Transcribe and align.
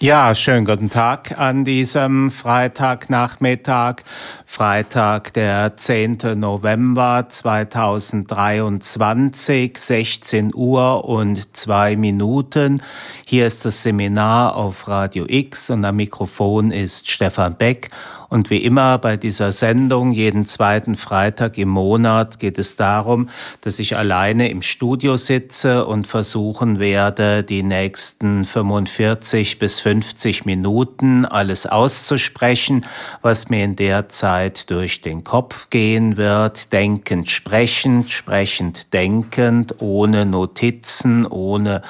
Ja, 0.00 0.32
schönen 0.36 0.64
guten 0.64 0.90
Tag 0.90 1.40
an 1.40 1.64
diesem 1.64 2.30
Freitagnachmittag, 2.30 4.04
Freitag, 4.46 5.32
der 5.32 5.76
10. 5.76 6.18
November 6.36 7.26
2023, 7.28 9.76
16 9.76 10.54
Uhr 10.54 11.04
und 11.04 11.56
zwei 11.56 11.96
Minuten. 11.96 12.80
Hier 13.24 13.48
ist 13.48 13.64
das 13.64 13.82
Seminar 13.82 14.54
auf 14.54 14.86
Radio 14.86 15.24
X 15.26 15.68
und 15.68 15.84
am 15.84 15.96
Mikrofon 15.96 16.70
ist 16.70 17.10
Stefan 17.10 17.56
Beck 17.56 17.90
und 18.28 18.50
wie 18.50 18.58
immer 18.58 18.98
bei 18.98 19.16
dieser 19.16 19.52
Sendung, 19.52 20.12
jeden 20.12 20.44
zweiten 20.44 20.96
Freitag 20.96 21.56
im 21.56 21.70
Monat, 21.70 22.38
geht 22.38 22.58
es 22.58 22.76
darum, 22.76 23.30
dass 23.62 23.78
ich 23.78 23.96
alleine 23.96 24.50
im 24.50 24.60
Studio 24.60 25.16
sitze 25.16 25.86
und 25.86 26.06
versuchen 26.06 26.78
werde, 26.78 27.42
die 27.42 27.62
nächsten 27.62 28.44
45 28.44 29.58
bis 29.58 29.80
50 29.80 30.44
Minuten 30.44 31.24
alles 31.24 31.66
auszusprechen, 31.66 32.84
was 33.22 33.48
mir 33.48 33.64
in 33.64 33.76
der 33.76 34.10
Zeit 34.10 34.70
durch 34.70 35.00
den 35.00 35.24
Kopf 35.24 35.70
gehen 35.70 36.18
wird, 36.18 36.70
denkend 36.72 37.30
sprechend, 37.30 38.10
sprechend 38.10 38.92
denkend, 38.92 39.76
ohne 39.78 40.26
Notizen, 40.26 41.24
ohne 41.24 41.80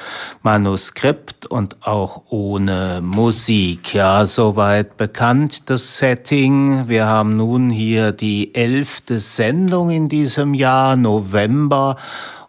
Manuskript 0.43 1.47
und 1.47 1.85
auch 1.85 2.23
ohne 2.29 3.01
Musik. 3.03 3.93
Ja, 3.93 4.25
soweit 4.25 4.97
bekannt 4.97 5.69
das 5.69 5.99
Set 5.99 6.28
Setting. 6.29 6.89
Wir 6.89 7.07
haben 7.07 7.37
nun 7.37 7.71
hier 7.71 8.13
die 8.13 8.55
elfte 8.55 9.19
Sendung 9.19 9.89
in 9.89 10.11
diesem 10.11 10.53
Jahr, 10.53 10.95
November. 10.95 11.97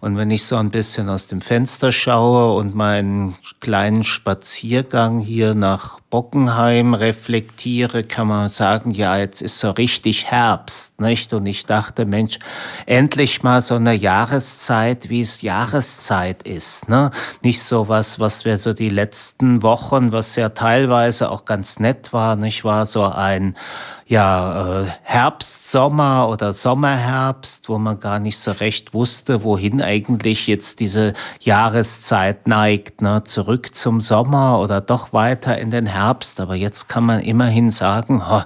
Und 0.01 0.15
wenn 0.15 0.31
ich 0.31 0.45
so 0.45 0.55
ein 0.55 0.69
bisschen 0.69 1.09
aus 1.09 1.27
dem 1.27 1.41
Fenster 1.41 1.91
schaue 1.91 2.53
und 2.57 2.73
meinen 2.73 3.35
kleinen 3.59 4.05
Spaziergang 4.05 5.19
hier 5.19 5.55
nach 5.55 5.99
Bockenheim 6.09 6.93
reflektiere, 6.93 8.03
kann 8.03 8.27
man 8.27 8.47
sagen, 8.47 8.91
ja, 8.91 9.17
jetzt 9.17 9.41
ist 9.41 9.59
so 9.59 9.71
richtig 9.71 10.27
Herbst, 10.27 11.01
nicht? 11.01 11.33
Und 11.33 11.45
ich 11.45 11.65
dachte, 11.65 12.05
Mensch, 12.05 12.39
endlich 12.85 13.43
mal 13.43 13.61
so 13.61 13.75
eine 13.75 13.93
Jahreszeit, 13.93 15.09
wie 15.09 15.19
es 15.19 15.41
Jahreszeit 15.41 16.43
ist, 16.43 16.87
ne? 16.87 17.11
Nicht 17.43 17.61
so 17.61 17.89
was, 17.89 18.21
was 18.21 18.45
wir 18.45 18.57
so 18.57 18.71
die 18.71 18.89
letzten 18.89 19.63
Wochen, 19.63 20.13
was 20.13 20.37
ja 20.37 20.47
teilweise 20.47 21.29
auch 21.29 21.43
ganz 21.43 21.77
nett 21.77 22.13
war, 22.13 22.37
nicht? 22.37 22.63
War 22.63 22.85
so 22.85 23.03
ein, 23.03 23.57
ja, 24.09 24.81
äh, 24.81 24.87
Herbst, 25.03 25.69
Sommer 25.71 26.29
oder 26.29 26.51
Sommerherbst, 26.51 27.69
wo 27.69 27.77
man 27.77 27.99
gar 27.99 28.17
nicht 28.17 28.39
so 28.39 28.49
recht 28.49 28.91
wusste, 28.91 29.43
wohin 29.43 29.83
eigentlich 29.83 30.47
jetzt 30.47 30.79
diese 30.79 31.13
Jahreszeit 31.39 32.47
neigt, 32.47 33.03
ne? 33.03 33.23
zurück 33.23 33.75
zum 33.75 34.01
Sommer 34.01 34.59
oder 34.61 34.81
doch 34.81 35.13
weiter 35.13 35.59
in 35.59 35.69
den 35.69 35.85
Herbst. 35.85 36.39
Aber 36.39 36.55
jetzt 36.55 36.89
kann 36.89 37.05
man 37.05 37.19
immerhin 37.19 37.69
sagen, 37.69 38.23
oh, 38.27 38.41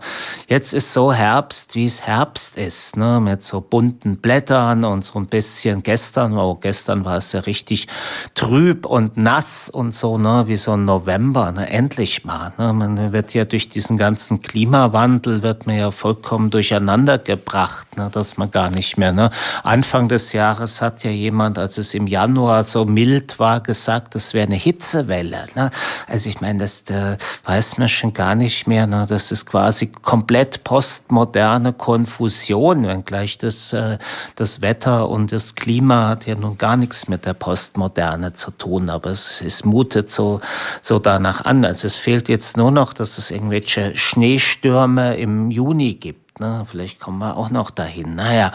jetzt 0.50 0.74
ist 0.74 0.92
so 0.92 1.14
Herbst, 1.14 1.76
wie 1.76 1.86
es 1.86 2.02
Herbst 2.02 2.58
ist, 2.58 2.98
ne? 2.98 3.22
mit 3.22 3.42
so 3.42 3.62
bunten 3.62 4.18
Blättern 4.18 4.84
und 4.84 5.06
so 5.06 5.18
ein 5.18 5.28
bisschen 5.28 5.82
gestern, 5.82 6.38
oh, 6.38 6.56
gestern 6.56 7.06
war 7.06 7.16
es 7.16 7.32
ja 7.32 7.40
richtig 7.40 7.88
trüb 8.36 8.86
und 8.86 9.16
nass 9.16 9.70
und 9.70 9.96
so, 9.96 10.18
ne? 10.18 10.44
wie 10.48 10.58
so 10.58 10.74
ein 10.74 10.84
November, 10.84 11.54
ne? 11.54 11.70
endlich 11.70 12.26
mal. 12.26 12.52
Ne? 12.58 12.74
Man 12.74 13.14
wird 13.14 13.34
ja 13.34 13.46
durch 13.46 13.70
diesen 13.70 13.96
ganzen 13.96 14.42
Klimawandel, 14.42 15.42
wird 15.54 15.68
man 15.68 15.78
ja 15.78 15.92
vollkommen 15.92 16.50
durcheinander 16.50 17.20
gebracht, 17.20 17.96
ne, 17.96 18.10
dass 18.12 18.38
man 18.38 18.50
gar 18.50 18.72
nicht 18.72 18.98
mehr. 18.98 19.12
Ne. 19.12 19.30
Anfang 19.62 20.10
des 20.10 20.34
Jahres 20.34 20.82
hat 20.82 21.04
ja 21.04 21.12
jemand, 21.12 21.60
als 21.60 21.78
es 21.78 21.94
im 21.94 22.08
Januar 22.08 22.64
so 22.64 22.86
mild 22.86 23.38
war, 23.38 23.62
gesagt, 23.62 24.16
das 24.16 24.34
wäre 24.34 24.48
eine 24.48 24.56
Hitzewelle. 24.56 25.46
Ne. 25.54 25.70
Also 26.08 26.28
ich 26.28 26.42
meine, 26.42 26.58
das 26.58 26.86
da 26.86 27.18
weiß 27.46 27.78
man 27.78 27.88
schon 27.88 28.14
gar 28.14 28.34
nicht 28.34 28.66
mehr. 28.66 28.88
Ne. 28.88 29.06
Das 29.08 29.32
ist 29.32 29.46
quasi 29.46 29.92
komplett 29.92 30.64
postmoderne 30.64 31.72
Konfusion, 31.72 32.88
wenngleich 32.88 33.38
das, 33.38 33.74
äh, 33.74 34.00
das 34.36 34.62
Wetter 34.62 35.08
und 35.08 35.32
das 35.32 35.54
Klima 35.54 36.08
hat 36.10 36.26
ja 36.26 36.34
nun 36.34 36.58
gar 36.58 36.78
nichts 36.78 37.08
mit 37.08 37.28
der 37.28 37.36
Postmoderne 37.36 38.34
zu 38.34 38.50
tun, 38.50 38.90
aber 38.90 39.12
es, 39.12 39.44
es 39.46 39.66
mutet 39.66 40.10
so, 40.10 40.42
so 40.82 40.98
danach 40.98 41.46
an. 41.46 41.64
Also 41.64 41.86
es 41.86 41.96
fehlt 41.96 42.28
jetzt 42.28 42.58
nur 42.58 42.72
noch, 42.72 42.94
dass 42.94 43.20
es 43.20 43.30
irgendwelche 43.30 43.96
Schneestürme 43.96 45.16
im 45.18 45.43
Juni 45.52 45.96
gibt. 45.96 46.40
Ne? 46.40 46.66
Vielleicht 46.70 47.00
kommen 47.00 47.20
wir 47.20 47.38
auch 47.38 47.50
noch 47.50 47.70
dahin. 47.70 48.16
Naja, 48.16 48.52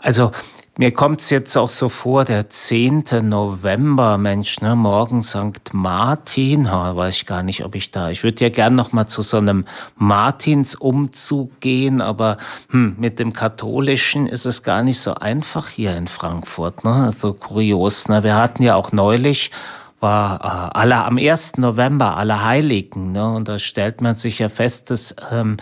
also 0.00 0.32
mir 0.80 0.92
kommt 0.92 1.20
es 1.20 1.28
jetzt 1.28 1.58
auch 1.58 1.68
so 1.68 1.90
vor, 1.90 2.24
der 2.24 2.48
10. 2.48 3.04
November, 3.22 4.16
Mensch, 4.16 4.62
ne, 4.62 4.74
morgen 4.74 5.22
St. 5.22 5.74
Martin, 5.74 6.70
ha, 6.70 6.96
weiß 6.96 7.16
ich 7.16 7.26
gar 7.26 7.42
nicht, 7.42 7.64
ob 7.66 7.74
ich 7.74 7.90
da, 7.90 8.08
ich 8.08 8.22
würde 8.22 8.42
ja 8.44 8.48
gern 8.48 8.76
noch 8.76 8.92
mal 8.92 9.06
zu 9.06 9.20
so 9.20 9.36
einem 9.36 9.66
Martinsumzug 9.96 11.60
gehen, 11.60 12.00
aber 12.00 12.38
hm, 12.70 12.94
mit 12.98 13.18
dem 13.18 13.34
Katholischen 13.34 14.26
ist 14.26 14.46
es 14.46 14.62
gar 14.62 14.82
nicht 14.82 15.00
so 15.00 15.16
einfach 15.16 15.68
hier 15.68 15.94
in 15.96 16.06
Frankfurt, 16.06 16.82
ne, 16.82 16.94
also 16.94 17.34
kurios, 17.34 18.08
ne, 18.08 18.22
wir 18.22 18.36
hatten 18.36 18.62
ja 18.62 18.74
auch 18.76 18.90
neulich 18.92 19.50
war 19.98 20.40
äh, 20.72 20.78
aller 20.78 21.04
am 21.04 21.18
1. 21.18 21.58
November, 21.58 22.16
aller 22.16 22.42
Heiligen. 22.42 23.12
Ne? 23.12 23.30
Und 23.34 23.48
da 23.48 23.58
stellt 23.58 24.00
man 24.00 24.14
sich 24.14 24.38
ja 24.38 24.48
fest, 24.48 24.88
dass 24.88 25.14
ähm, 25.30 25.58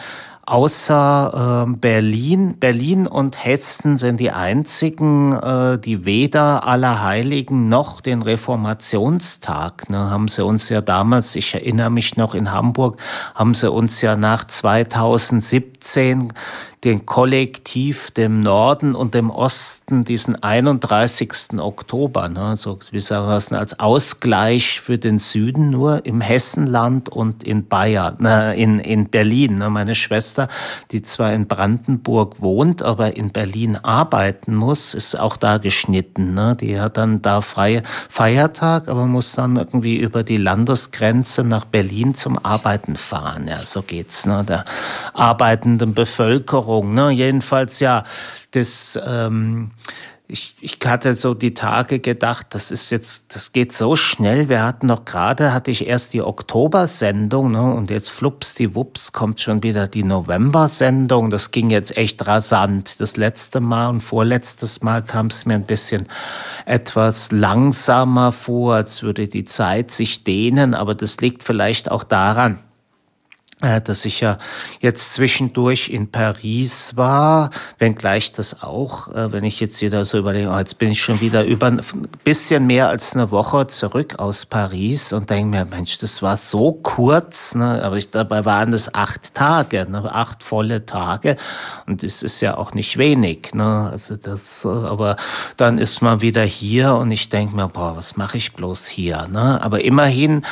Außer 0.48 1.66
äh, 1.68 1.76
Berlin, 1.76 2.58
Berlin 2.58 3.06
und 3.06 3.44
Hessen 3.44 3.98
sind 3.98 4.18
die 4.18 4.30
einzigen, 4.30 5.34
äh, 5.34 5.78
die 5.78 6.06
weder 6.06 6.66
Allerheiligen 6.66 7.68
noch 7.68 8.00
den 8.00 8.22
Reformationstag, 8.22 9.90
ne, 9.90 10.10
haben 10.10 10.26
sie 10.28 10.42
uns 10.42 10.70
ja 10.70 10.80
damals, 10.80 11.36
ich 11.36 11.52
erinnere 11.52 11.90
mich 11.90 12.16
noch 12.16 12.34
in 12.34 12.50
Hamburg, 12.50 12.96
haben 13.34 13.52
sie 13.52 13.70
uns 13.70 14.00
ja 14.00 14.16
nach 14.16 14.46
2017 14.46 16.32
den 16.84 17.06
Kollektiv 17.06 18.12
dem 18.12 18.40
Norden 18.40 18.94
und 18.94 19.14
dem 19.14 19.30
Osten 19.30 20.04
diesen 20.04 20.40
31. 20.40 21.58
Oktober, 21.58 22.28
ne, 22.28 22.56
so 22.56 22.78
es, 22.92 23.12
als 23.12 23.80
Ausgleich 23.80 24.80
für 24.80 24.96
den 24.96 25.18
Süden 25.18 25.70
nur 25.70 26.06
im 26.06 26.20
Hessenland 26.20 27.08
und 27.08 27.42
in 27.42 27.66
Bayern, 27.66 28.16
ne, 28.20 28.54
in, 28.54 28.78
in 28.78 29.08
Berlin. 29.08 29.58
Ne, 29.58 29.70
meine 29.70 29.96
Schwester, 29.96 30.46
die 30.92 31.02
zwar 31.02 31.32
in 31.32 31.48
Brandenburg 31.48 32.40
wohnt, 32.40 32.82
aber 32.82 33.16
in 33.16 33.30
Berlin 33.30 33.76
arbeiten 33.76 34.54
muss, 34.54 34.94
ist 34.94 35.18
auch 35.18 35.36
da 35.36 35.58
geschnitten. 35.58 36.34
Ne, 36.34 36.56
die 36.60 36.78
hat 36.80 36.96
dann 36.96 37.22
da 37.22 37.40
freie 37.40 37.82
Feiertag, 38.08 38.86
aber 38.88 39.06
muss 39.06 39.32
dann 39.32 39.56
irgendwie 39.56 39.96
über 39.96 40.22
die 40.22 40.36
Landesgrenze 40.36 41.42
nach 41.42 41.64
Berlin 41.64 42.14
zum 42.14 42.38
Arbeiten 42.38 42.94
fahren. 42.94 43.48
Ja, 43.48 43.58
so 43.58 43.82
geht's, 43.82 44.26
ne, 44.26 44.44
der 44.46 44.64
arbeitenden 45.12 45.92
Bevölkerung 45.94 46.67
Erinnerung. 46.68 46.94
Ne? 46.94 47.10
Jedenfalls 47.10 47.80
ja, 47.80 48.04
das, 48.52 48.98
ähm, 49.04 49.70
ich, 50.30 50.54
ich 50.60 50.78
hatte 50.84 51.14
so 51.14 51.32
die 51.32 51.54
Tage 51.54 52.00
gedacht, 52.00 52.48
das 52.50 52.70
ist 52.70 52.90
jetzt, 52.90 53.34
das 53.34 53.52
geht 53.52 53.72
so 53.72 53.96
schnell. 53.96 54.50
Wir 54.50 54.62
hatten 54.62 54.86
noch 54.86 55.06
gerade, 55.06 55.54
hatte 55.54 55.70
ich 55.70 55.86
erst 55.86 56.12
die 56.12 56.20
Oktober-Sendung, 56.20 57.52
ne, 57.52 57.62
und 57.62 57.90
jetzt 57.90 58.10
flups 58.10 58.52
die 58.52 58.74
Wups 58.74 59.12
kommt 59.12 59.40
schon 59.40 59.62
wieder 59.62 59.88
die 59.88 60.04
November-Sendung. 60.04 61.30
Das 61.30 61.50
ging 61.50 61.70
jetzt 61.70 61.96
echt 61.96 62.26
rasant. 62.26 63.00
Das 63.00 63.16
letzte 63.16 63.60
Mal 63.60 63.88
und 63.88 64.00
vorletztes 64.00 64.82
Mal 64.82 65.02
kam 65.02 65.28
es 65.28 65.46
mir 65.46 65.54
ein 65.54 65.64
bisschen 65.64 66.08
etwas 66.66 67.32
langsamer 67.32 68.32
vor, 68.32 68.74
als 68.74 69.02
würde 69.02 69.28
die 69.28 69.46
Zeit 69.46 69.90
sich 69.90 70.24
dehnen, 70.24 70.74
aber 70.74 70.94
das 70.94 71.16
liegt 71.22 71.42
vielleicht 71.42 71.90
auch 71.90 72.04
daran, 72.04 72.58
dass 73.60 74.04
ich 74.04 74.20
ja 74.20 74.38
jetzt 74.80 75.14
zwischendurch 75.14 75.88
in 75.88 76.10
Paris 76.10 76.96
war, 76.96 77.50
wenngleich 77.78 78.32
das 78.32 78.62
auch, 78.62 79.08
äh, 79.08 79.32
wenn 79.32 79.42
ich 79.42 79.58
jetzt 79.58 79.82
wieder 79.82 80.04
so 80.04 80.18
überlege, 80.18 80.50
oh, 80.50 80.58
jetzt 80.58 80.78
bin 80.78 80.92
ich 80.92 81.02
schon 81.02 81.20
wieder 81.20 81.44
über 81.44 81.66
ein 81.66 81.82
bisschen 82.22 82.66
mehr 82.66 82.88
als 82.88 83.14
eine 83.14 83.32
Woche 83.32 83.66
zurück 83.66 84.18
aus 84.18 84.46
Paris 84.46 85.12
und 85.12 85.28
denke 85.30 85.56
mir, 85.56 85.64
Mensch, 85.64 85.98
das 85.98 86.22
war 86.22 86.36
so 86.36 86.72
kurz, 86.72 87.56
ne? 87.56 87.82
aber 87.82 87.96
ich, 87.96 88.10
dabei 88.10 88.44
waren 88.44 88.72
es 88.72 88.94
acht 88.94 89.34
Tage, 89.34 89.86
ne? 89.90 90.14
acht 90.14 90.44
volle 90.44 90.86
Tage 90.86 91.36
und 91.86 92.04
das 92.04 92.22
ist 92.22 92.40
ja 92.40 92.56
auch 92.56 92.74
nicht 92.74 92.96
wenig. 92.96 93.54
Ne? 93.54 93.88
Also 93.90 94.14
das, 94.14 94.64
äh, 94.64 94.68
aber 94.68 95.16
dann 95.56 95.78
ist 95.78 96.00
man 96.00 96.20
wieder 96.20 96.44
hier 96.44 96.94
und 96.94 97.10
ich 97.10 97.28
denke 97.28 97.56
mir, 97.56 97.68
boah, 97.68 97.96
was 97.96 98.16
mache 98.16 98.36
ich 98.36 98.52
bloß 98.52 98.86
hier? 98.86 99.26
Ne? 99.26 99.60
Aber 99.62 99.82
immerhin 99.82 100.44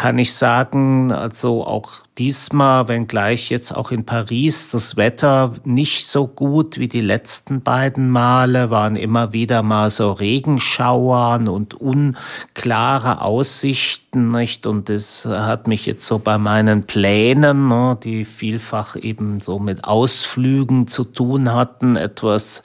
kann 0.00 0.16
ich 0.16 0.32
sagen, 0.32 1.12
also 1.12 1.66
auch 1.66 1.90
diesmal, 2.16 2.88
wenngleich 2.88 3.50
jetzt 3.50 3.76
auch 3.76 3.90
in 3.90 4.06
Paris 4.06 4.70
das 4.70 4.96
Wetter 4.96 5.52
nicht 5.64 6.08
so 6.08 6.26
gut 6.26 6.78
wie 6.78 6.88
die 6.88 7.02
letzten 7.02 7.60
beiden 7.60 8.08
Male, 8.08 8.70
waren 8.70 8.96
immer 8.96 9.34
wieder 9.34 9.62
mal 9.62 9.90
so 9.90 10.12
Regenschauern 10.12 11.48
und 11.48 11.74
unklare 11.74 13.20
Aussichten, 13.20 14.30
nicht? 14.30 14.66
Und 14.66 14.88
das 14.88 15.26
hat 15.26 15.66
mich 15.66 15.84
jetzt 15.84 16.06
so 16.06 16.18
bei 16.18 16.38
meinen 16.38 16.84
Plänen, 16.84 17.68
ne, 17.68 17.98
die 18.02 18.24
vielfach 18.24 18.96
eben 18.96 19.40
so 19.40 19.58
mit 19.58 19.84
Ausflügen 19.84 20.86
zu 20.86 21.04
tun 21.04 21.52
hatten, 21.52 21.96
etwas 21.96 22.62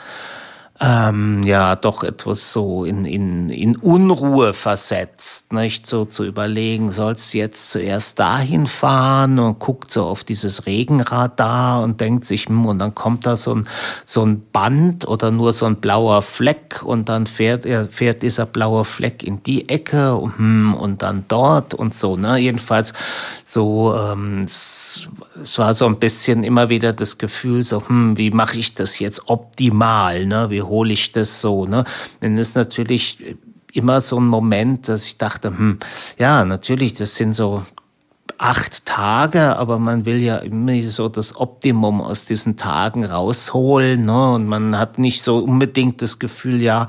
ähm, 0.81 1.41
ja 1.43 1.77
doch 1.77 2.03
etwas 2.03 2.51
so 2.51 2.83
in, 2.83 3.05
in, 3.05 3.49
in 3.49 3.77
Unruhe 3.77 4.53
versetzt, 4.53 5.53
nicht 5.53 5.87
so 5.87 6.03
zu 6.03 6.25
überlegen, 6.25 6.91
sollst 6.91 7.33
du 7.33 7.37
jetzt 7.37 7.71
zuerst 7.71 8.19
dahin 8.19 8.67
fahren 8.67 9.39
und 9.39 9.59
guckt 9.59 9.89
so 9.89 10.03
auf 10.03 10.25
dieses 10.25 10.65
Regenradar 10.65 11.81
und 11.81 12.01
denkt 12.01 12.25
sich, 12.25 12.47
hm, 12.47 12.65
und 12.65 12.79
dann 12.79 12.93
kommt 12.93 13.25
da 13.25 13.37
so 13.37 13.55
ein, 13.55 13.69
so 14.03 14.25
ein 14.25 14.43
Band 14.51 15.07
oder 15.07 15.31
nur 15.31 15.53
so 15.53 15.65
ein 15.65 15.77
blauer 15.77 16.21
Fleck 16.21 16.83
und 16.83 17.07
dann 17.07 17.25
fährt, 17.25 17.65
fährt 17.91 18.21
dieser 18.21 18.45
blaue 18.45 18.83
Fleck 18.83 19.23
in 19.23 19.41
die 19.43 19.69
Ecke 19.69 20.15
und, 20.15 20.37
hm, 20.37 20.73
und 20.73 21.01
dann 21.01 21.23
dort 21.29 21.73
und 21.73 21.95
so, 21.95 22.17
ne? 22.17 22.37
Jedenfalls 22.37 22.93
so, 23.45 23.95
ähm, 23.95 24.41
es, 24.43 25.07
es 25.41 25.57
war 25.57 25.73
so 25.73 25.85
ein 25.85 25.99
bisschen 25.99 26.43
immer 26.43 26.67
wieder 26.67 26.91
das 26.91 27.17
Gefühl, 27.17 27.63
so, 27.63 27.87
hm, 27.87 28.17
wie 28.17 28.31
mache 28.31 28.57
ich 28.57 28.75
das 28.75 28.99
jetzt 28.99 29.29
optimal, 29.29 30.25
ne? 30.25 30.49
Wie 30.49 30.64
hole 30.67 30.93
ich 30.93 31.11
das 31.11 31.41
so, 31.41 31.65
ne? 31.65 31.83
Denn 32.21 32.37
es 32.37 32.49
ist 32.49 32.55
natürlich 32.55 33.37
immer 33.73 34.01
so 34.01 34.19
ein 34.19 34.27
Moment, 34.27 34.87
dass 34.87 35.05
ich 35.05 35.17
dachte, 35.17 35.49
hm, 35.49 35.79
ja, 36.17 36.45
natürlich, 36.45 36.93
das 36.93 37.15
sind 37.15 37.33
so 37.33 37.65
acht 38.37 38.85
Tage, 38.85 39.55
aber 39.57 39.79
man 39.79 40.05
will 40.05 40.21
ja 40.21 40.37
immer 40.37 40.81
so 40.89 41.09
das 41.09 41.35
Optimum 41.35 42.01
aus 42.01 42.25
diesen 42.25 42.57
Tagen 42.57 43.05
rausholen. 43.05 44.05
Ne? 44.05 44.33
Und 44.33 44.47
man 44.47 44.77
hat 44.77 44.99
nicht 44.99 45.21
so 45.21 45.39
unbedingt 45.39 46.01
das 46.01 46.19
Gefühl, 46.19 46.61
ja, 46.61 46.87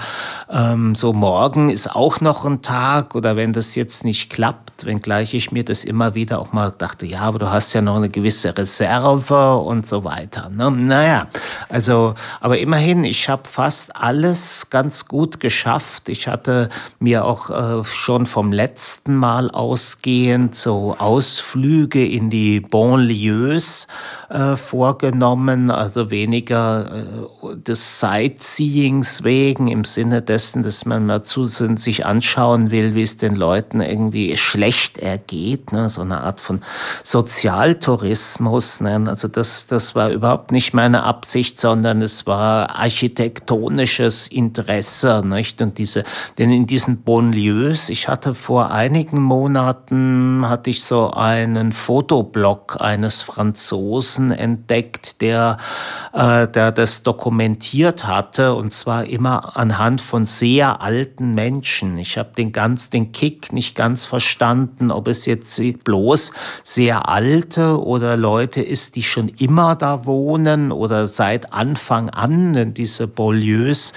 ähm, 0.50 0.94
so 0.94 1.12
morgen 1.12 1.68
ist 1.68 1.94
auch 1.94 2.20
noch 2.20 2.44
ein 2.44 2.62
Tag 2.62 3.14
oder 3.14 3.36
wenn 3.36 3.52
das 3.52 3.74
jetzt 3.74 4.04
nicht 4.04 4.30
klappt, 4.30 4.86
wenngleich 4.86 5.34
ich 5.34 5.52
mir 5.52 5.64
das 5.64 5.84
immer 5.84 6.14
wieder 6.14 6.38
auch 6.38 6.52
mal 6.52 6.72
dachte, 6.76 7.06
ja, 7.06 7.20
aber 7.20 7.38
du 7.38 7.50
hast 7.50 7.72
ja 7.72 7.80
noch 7.80 7.96
eine 7.96 8.08
gewisse 8.08 8.56
Reserve 8.56 9.56
und 9.56 9.86
so 9.86 10.04
weiter. 10.04 10.48
Ne? 10.50 10.70
Naja, 10.70 11.28
also, 11.68 12.14
aber 12.40 12.58
immerhin, 12.58 13.04
ich 13.04 13.28
habe 13.28 13.48
fast 13.48 13.94
alles 13.94 14.68
ganz 14.70 15.06
gut 15.06 15.40
geschafft. 15.40 16.08
Ich 16.08 16.28
hatte 16.28 16.68
mir 16.98 17.24
auch 17.24 17.50
äh, 17.50 17.84
schon 17.84 18.26
vom 18.26 18.52
letzten 18.52 19.14
Mal 19.14 19.50
ausgehend 19.50 20.56
so 20.56 20.96
aus 20.98 21.35
Ausflüge 21.36 22.06
in 22.06 22.30
die 22.30 22.60
Banlieues 22.60 23.88
äh, 24.30 24.56
vorgenommen, 24.56 25.70
also 25.70 26.10
weniger 26.10 27.04
äh, 27.04 27.56
des 27.56 28.00
Sightseeings 28.00 29.22
wegen, 29.22 29.68
im 29.68 29.84
Sinne 29.84 30.22
dessen, 30.22 30.62
dass 30.62 30.86
man 30.86 31.04
mal 31.04 31.22
zu 31.22 31.44
sich 31.44 32.06
anschauen 32.06 32.70
will, 32.70 32.94
wie 32.94 33.02
es 33.02 33.18
den 33.18 33.36
Leuten 33.36 33.80
irgendwie 33.80 34.36
schlecht 34.38 34.98
ergeht, 34.98 35.72
ne? 35.72 35.90
so 35.90 36.00
eine 36.00 36.22
Art 36.22 36.40
von 36.40 36.62
Sozialtourismus. 37.04 38.80
Ne? 38.80 39.04
Also 39.06 39.28
das, 39.28 39.66
das 39.66 39.94
war 39.94 40.10
überhaupt 40.10 40.52
nicht 40.52 40.72
meine 40.72 41.02
Absicht, 41.02 41.60
sondern 41.60 42.00
es 42.00 42.26
war 42.26 42.76
architektonisches 42.76 44.26
Interesse. 44.26 45.22
Nicht? 45.24 45.60
Und 45.60 45.76
diese, 45.76 46.04
denn 46.38 46.50
in 46.50 46.66
diesen 46.66 47.02
Banlieues, 47.02 47.90
ich 47.90 48.08
hatte 48.08 48.34
vor 48.34 48.70
einigen 48.70 49.20
Monaten, 49.20 50.48
hatte 50.48 50.70
ich 50.70 50.82
so 50.82 51.10
einen 51.26 51.72
Fotoblog 51.72 52.76
eines 52.80 53.20
Franzosen 53.20 54.30
entdeckt, 54.30 55.20
der, 55.20 55.56
äh, 56.12 56.46
der 56.46 56.70
das 56.70 57.02
dokumentiert 57.02 58.06
hatte 58.06 58.54
und 58.54 58.72
zwar 58.72 59.06
immer 59.06 59.56
anhand 59.56 60.00
von 60.00 60.24
sehr 60.24 60.80
alten 60.80 61.34
Menschen. 61.34 61.98
Ich 61.98 62.16
habe 62.16 62.30
den 62.36 62.52
ganz 62.52 62.90
den 62.90 63.10
Kick 63.10 63.52
nicht 63.52 63.74
ganz 63.74 64.04
verstanden, 64.04 64.92
ob 64.92 65.08
es 65.08 65.26
jetzt 65.26 65.60
bloß 65.82 66.30
sehr 66.62 67.08
alte 67.08 67.82
oder 67.82 68.16
Leute 68.16 68.62
ist, 68.62 68.94
die 68.94 69.02
schon 69.02 69.28
immer 69.28 69.74
da 69.74 70.04
wohnen 70.04 70.70
oder 70.70 71.08
seit 71.08 71.52
Anfang 71.52 72.08
an, 72.08 72.52
denn 72.52 72.72
diese 72.72 73.08
Beaulieus 73.08 73.92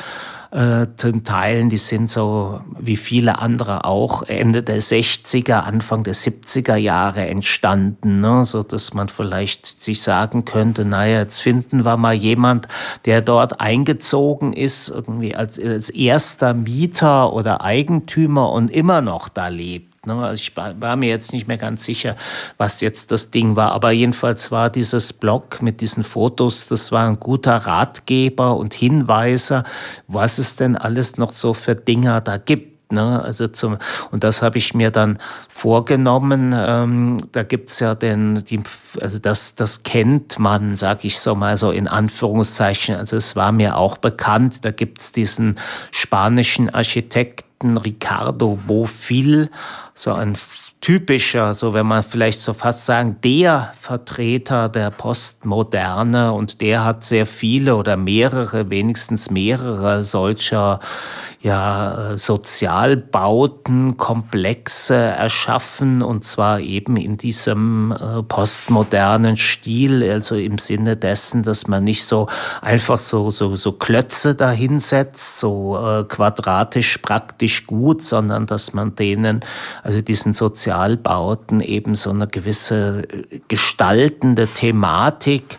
äh, 0.51 0.87
Teilen, 1.23 1.69
die 1.69 1.77
sind 1.77 2.09
so 2.09 2.61
wie 2.79 2.97
viele 2.97 3.39
andere 3.39 3.85
auch 3.85 4.23
Ende 4.23 4.63
der 4.63 4.81
60er, 4.81 5.59
Anfang 5.59 6.03
der 6.03 6.15
70er 6.15 6.75
Jahre 6.75 7.27
entstanden, 7.27 8.21
ne? 8.21 8.45
so 8.45 8.63
dass 8.63 8.93
man 8.93 9.09
vielleicht 9.09 9.81
sich 9.81 10.01
sagen 10.01 10.45
könnte, 10.45 10.85
naja, 10.85 11.19
jetzt 11.19 11.39
finden 11.39 11.85
wir 11.85 11.97
mal 11.97 12.13
jemand, 12.13 12.67
der 13.05 13.21
dort 13.21 13.61
eingezogen 13.61 14.53
ist, 14.53 14.89
irgendwie 14.89 15.35
als, 15.35 15.59
als 15.59 15.89
erster 15.89 16.53
Mieter 16.53 17.33
oder 17.33 17.61
Eigentümer 17.61 18.51
und 18.51 18.71
immer 18.71 19.01
noch 19.01 19.29
da 19.29 19.49
lebt. 19.49 19.88
Ne? 20.09 20.25
Also 20.25 20.41
ich 20.41 20.55
war 20.57 20.95
mir 20.95 21.09
jetzt 21.09 21.31
nicht 21.33 21.47
mehr 21.47 21.57
ganz 21.57 21.85
sicher, 21.85 22.15
was 22.57 22.81
jetzt 22.81 23.11
das 23.11 23.31
Ding 23.31 23.55
war, 23.55 23.71
aber 23.71 23.91
jedenfalls 23.91 24.51
war 24.51 24.69
dieses 24.69 25.13
Blog 25.13 25.61
mit 25.61 25.81
diesen 25.81 26.03
Fotos, 26.03 26.67
das 26.67 26.91
war 26.91 27.07
ein 27.07 27.19
guter 27.19 27.55
Ratgeber 27.55 28.57
und 28.57 28.73
Hinweiser, 28.73 29.63
was 30.07 30.37
es 30.37 30.55
denn 30.55 30.75
alles 30.75 31.17
noch 31.17 31.31
so 31.31 31.53
für 31.53 31.75
Dinger 31.75 32.21
da 32.21 32.37
gibt. 32.37 32.79
Ne? 32.91 33.21
Also 33.23 33.47
zum, 33.47 33.77
und 34.11 34.23
das 34.23 34.41
habe 34.41 34.57
ich 34.57 34.73
mir 34.73 34.89
dann 34.89 35.19
vorgenommen. 35.47 36.53
Ähm, 36.55 37.17
da 37.31 37.43
gibt's 37.43 37.79
ja 37.79 37.93
den, 37.93 38.43
die, 38.45 38.61
also 38.99 39.19
das, 39.19 39.53
das 39.53 39.83
kennt 39.83 40.39
man, 40.39 40.75
sag 40.75 41.05
ich 41.05 41.19
so 41.19 41.35
mal 41.35 41.57
so 41.57 41.71
in 41.71 41.87
Anführungszeichen. 41.87 42.95
Also 42.95 43.15
es 43.15 43.35
war 43.35 43.51
mir 43.51 43.77
auch 43.77 43.97
bekannt. 43.97 44.65
Da 44.65 44.71
gibt's 44.71 45.11
diesen 45.11 45.59
spanischen 45.91 46.69
Architekten 46.69 47.77
Ricardo 47.77 48.57
Bofill, 48.65 49.51
so 49.99 50.13
ein 50.13 50.37
typischer, 50.81 51.53
so 51.53 51.73
wenn 51.73 51.85
man 51.85 52.03
vielleicht 52.03 52.39
so 52.39 52.53
fast 52.53 52.85
sagen, 52.85 53.17
der 53.21 53.73
Vertreter 53.79 54.69
der 54.69 54.91
Postmoderne 54.91 56.31
und 56.31 56.61
der 56.61 56.85
hat 56.85 57.03
sehr 57.03 57.25
viele 57.25 57.75
oder 57.75 57.97
mehrere, 57.97 58.69
wenigstens 58.69 59.29
mehrere 59.29 60.03
solcher 60.03 60.79
ja, 61.41 62.17
Sozialbauten, 62.17 63.95
Komplexe 63.95 64.95
erschaffen 64.95 66.01
und 66.01 66.25
zwar 66.25 66.59
eben 66.59 66.97
in 66.97 67.15
diesem 67.15 67.93
äh, 67.93 68.21
postmodernen 68.23 69.37
Stil, 69.37 70.03
also 70.11 70.35
im 70.35 70.57
Sinne 70.57 70.97
dessen, 70.97 71.43
dass 71.43 71.67
man 71.67 71.85
nicht 71.85 72.03
so 72.03 72.27
einfach 72.61 72.97
so, 72.97 73.31
so, 73.31 73.55
so 73.55 73.71
Klötze 73.71 74.35
dahinsetzt, 74.35 75.39
so 75.39 75.77
äh, 75.77 76.03
quadratisch 76.03 76.97
praktisch 76.97 77.65
gut, 77.65 78.03
sondern 78.03 78.45
dass 78.45 78.73
man 78.73 78.97
denen, 78.97 79.39
also 79.81 80.01
diesen 80.01 80.33
Sozialbauten 80.33 81.61
eben 81.61 81.95
so 81.95 82.09
eine 82.09 82.27
gewisse 82.27 83.03
äh, 83.09 83.39
gestaltende 83.47 84.47
Thematik 84.47 85.57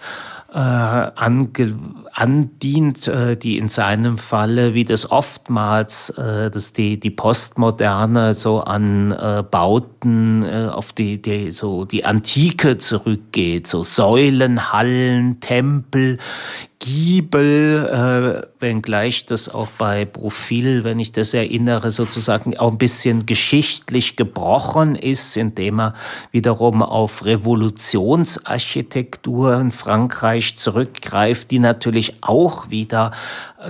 äh, 0.53 0.59
ange 0.59 1.75
andient, 2.12 3.08
äh, 3.08 3.36
die 3.36 3.58
in 3.58 3.68
seinem 3.68 4.16
Falle, 4.18 4.74
wie 4.74 4.84
das 4.84 5.10
oftmals, 5.10 6.10
äh, 6.10 6.50
dass 6.50 6.72
die, 6.72 6.98
die 6.98 7.10
Postmoderne 7.10 8.34
so 8.34 8.60
an 8.60 9.12
äh, 9.12 9.42
Bauten 9.48 10.44
auf 10.70 10.92
die, 10.92 11.20
die, 11.20 11.50
so 11.50 11.84
die 11.84 12.04
Antike 12.04 12.78
zurückgeht, 12.78 13.66
so 13.66 13.82
Säulen, 13.82 14.72
Hallen, 14.72 15.40
Tempel, 15.40 16.19
Giebel, 16.79 18.46
wenngleich 18.58 19.26
das 19.26 19.50
auch 19.50 19.69
bei 19.76 20.06
Profil, 20.06 20.82
wenn 20.82 20.98
ich 20.98 21.12
das 21.12 21.34
erinnere, 21.34 21.90
sozusagen 21.90 22.56
auch 22.56 22.72
ein 22.72 22.79
bisschen 22.79 23.26
geschichtlich 23.26 24.17
gebrochen 24.17 24.96
ist, 24.96 25.36
indem 25.36 25.79
er 25.79 25.93
wiederum 26.32 26.82
auf 26.82 27.26
Revolutionsarchitektur 27.26 29.60
in 29.60 29.72
Frankreich 29.72 30.56
zurückgreift, 30.56 31.50
die 31.50 31.58
natürlich 31.58 31.99
auch 32.22 32.70
wieder 32.70 33.12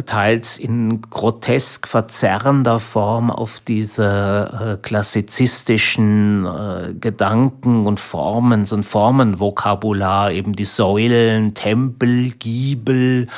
teils 0.06 0.56
in 0.56 1.00
grotesk 1.02 1.88
verzerrender 1.88 2.80
Form 2.80 3.30
auf 3.30 3.60
diese 3.60 4.76
äh, 4.78 4.82
klassizistischen 4.82 6.46
äh, 6.46 6.94
Gedanken 6.94 7.86
und 7.86 7.98
Formen, 8.00 8.64
so 8.64 8.76
ein 8.76 8.82
Formenvokabular, 8.82 10.32
eben 10.32 10.54
die 10.54 10.64
Säulen, 10.64 11.54
Tempel, 11.54 12.30
Giebel, 12.32 13.28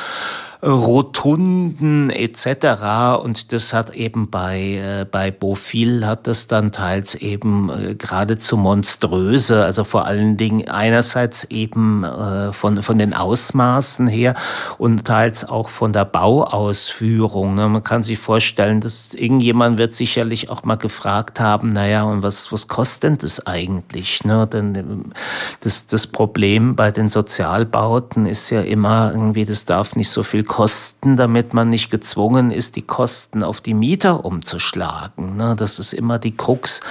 Rotunden 0.64 2.10
etc. 2.10 3.20
Und 3.20 3.52
das 3.52 3.74
hat 3.74 3.96
eben 3.96 4.30
bei, 4.30 4.60
äh, 4.60 5.04
bei 5.10 5.32
Beaufil 5.32 6.06
hat 6.06 6.28
das 6.28 6.46
dann 6.46 6.70
teils 6.70 7.16
eben 7.16 7.68
äh, 7.68 7.94
geradezu 7.96 8.56
monströse, 8.56 9.64
also 9.64 9.82
vor 9.82 10.06
allen 10.06 10.36
Dingen 10.36 10.68
einerseits 10.68 11.42
eben 11.44 12.04
äh, 12.04 12.52
von, 12.52 12.80
von 12.80 12.96
den 12.96 13.12
Ausmaßen 13.12 14.06
her 14.06 14.36
und 14.78 15.04
teils 15.04 15.48
auch 15.48 15.68
von 15.68 15.92
der 15.92 16.04
Bauausführung. 16.04 17.56
Ne? 17.56 17.68
Man 17.68 17.82
kann 17.82 18.04
sich 18.04 18.20
vorstellen, 18.20 18.80
dass 18.80 19.14
irgendjemand 19.14 19.78
wird 19.78 19.92
sicherlich 19.92 20.48
auch 20.48 20.62
mal 20.62 20.76
gefragt 20.76 21.40
haben, 21.40 21.70
naja, 21.70 22.04
und 22.04 22.22
was, 22.22 22.52
was 22.52 22.68
kostet 22.68 23.24
das 23.24 23.44
eigentlich? 23.48 24.24
Ne? 24.24 24.46
Denn 24.46 24.76
ähm, 24.76 25.12
das, 25.58 25.88
das 25.88 26.06
Problem 26.06 26.76
bei 26.76 26.92
den 26.92 27.08
Sozialbauten 27.08 28.26
ist 28.26 28.50
ja 28.50 28.60
immer 28.60 29.10
irgendwie, 29.12 29.44
das 29.44 29.64
darf 29.64 29.96
nicht 29.96 30.10
so 30.10 30.22
viel 30.22 30.44
Kosten, 30.52 31.16
damit 31.16 31.54
man 31.54 31.70
nicht 31.70 31.90
gezwungen 31.90 32.50
ist, 32.50 32.76
die 32.76 32.82
Kosten 32.82 33.42
auf 33.42 33.62
die 33.62 33.72
Mieter 33.72 34.22
umzuschlagen. 34.22 35.38
Ne? 35.38 35.56
Das 35.56 35.78
ist 35.78 35.94
immer 35.94 36.18
die 36.18 36.36
Krux 36.36 36.82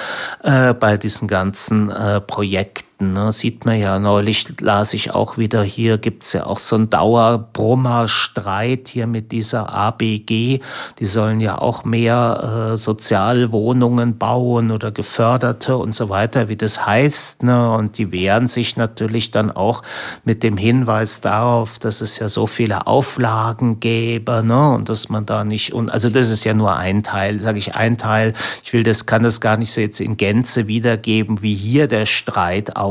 äh, 0.41 0.73
bei 0.73 0.97
diesen 0.97 1.27
ganzen 1.27 1.91
äh, 1.91 2.21
Projekten. 2.21 2.90
Architekten. 3.01 3.13
Ne? 3.13 3.31
Sieht 3.31 3.65
man 3.65 3.79
ja 3.79 3.99
neulich, 3.99 4.45
las 4.61 4.93
ich 4.93 5.11
auch 5.11 5.37
wieder 5.37 5.63
hier, 5.63 5.97
gibt's 5.97 6.33
ja 6.33 6.45
auch 6.45 6.57
so 6.57 6.75
einen 6.75 6.89
Dauerbrummer-Streit 6.89 8.87
hier 8.87 9.07
mit 9.07 9.31
dieser 9.31 9.73
ABG. 9.73 10.59
Die 10.99 11.05
sollen 11.05 11.39
ja 11.39 11.57
auch 11.57 11.83
mehr 11.83 12.71
äh, 12.73 12.77
Sozialwohnungen 12.77 14.17
bauen 14.17 14.71
oder 14.71 14.91
geförderte 14.91 15.77
und 15.77 15.95
so 15.95 16.09
weiter, 16.09 16.49
wie 16.49 16.57
das 16.57 16.85
heißt. 16.85 17.43
Ne? 17.43 17.71
Und 17.71 17.97
die 17.97 18.11
wehren 18.11 18.47
sich 18.47 18.77
natürlich 18.77 19.31
dann 19.31 19.51
auch 19.51 19.83
mit 20.23 20.43
dem 20.43 20.57
Hinweis 20.57 21.21
darauf, 21.21 21.79
dass 21.79 22.01
es 22.01 22.19
ja 22.19 22.29
so 22.29 22.45
viele 22.47 22.87
Auflagen 22.87 23.79
gäbe 23.79 24.43
ne? 24.43 24.71
und 24.71 24.89
dass 24.89 25.09
man 25.09 25.25
da 25.25 25.43
nicht, 25.43 25.73
und 25.73 25.89
also 25.89 26.09
das 26.09 26.29
ist 26.29 26.45
ja 26.45 26.53
nur 26.53 26.75
ein 26.75 27.03
Teil, 27.03 27.39
sage 27.39 27.57
ich 27.57 27.75
ein 27.75 27.97
Teil. 27.97 28.33
Ich 28.63 28.73
will 28.73 28.83
das, 28.83 29.05
kann 29.05 29.23
das 29.23 29.41
gar 29.41 29.57
nicht 29.57 29.71
so 29.71 29.81
jetzt 29.81 29.99
in 30.01 30.17
Gänze 30.17 30.67
wiedergeben, 30.67 31.41
wie 31.41 31.55
hier 31.55 31.87
der 31.87 32.05
Streit 32.05 32.75
aussieht, 32.75 32.90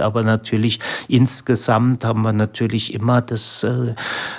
aber 0.00 0.22
natürlich 0.22 0.80
insgesamt 1.08 2.04
haben 2.04 2.22
wir 2.22 2.32
natürlich 2.32 2.94
immer 2.94 3.22
das, 3.22 3.64
äh, 3.64 3.94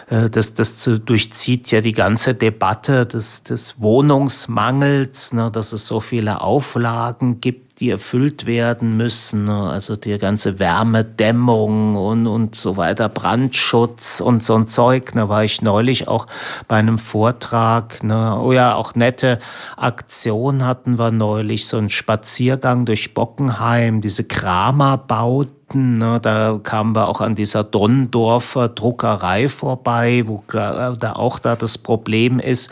äh 0.10 0.30
das, 0.30 0.54
das 0.54 0.90
durchzieht 1.06 1.72
ja 1.72 1.82
die 1.82 1.94
ganze 1.94 2.36
Debatte 2.36 3.06
des, 3.06 3.44
des 3.44 3.80
Wohnungsmangels, 3.80 5.34
ne, 5.34 5.52
dass 5.52 5.74
es 5.74 5.88
so 5.88 6.00
viele 6.00 6.42
Auflagen 6.42 7.42
gibt 7.42 7.69
die 7.80 7.90
erfüllt 7.90 8.46
werden 8.46 8.98
müssen. 8.98 9.46
Ne? 9.46 9.70
Also 9.70 9.96
die 9.96 10.18
ganze 10.18 10.60
Wärmedämmung 10.60 11.96
und, 11.96 12.28
und 12.28 12.56
so 12.56 12.78
weiter, 12.78 13.08
Brandschutz 13.08 14.20
und 14.20 14.44
so 14.44 14.56
ein 14.56 14.68
Zeug. 14.68 15.12
Da 15.14 15.30
war 15.30 15.44
ich 15.44 15.62
neulich 15.62 16.08
auch 16.08 16.28
bei 16.68 16.76
einem 16.76 16.98
Vortrag. 16.98 18.04
Ne? 18.04 18.38
Oh 18.42 18.52
ja, 18.52 18.76
auch 18.76 18.96
nette 18.96 19.40
Aktion 19.78 20.66
hatten 20.66 21.00
wir 21.00 21.12
neulich, 21.12 21.68
so 21.68 21.78
ein 21.78 21.90
Spaziergang 21.90 22.86
durch 22.86 23.14
Bockenheim, 23.14 24.02
diese 24.02 24.24
Kramerbauten 24.26 25.59
Ne, 25.76 26.20
da 26.22 26.60
kamen 26.62 26.96
wir 26.96 27.08
auch 27.08 27.22
an 27.22 27.36
dieser 27.36 27.64
Donnendorfer 27.64 28.70
Druckerei 28.70 29.50
vorbei, 29.50 30.24
wo 30.26 30.44
da 30.48 31.14
auch 31.14 31.40
da 31.40 31.56
das 31.56 31.78
Problem 31.78 32.40
ist, 32.40 32.72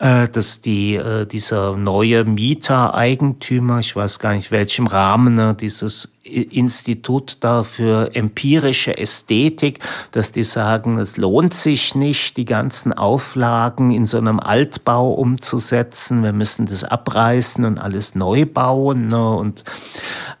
äh, 0.00 0.28
dass 0.28 0.60
die, 0.60 0.94
äh, 0.94 1.26
dieser 1.26 1.76
neue 1.76 2.24
Mieter-Eigentümer, 2.24 3.80
ich 3.80 3.96
weiß 3.96 4.18
gar 4.18 4.34
nicht 4.34 4.50
welchem 4.50 4.86
Rahmen, 4.86 5.34
ne, 5.34 5.56
dieses 5.58 6.12
Institut 6.28 7.38
da 7.40 7.62
für 7.62 8.14
empirische 8.14 8.96
Ästhetik, 8.96 9.80
dass 10.12 10.32
die 10.32 10.42
sagen, 10.42 10.98
es 10.98 11.16
lohnt 11.16 11.54
sich 11.54 11.94
nicht, 11.94 12.36
die 12.36 12.44
ganzen 12.44 12.92
Auflagen 12.92 13.90
in 13.90 14.06
so 14.06 14.18
einem 14.18 14.40
Altbau 14.40 15.12
umzusetzen. 15.12 16.22
Wir 16.22 16.32
müssen 16.32 16.66
das 16.66 16.84
abreißen 16.84 17.64
und 17.64 17.78
alles 17.78 18.14
neu 18.14 18.46
bauen. 18.46 19.08
Ne? 19.08 19.30
Und 19.30 19.64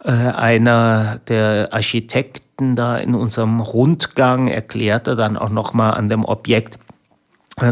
äh, 0.04 0.10
einer 0.12 1.20
der 1.28 1.72
Architekten 1.72 2.76
da 2.76 2.96
in 2.96 3.14
unserem 3.14 3.60
Rundgang 3.60 4.48
erklärte 4.48 5.16
dann 5.16 5.36
auch 5.36 5.50
nochmal 5.50 5.94
an 5.94 6.08
dem 6.08 6.24
Objekt, 6.24 6.78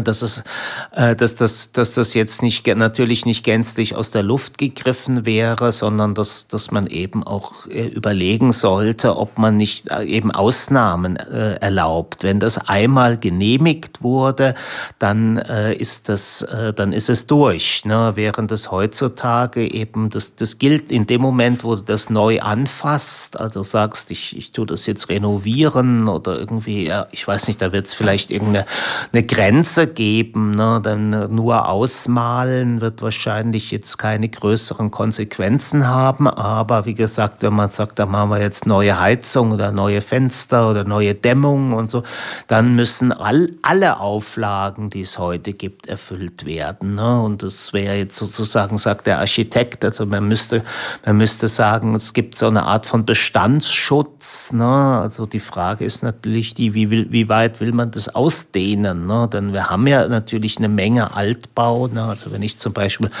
dass, 0.03 0.21
es, 0.21 0.43
äh, 0.91 1.15
dass, 1.15 1.35
dass, 1.35 1.71
dass 1.71 1.93
das 1.93 2.13
jetzt 2.13 2.41
nicht, 2.41 2.65
natürlich 2.67 3.25
nicht 3.25 3.43
gänzlich 3.43 3.95
aus 3.95 4.11
der 4.11 4.23
Luft 4.23 4.57
gegriffen 4.57 5.25
wäre, 5.25 5.71
sondern 5.71 6.15
dass, 6.15 6.47
dass 6.47 6.71
man 6.71 6.87
eben 6.87 7.23
auch 7.23 7.65
äh, 7.67 7.87
überlegen 7.87 8.51
sollte, 8.51 9.17
ob 9.17 9.37
man 9.37 9.57
nicht 9.57 9.89
äh, 9.89 10.03
eben 10.03 10.31
Ausnahmen 10.31 11.15
erlaubt. 11.17 12.23
Wenn 12.23 12.39
das 12.39 12.57
einmal 12.57 13.17
genehmigt 13.17 14.01
wurde, 14.01 14.55
dann 14.99 15.37
ist 15.37 16.09
das, 16.09 16.45
dann 16.75 16.93
ist 16.93 17.09
es 17.09 17.27
durch. 17.27 17.85
Ne? 17.85 18.13
Während 18.15 18.51
es 18.51 18.71
heutzutage 18.71 19.69
eben, 19.69 20.09
das, 20.09 20.35
das 20.35 20.57
gilt 20.57 20.91
in 20.91 21.07
dem 21.07 21.21
Moment, 21.21 21.63
wo 21.63 21.75
du 21.75 21.81
das 21.81 22.09
neu 22.09 22.39
anfasst, 22.39 23.39
also 23.39 23.63
sagst, 23.63 24.11
ich, 24.11 24.35
ich 24.37 24.51
tue 24.51 24.65
das 24.65 24.85
jetzt 24.85 25.09
renovieren 25.09 26.07
oder 26.07 26.37
irgendwie, 26.37 26.87
ja, 26.87 27.07
ich 27.11 27.27
weiß 27.27 27.47
nicht, 27.47 27.61
da 27.61 27.71
wird 27.71 27.87
es 27.87 27.93
vielleicht 27.93 28.31
irgendeine 28.31 28.65
eine 29.11 29.23
Grenze 29.23 29.76
Geben. 29.85 30.51
Ne? 30.51 30.81
Denn 30.83 31.09
nur 31.35 31.69
ausmalen 31.69 32.81
wird 32.81 33.01
wahrscheinlich 33.03 33.69
jetzt 33.69 33.97
keine 33.97 34.29
größeren 34.29 34.89
Konsequenzen 34.89 35.87
haben. 35.87 36.27
Aber 36.27 36.85
wie 36.85 36.95
gesagt, 36.95 37.43
wenn 37.43 37.53
man 37.53 37.69
sagt, 37.69 37.99
da 37.99 38.05
machen 38.07 38.31
wir 38.31 38.41
jetzt 38.41 38.65
neue 38.65 38.99
Heizung 38.99 39.51
oder 39.51 39.71
neue 39.71 40.01
Fenster 40.01 40.69
oder 40.69 40.83
neue 40.83 41.13
Dämmung 41.13 41.73
und 41.73 41.91
so, 41.91 42.03
dann 42.47 42.75
müssen 42.75 43.11
all, 43.11 43.49
alle 43.61 43.99
Auflagen, 43.99 44.89
die 44.89 45.01
es 45.01 45.19
heute 45.19 45.53
gibt, 45.53 45.87
erfüllt 45.87 46.45
werden. 46.45 46.95
Ne? 46.95 47.21
Und 47.21 47.43
das 47.43 47.73
wäre 47.73 47.95
jetzt 47.95 48.17
sozusagen, 48.17 48.77
sagt 48.77 49.05
der 49.05 49.19
Architekt, 49.19 49.83
also 49.83 50.05
man 50.05 50.27
müsste, 50.27 50.63
man 51.05 51.17
müsste 51.17 51.47
sagen, 51.47 51.93
es 51.95 52.13
gibt 52.13 52.35
so 52.35 52.47
eine 52.47 52.63
Art 52.63 52.85
von 52.85 53.05
Bestandsschutz. 53.05 54.53
Ne? 54.53 54.65
Also 54.65 55.25
die 55.25 55.39
Frage 55.39 55.85
ist 55.85 56.03
natürlich 56.03 56.53
die, 56.53 56.73
wie, 56.73 57.11
wie 57.11 57.29
weit 57.29 57.59
will 57.59 57.73
man 57.73 57.91
das 57.91 58.13
ausdehnen? 58.13 59.05
Ne? 59.05 59.29
Denn 59.31 59.53
wir 59.53 59.66
haben 59.69 59.87
ja 59.87 60.07
natürlich 60.07 60.57
eine 60.57 60.69
Menge 60.69 61.15
Altbau. 61.15 61.87
Ne? 61.87 62.03
Also 62.03 62.31
wenn 62.31 62.41
ich 62.41 62.59
zum 62.59 62.73
Beispiel 62.73 63.11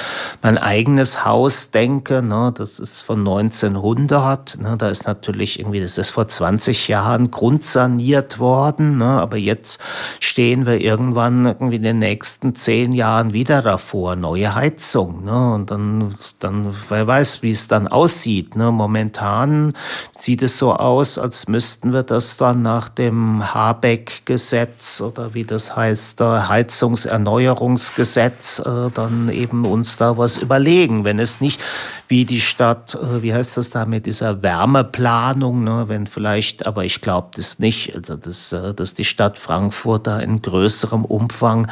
mein 0.41 0.57
eigenes 0.57 1.25
Haus 1.25 1.71
denke, 1.71 2.21
ne, 2.21 2.53
das 2.55 2.79
ist 2.79 3.01
von 3.01 3.19
1900, 3.19 4.59
ne, 4.59 4.75
da 4.77 4.89
ist 4.89 5.07
natürlich 5.07 5.59
irgendwie, 5.59 5.81
das 5.81 5.97
ist 5.97 6.09
vor 6.09 6.27
20 6.27 6.87
Jahren 6.87 7.31
grundsaniert 7.31 8.39
worden, 8.39 8.97
ne, 8.97 9.05
aber 9.05 9.37
jetzt 9.37 9.81
stehen 10.19 10.65
wir 10.65 10.79
irgendwann 10.79 11.45
irgendwie 11.45 11.77
in 11.77 11.83
den 11.83 11.99
nächsten 11.99 12.55
zehn 12.55 12.91
Jahren 12.91 13.33
wieder 13.33 13.61
davor, 13.61 14.15
neue 14.15 14.55
Heizung. 14.55 15.23
Ne, 15.23 15.53
und 15.53 15.71
dann, 15.71 16.15
dann, 16.39 16.73
wer 16.89 17.07
weiß, 17.07 17.41
wie 17.41 17.51
es 17.51 17.67
dann 17.67 17.87
aussieht. 17.87 18.55
Ne. 18.55 18.71
Momentan 18.71 19.73
sieht 20.17 20.41
es 20.43 20.57
so 20.57 20.73
aus, 20.73 21.17
als 21.17 21.47
müssten 21.47 21.93
wir 21.93 22.03
das 22.03 22.37
dann 22.37 22.61
nach 22.61 22.89
dem 22.89 23.53
Habeck-Gesetz 23.53 25.01
oder 25.01 25.33
wie 25.33 25.43
das 25.43 25.75
heißt, 25.75 26.19
da 26.19 26.36
Heizungserneuerungsgesetz 26.47 28.59
äh, 28.59 28.89
dann 28.93 29.27
eben 29.29 29.65
uns 29.65 29.97
da 29.97 30.17
was 30.17 30.37
überlegen, 30.37 31.03
wenn 31.03 31.19
es 31.19 31.41
nicht 31.41 31.59
wie 32.07 32.25
die 32.25 32.41
Stadt, 32.41 32.95
äh, 32.95 33.21
wie 33.21 33.33
heißt 33.33 33.57
das 33.57 33.69
da 33.69 33.85
mit 33.85 34.05
dieser 34.05 34.41
Wärmeplanung, 34.41 35.63
ne, 35.63 35.85
wenn 35.87 36.07
vielleicht, 36.07 36.65
aber 36.65 36.85
ich 36.85 37.01
glaube 37.01 37.29
das 37.35 37.59
nicht, 37.59 37.93
also 37.95 38.15
dass, 38.15 38.53
äh, 38.53 38.73
dass 38.73 38.93
die 38.93 39.03
Stadt 39.03 39.37
Frankfurt 39.37 40.07
da 40.07 40.19
in 40.19 40.41
größerem 40.41 41.03
Umfang 41.03 41.67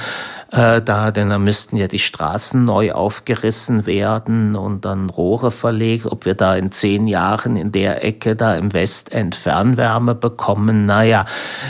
äh, 0.52 0.82
da, 0.82 1.12
denn 1.12 1.30
da 1.30 1.40
müssten 1.40 1.78
ja 1.78 1.88
die 1.88 2.00
Straßen 2.00 2.64
neu 2.64 2.92
aufgerissen 2.92 3.86
werden 3.86 4.56
und 4.56 4.86
dann 4.86 5.10
Rohre 5.10 5.52
verlegt, 5.52 6.06
ob 6.06 6.26
wir 6.26 6.34
da 6.34 6.56
in 6.56 6.72
zehn 6.72 7.08
Jahren 7.08 7.56
in 7.56 7.72
der 7.72 8.04
Ecke 8.04 8.36
da 8.36 8.56
im 8.56 8.74
Westend 8.74 9.36
Fernwärme 9.36 10.16
bekommen, 10.16 10.86
naja, 10.86 11.26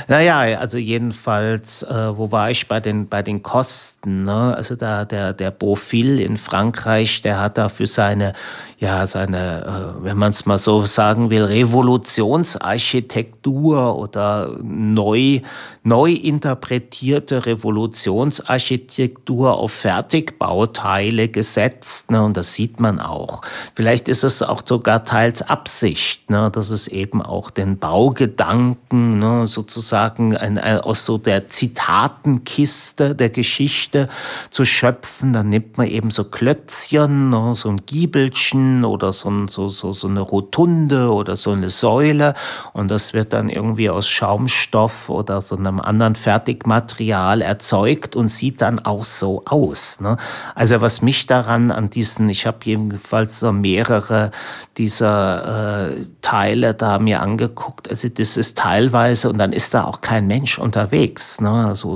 naja, 0.07 0.59
also 0.59 0.77
jedenfalls, 0.77 1.83
äh, 1.83 2.17
wo 2.17 2.31
war 2.31 2.49
ich 2.49 2.67
bei 2.67 2.79
den, 2.85 3.09
bei 3.09 3.23
den 3.23 3.43
Kosten, 3.43 4.23
ne? 4.23 4.55
also 4.55 4.75
da 4.75 5.05
der, 5.05 5.33
der 5.33 5.51
Beaufil 5.51 6.19
in 6.19 6.37
Frankreich, 6.37 7.21
der 7.21 7.39
hat 7.39 7.57
da 7.57 7.69
für 7.69 7.87
seine 7.87 8.33
ja, 8.77 9.07
seine, 9.07 9.95
äh, 9.99 10.03
wenn 10.03 10.17
man 10.17 10.31
es 10.31 10.45
mal 10.45 10.57
so 10.57 10.83
sagen 10.85 11.29
will, 11.29 11.43
Revolutionsarchitektur 11.43 13.97
oder 13.97 14.57
neu, 14.61 15.39
neu 15.83 16.11
interpretierte 16.11 17.45
Revolutionsarchitektur 17.45 19.57
auf 19.57 19.71
Fertigbauteile 19.71 21.29
gesetzt. 21.29 22.11
Ne, 22.11 22.21
und 22.21 22.35
das 22.35 22.53
sieht 22.53 22.81
man 22.81 22.99
auch. 22.99 23.43
Vielleicht 23.75 24.09
ist 24.09 24.25
es 24.25 24.41
auch 24.41 24.63
sogar 24.65 25.05
teils 25.05 25.41
Absicht, 25.41 26.29
ne, 26.29 26.51
dass 26.51 26.69
es 26.69 26.89
eben 26.89 27.21
auch 27.21 27.51
den 27.51 27.79
Baugedanken 27.79 29.19
ne, 29.19 29.47
sozusagen 29.47 30.35
ein, 30.35 30.57
ein, 30.57 30.81
aus 30.81 31.05
so 31.05 31.17
der 31.17 31.47
Zitatenkiste 31.47 32.74
der 32.95 33.29
Geschichte 33.29 34.09
zu 34.49 34.65
schöpfen. 34.65 35.33
Dann 35.33 35.49
nimmt 35.49 35.77
man 35.77 35.87
eben 35.87 36.11
so 36.11 36.23
Klötzchen, 36.23 37.29
ne, 37.29 37.53
so 37.55 37.69
ein 37.69 37.85
Giebelchen, 37.85 38.85
oder 38.85 39.11
so, 39.11 39.47
so, 39.47 39.69
so, 39.69 39.93
so 39.93 40.07
eine 40.07 40.21
Rotunde 40.21 41.11
oder 41.11 41.35
so 41.35 41.51
eine 41.51 41.69
Säule 41.69 42.33
und 42.73 42.89
das 42.89 43.13
wird 43.13 43.33
dann 43.33 43.49
irgendwie 43.49 43.89
aus 43.89 44.07
Schaumstoff 44.07 45.09
oder 45.09 45.41
so 45.41 45.55
einem 45.55 45.79
anderen 45.79 46.15
Fertigmaterial 46.15 47.41
erzeugt 47.41 48.15
und 48.15 48.29
sieht 48.29 48.61
dann 48.61 48.79
auch 48.79 49.05
so 49.05 49.43
aus. 49.45 49.99
Ne? 49.99 50.17
Also 50.53 50.81
was 50.81 51.01
mich 51.01 51.27
daran 51.27 51.71
an 51.71 51.89
diesen, 51.89 52.29
ich 52.29 52.45
habe 52.45 52.59
jedenfalls 52.63 53.39
so 53.39 53.51
mehrere 53.51 54.31
dieser 54.77 55.89
äh, 55.89 56.05
Teile 56.21 56.73
da 56.73 56.99
mir 56.99 57.21
angeguckt, 57.21 57.89
also 57.89 58.09
das 58.09 58.37
ist 58.37 58.57
teilweise 58.57 59.29
und 59.29 59.37
dann 59.37 59.53
ist 59.53 59.73
da 59.73 59.85
auch 59.85 60.01
kein 60.01 60.27
Mensch 60.27 60.59
unterwegs. 60.59 61.39
Ne? 61.39 61.67
Also 61.67 61.89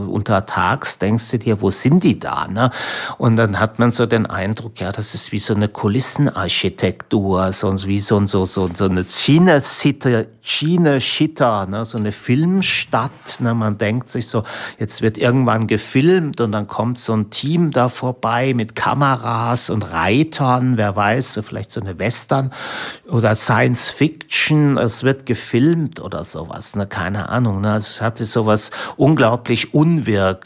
untertags 0.60 0.98
denkst 0.98 1.32
du 1.32 1.40
dir, 1.40 1.62
wo 1.62 1.70
sind 1.70 2.04
die 2.04 2.20
da? 2.20 2.48
Ne? 2.48 2.72
Und 3.18 3.36
dann 3.36 3.60
hat 3.60 3.80
man 3.80 3.92
so 3.92 4.06
den 4.06 4.26
Eindruck, 4.26 4.80
ja, 4.80 4.92
das 4.92 5.16
ist 5.16 5.32
wie 5.32 5.40
so 5.40 5.54
eine 5.54 5.68
Kulissen 5.68 6.28
Innenarchitektur, 6.30 7.52
so 7.52 7.74
wie 7.86 8.00
so, 8.00 8.26
so, 8.26 8.46
so, 8.46 8.68
so 8.74 8.86
eine 8.86 9.04
China-Sitter, 9.04 10.26
China-Schitter, 10.42 11.68
ne, 11.68 11.86
so 11.86 11.98
eine 11.98 12.12
Filmstadt. 12.12 13.40
Ne, 13.40 13.54
man 13.54 13.78
denkt 13.78 14.10
sich 14.10 14.28
so, 14.28 14.44
jetzt 14.78 15.02
wird 15.02 15.18
irgendwann 15.18 15.68
gefilmt 15.68 16.42
und 16.42 16.52
dann 16.52 16.68
kommt 16.68 17.00
so 17.00 17.14
ein 17.14 17.30
Team 17.30 17.72
da 17.72 17.90
vorbei 17.90 18.54
mit 18.54 18.76
Kameras 18.76 19.70
und 19.70 19.84
Reitern, 19.84 20.78
wer 20.78 20.96
weiß, 20.96 21.34
so 21.34 21.42
vielleicht 21.42 21.72
so 21.72 21.82
eine 21.82 21.98
Western 22.00 22.52
oder 23.08 23.36
Science 23.36 23.90
Fiction. 23.90 24.78
Es 24.78 25.04
wird 25.04 25.26
gefilmt 25.26 26.00
oder 26.00 26.24
sowas, 26.24 26.76
ne, 26.76 26.88
keine 26.88 27.30
Ahnung. 27.30 27.62
Ne, 27.62 27.76
es 27.76 28.02
hatte 28.02 28.26
sowas 28.26 28.72
unglaublich 28.98 29.74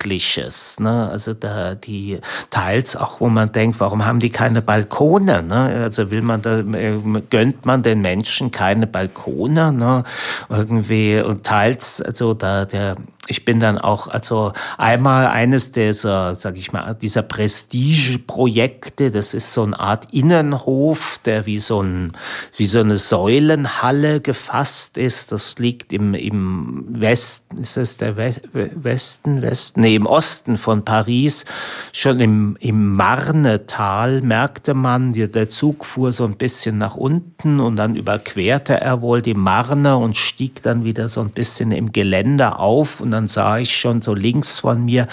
Unwirkliches. 0.04 0.80
Ne, 0.80 1.10
also 1.10 1.34
da 1.34 1.76
die 1.76 2.20
teils 2.50 2.96
auch, 2.96 3.20
wo 3.20 3.30
man 3.30 3.52
denkt, 3.52 3.80
warum 3.80 4.06
haben 4.06 4.20
die 4.20 4.30
keine 4.30 4.62
Balkone? 4.62 5.44
Ne? 5.44 5.56
Also 5.84 6.12
will 6.12 6.22
man 6.22 6.42
da, 6.42 6.60
äh, 6.60 7.00
gönnt 7.30 7.66
man 7.66 7.84
den 7.84 8.02
Menschen 8.02 8.52
keine 8.52 8.88
Balkone? 8.88 9.72
Ne? 9.72 10.04
irgendwie 10.50 11.20
und 11.20 11.44
teils, 11.44 12.02
also 12.02 12.34
da 12.34 12.66
der 12.66 12.96
ich 13.28 13.46
bin 13.46 13.62
dann 13.62 13.78
auch, 13.78 14.10
also 14.10 14.52
einmal 14.78 15.28
eines 15.28 15.72
dieser, 15.72 16.36
sag 16.36 16.58
ich 16.58 16.74
mal, 16.74 16.94
dieser 16.94 17.22
Prestigeprojekte, 17.22 19.12
das 19.12 19.34
ist 19.34 19.54
so 19.54 19.64
eine 19.64 19.80
Art 19.80 20.14
Innenhof, 20.14 21.20
der 21.24 21.46
wie 21.46 21.58
so, 21.58 21.82
ein, 21.82 22.12
wie 22.58 22.66
so 22.66 22.82
eine 22.82 22.98
Säulenhalle 22.98 24.20
gefasst 24.20 24.98
ist. 24.98 25.32
Das 25.32 25.58
liegt 25.58 25.94
im, 25.94 26.14
im 26.16 26.84
Westen, 26.90 27.60
ist 27.60 27.78
das 27.78 27.96
der 27.96 28.18
Westen, 28.18 29.42
Westen, 29.42 29.80
nee, 29.80 29.96
im 29.96 30.06
Osten 30.06 30.58
von 30.58 30.84
Paris, 30.84 31.46
schon 31.94 32.20
im, 32.20 32.58
im 32.60 32.94
Marnetal 32.94 34.22
merkte 34.22 34.74
man, 34.74 35.14
der 35.14 35.50
Zug 35.50 35.86
fuhr 35.86 36.12
so 36.12 36.26
ein 36.26 36.36
bisschen 36.36 36.78
nach 36.78 36.96
unten 36.96 37.62
und 37.62 37.78
dann 37.78 37.96
überquerte 37.96 38.82
er 38.82 39.02
wohl 39.02 39.22
die 39.22 39.34
Marne 39.34 39.96
und 39.96 40.18
stieg 40.18 40.62
dann 40.62 40.84
wieder 40.84 41.08
so 41.08 41.22
ein 41.22 41.30
bisschen 41.30 41.72
im 41.72 41.94
Gelände 41.94 42.60
auf 42.60 43.00
und 43.00 43.13
dann 43.14 43.28
sah 43.28 43.58
ich 43.58 43.78
schon 43.78 44.02
so 44.02 44.14
links 44.14 44.60
von 44.60 44.84
mir 44.84 45.08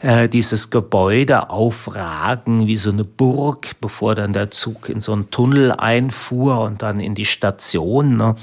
äh, 0.00 0.28
dieses 0.28 0.70
Gebäude 0.70 1.50
aufragen 1.50 2.66
wie 2.66 2.74
so 2.74 2.90
eine 2.90 3.04
Burg, 3.04 3.80
bevor 3.80 4.16
dann 4.16 4.32
der 4.32 4.50
Zug 4.50 4.88
in 4.88 5.00
so 5.00 5.12
einen 5.12 5.30
Tunnel 5.30 5.70
einfuhr 5.70 6.60
und 6.62 6.82
dann 6.82 6.98
in 6.98 7.14
die 7.14 7.26
Station. 7.26 8.16
Ne? 8.16 8.34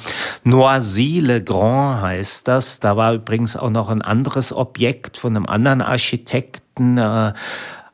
Noisy-le-Grand 0.45 2.01
heißt 2.01 2.47
das. 2.47 2.79
Da 2.79 2.95
war 2.95 3.13
übrigens 3.13 3.57
auch 3.57 3.69
noch 3.69 3.89
ein 3.89 4.01
anderes 4.01 4.53
Objekt 4.53 5.17
von 5.17 5.35
einem 5.35 5.45
anderen 5.45 5.81
Architekten, 5.81 6.97
äh, 6.97 7.33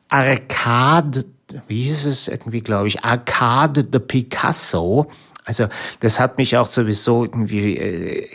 Arcade 0.08 1.24
wie 1.68 1.82
hieß 1.82 2.06
es 2.06 2.28
irgendwie, 2.28 2.60
glaube 2.60 2.88
ich, 2.88 3.04
Arcade 3.04 3.84
de 3.84 4.00
Picasso. 4.00 5.06
Also 5.46 5.68
das 6.00 6.18
hat 6.18 6.38
mich 6.38 6.56
auch 6.56 6.66
sowieso 6.66 7.24
irgendwie 7.24 7.76
äh, 7.76 8.28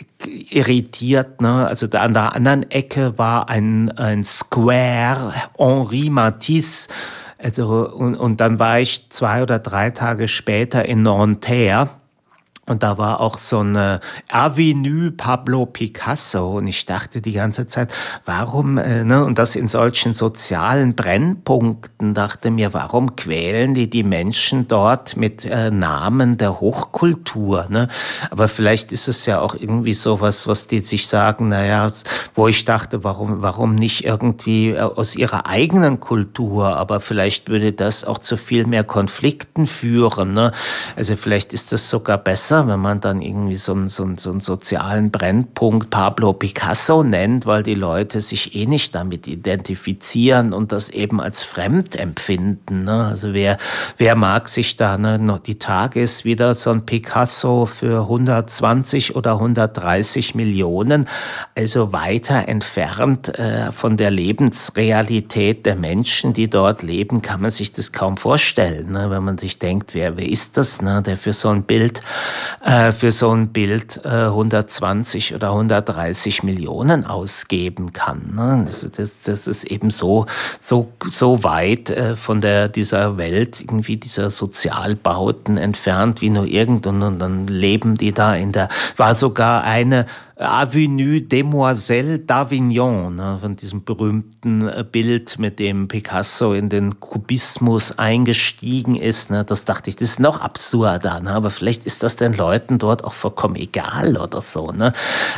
irritiert. 0.50 1.42
Ne? 1.42 1.66
Also 1.66 1.86
da 1.86 2.00
an 2.00 2.14
der 2.14 2.34
anderen 2.34 2.68
Ecke 2.70 3.18
war 3.18 3.50
ein, 3.50 3.90
ein 3.98 4.24
Square 4.24 5.34
Henri 5.58 6.08
Matisse. 6.08 6.88
Also, 7.36 7.88
und, 7.90 8.14
und 8.14 8.40
dann 8.40 8.58
war 8.58 8.80
ich 8.80 9.10
zwei 9.10 9.42
oder 9.42 9.58
drei 9.58 9.90
Tage 9.90 10.26
später 10.26 10.86
in 10.86 11.02
Nanterre 11.02 11.90
und 12.72 12.82
da 12.82 12.96
war 12.96 13.20
auch 13.20 13.36
so 13.36 13.58
eine 13.58 14.00
Avenue 14.30 15.10
Pablo 15.10 15.66
Picasso. 15.66 16.56
Und 16.56 16.66
ich 16.66 16.86
dachte 16.86 17.20
die 17.20 17.32
ganze 17.32 17.66
Zeit, 17.66 17.92
warum, 18.24 18.78
äh, 18.78 19.04
ne, 19.04 19.24
und 19.24 19.38
das 19.38 19.56
in 19.56 19.68
solchen 19.68 20.14
sozialen 20.14 20.94
Brennpunkten, 20.94 22.14
dachte 22.14 22.50
mir, 22.50 22.72
warum 22.72 23.14
quälen 23.14 23.74
die 23.74 23.90
die 23.90 24.04
Menschen 24.04 24.68
dort 24.68 25.18
mit 25.18 25.44
äh, 25.44 25.70
Namen 25.70 26.38
der 26.38 26.60
Hochkultur? 26.60 27.66
Ne? 27.68 27.88
Aber 28.30 28.48
vielleicht 28.48 28.90
ist 28.90 29.06
es 29.06 29.26
ja 29.26 29.40
auch 29.40 29.54
irgendwie 29.54 29.92
so 29.92 30.22
was, 30.22 30.46
was 30.46 30.66
die 30.66 30.80
sich 30.80 31.08
sagen, 31.08 31.48
naja, 31.48 31.86
wo 32.34 32.48
ich 32.48 32.64
dachte, 32.64 33.04
warum, 33.04 33.42
warum 33.42 33.74
nicht 33.74 34.04
irgendwie 34.04 34.70
äh, 34.70 34.80
aus 34.80 35.14
ihrer 35.14 35.46
eigenen 35.46 36.00
Kultur? 36.00 36.74
Aber 36.76 37.00
vielleicht 37.00 37.50
würde 37.50 37.72
das 37.72 38.04
auch 38.04 38.16
zu 38.16 38.38
viel 38.38 38.66
mehr 38.66 38.84
Konflikten 38.84 39.66
führen. 39.66 40.32
Ne? 40.32 40.52
Also 40.96 41.16
vielleicht 41.16 41.52
ist 41.52 41.72
das 41.72 41.90
sogar 41.90 42.16
besser 42.16 42.61
besser, 42.62 42.66
wenn 42.66 42.80
man 42.80 43.00
dann 43.00 43.22
irgendwie 43.22 43.54
so 43.54 43.72
einen, 43.72 43.88
so, 43.88 44.02
einen, 44.02 44.16
so 44.16 44.30
einen 44.30 44.40
sozialen 44.40 45.10
Brennpunkt 45.10 45.90
Pablo 45.90 46.32
Picasso 46.32 47.02
nennt, 47.02 47.46
weil 47.46 47.62
die 47.62 47.74
Leute 47.74 48.20
sich 48.20 48.54
eh 48.54 48.66
nicht 48.66 48.94
damit 48.94 49.26
identifizieren 49.26 50.52
und 50.52 50.72
das 50.72 50.88
eben 50.88 51.20
als 51.20 51.42
fremd 51.42 51.96
empfinden. 51.96 52.84
Ne? 52.84 53.04
Also 53.04 53.32
wer, 53.32 53.58
wer 53.98 54.14
mag 54.14 54.48
sich 54.48 54.76
da, 54.76 54.98
ne, 54.98 55.18
noch 55.18 55.38
die 55.38 55.58
Tage 55.58 56.00
ist 56.00 56.24
wieder 56.24 56.54
so 56.54 56.70
ein 56.70 56.86
Picasso 56.86 57.66
für 57.66 58.02
120 58.02 59.16
oder 59.16 59.34
130 59.34 60.34
Millionen, 60.34 61.08
also 61.54 61.92
weiter 61.92 62.48
entfernt 62.48 63.38
äh, 63.38 63.72
von 63.72 63.96
der 63.96 64.10
Lebensrealität 64.10 65.66
der 65.66 65.76
Menschen, 65.76 66.32
die 66.32 66.48
dort 66.48 66.82
leben, 66.82 67.22
kann 67.22 67.40
man 67.40 67.50
sich 67.50 67.72
das 67.72 67.92
kaum 67.92 68.16
vorstellen, 68.16 68.92
ne? 68.92 69.10
wenn 69.10 69.22
man 69.22 69.38
sich 69.38 69.58
denkt, 69.58 69.94
wer, 69.94 70.16
wer 70.16 70.28
ist 70.28 70.56
das, 70.56 70.82
ne, 70.82 71.02
der 71.02 71.16
für 71.16 71.32
so 71.32 71.48
ein 71.48 71.62
Bild 71.62 72.02
äh, 72.64 72.92
für 72.92 73.10
so 73.10 73.30
ein 73.30 73.48
Bild 73.48 74.00
äh, 74.04 74.08
120 74.08 75.34
oder 75.34 75.50
130 75.50 76.42
Millionen 76.42 77.06
ausgeben 77.06 77.92
kann. 77.92 78.34
Ne? 78.34 78.64
Das, 78.66 78.88
das, 78.90 79.22
das, 79.22 79.46
ist 79.46 79.64
eben 79.64 79.90
so, 79.90 80.26
so, 80.60 80.92
so 81.04 81.42
weit 81.42 81.90
äh, 81.90 82.16
von 82.16 82.40
der, 82.40 82.68
dieser 82.68 83.16
Welt, 83.16 83.60
irgendwie 83.60 83.96
dieser 83.96 84.30
Sozialbauten 84.30 85.56
entfernt 85.56 86.20
wie 86.20 86.30
nur 86.30 86.46
irgend 86.46 86.86
und, 86.86 87.02
und 87.02 87.18
dann 87.18 87.46
leben 87.46 87.96
die 87.96 88.12
da 88.12 88.34
in 88.34 88.52
der, 88.52 88.68
war 88.96 89.14
sogar 89.14 89.64
eine 89.64 90.06
Avenue 90.42 91.20
Demoiselle 91.20 92.18
d'Avignon, 92.18 93.10
ne, 93.10 93.38
von 93.40 93.56
diesem 93.56 93.84
berühmten 93.84 94.68
äh, 94.68 94.84
Bild, 94.90 95.38
mit 95.38 95.58
dem 95.58 95.88
Picasso 95.88 96.52
in 96.52 96.68
den 96.68 97.00
Kubismus 97.00 97.98
eingestiegen 97.98 98.94
ist. 98.94 99.30
Ne, 99.30 99.44
das 99.44 99.64
dachte 99.64 99.90
ich, 99.90 99.96
das 99.96 100.10
ist 100.10 100.20
noch 100.20 100.40
absurder. 100.40 101.20
Ne, 101.20 101.30
aber 101.30 101.50
vielleicht 101.50 101.86
ist 101.86 102.02
das 102.02 102.16
den 102.16 102.34
Leuten 102.34 102.78
dort 102.78 103.04
auch 103.04 103.12
vollkommen 103.12 103.56
egal 103.56 104.16
oder 104.16 104.40
so. 104.40 104.72
Ne? 104.72 104.92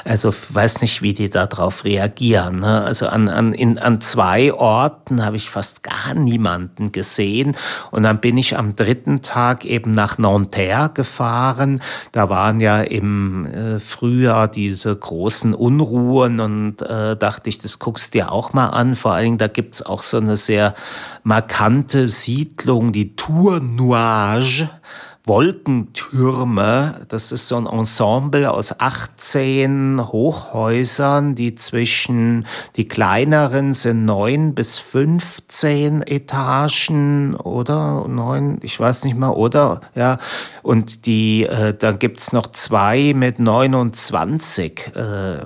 Also 0.04 0.32
weiß 0.50 0.80
nicht, 0.80 1.02
wie 1.02 1.12
die 1.12 1.30
darauf 1.30 1.84
reagieren. 1.84 2.60
Ne? 2.60 2.82
Also 2.82 3.06
an, 3.06 3.28
an, 3.28 3.52
in, 3.52 3.78
an 3.78 4.00
zwei 4.00 4.52
Orten 4.52 5.24
habe 5.24 5.36
ich 5.36 5.50
fast 5.50 5.82
gar 5.82 6.14
niemanden 6.14 6.92
gesehen. 6.92 7.56
Und 7.90 8.02
dann 8.02 8.20
bin 8.20 8.36
ich 8.36 8.56
am 8.56 8.76
dritten 8.76 9.22
Tag 9.22 9.64
eben 9.64 9.90
nach 9.92 10.18
Nanterre 10.18 10.90
gefahren. 10.92 11.80
Da 12.12 12.28
waren 12.28 12.60
ja 12.60 12.80
im 12.80 13.46
äh, 13.46 13.80
Frühjahr 13.80 14.48
diese 14.48 14.93
großen 14.94 15.54
Unruhen 15.54 16.40
und 16.40 16.82
äh, 16.82 17.16
dachte 17.16 17.48
ich, 17.48 17.58
das 17.58 17.78
guckst 17.78 18.14
dir 18.14 18.32
auch 18.32 18.52
mal 18.52 18.68
an. 18.68 18.94
Vor 18.94 19.12
allen 19.12 19.24
Dingen, 19.24 19.38
da 19.38 19.48
gibt's 19.48 19.82
auch 19.82 20.02
so 20.02 20.16
eine 20.16 20.36
sehr 20.36 20.74
markante 21.22 22.08
Siedlung, 22.08 22.92
die 22.92 23.16
Tour 23.16 23.60
Nuage. 23.60 24.70
Wolkentürme. 25.26 27.06
Das 27.08 27.32
ist 27.32 27.48
so 27.48 27.56
ein 27.56 27.66
Ensemble 27.66 28.50
aus 28.50 28.78
18 28.78 29.98
Hochhäusern, 30.12 31.34
die 31.34 31.54
zwischen, 31.54 32.46
die 32.76 32.86
kleineren 32.86 33.72
sind 33.72 34.04
neun 34.04 34.54
bis 34.54 34.78
15 34.78 36.02
Etagen 36.02 37.36
oder 37.36 38.06
neun, 38.06 38.58
ich 38.60 38.78
weiß 38.78 39.04
nicht 39.04 39.16
mal, 39.16 39.30
oder, 39.30 39.80
ja. 39.94 40.18
Und 40.62 41.06
die, 41.06 41.44
äh, 41.44 41.72
da 41.72 41.92
gibt's 41.92 42.34
noch 42.34 42.48
zwei 42.48 43.14
mit 43.16 43.38
29, 43.38 44.92
äh, 44.94 45.38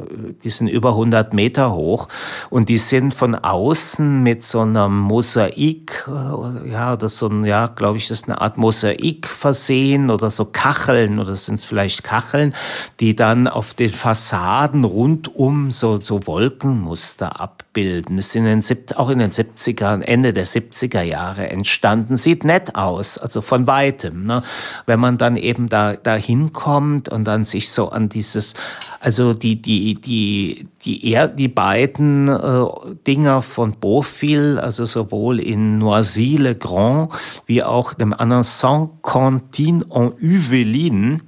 die 0.43 0.51
sind 0.51 0.67
über 0.67 0.91
100 0.91 1.35
Meter 1.35 1.73
hoch 1.73 2.09
und 2.51 2.69
die 2.69 2.79
sind 2.79 3.15
von 3.15 3.37
außen 3.37 4.25
mit 4.25 4.43
so 4.43 4.61
einem 4.61 4.99
Mosaik, 4.99 6.09
äh, 6.09 6.69
ja, 6.69 6.97
das 6.97 7.19
so 7.19 7.29
ein, 7.29 7.45
ja, 7.45 7.69
glaube 7.69 7.99
ich, 7.99 8.09
das 8.09 8.23
ist 8.23 8.29
eine 8.29 8.41
Art 8.41 8.59
Mosaik 8.59 9.29
versehen 9.29 9.68
sehen 9.69 10.11
oder 10.11 10.31
so 10.31 10.47
Kacheln 10.47 11.21
oder 11.21 11.37
sind 11.37 11.61
es 11.61 11.65
vielleicht 11.65 12.03
Kacheln, 12.03 12.55
die 12.99 13.15
dann 13.15 13.47
auf 13.47 13.75
den 13.75 13.91
Fassaden 13.91 14.83
rundum 14.83 15.71
so, 15.71 16.01
so 16.01 16.27
Wolkenmuster 16.27 17.41
abbilden. 17.79 18.21
Sind 18.21 18.47
in 18.47 18.61
den, 18.61 18.97
auch 18.97 19.11
in 19.11 19.19
den 19.19 19.31
70er, 19.31 20.03
Ende 20.03 20.33
der 20.33 20.47
70er 20.47 21.03
Jahre 21.03 21.49
entstanden. 21.51 22.17
Sieht 22.17 22.45
nett 22.45 22.75
aus, 22.75 23.19
also 23.19 23.41
von 23.41 23.67
weitem. 23.67 24.27
Ne? 24.27 24.43
Wenn 24.87 25.01
man 25.01 25.19
dann 25.19 25.37
eben 25.37 25.69
da, 25.69 25.97
da 25.97 26.15
hinkommt 26.17 27.09
und 27.09 27.25
dann 27.25 27.45
sich 27.45 27.71
so 27.71 27.91
an 27.91 28.09
dieses, 28.09 28.55
also 29.01 29.35
die, 29.35 29.61
die, 29.61 29.95
die, 29.95 30.69
die, 30.83 31.13
er, 31.13 31.29
die 31.29 31.49
beiden 31.49 32.29
äh, 32.29 32.65
Dinger 33.07 33.43
von 33.43 33.77
Beaufil, 33.79 34.59
also 34.59 34.85
sowohl 34.85 35.41
in 35.41 35.79
Noisy-le-Grand 35.79 37.13
wie 37.47 37.63
auch 37.63 37.95
dem 37.95 38.13
anderen 38.13 38.45
Saint-Conti 38.45 39.59
Martin 39.59 39.85
en 39.91 40.13
Yvelines. 40.21 41.21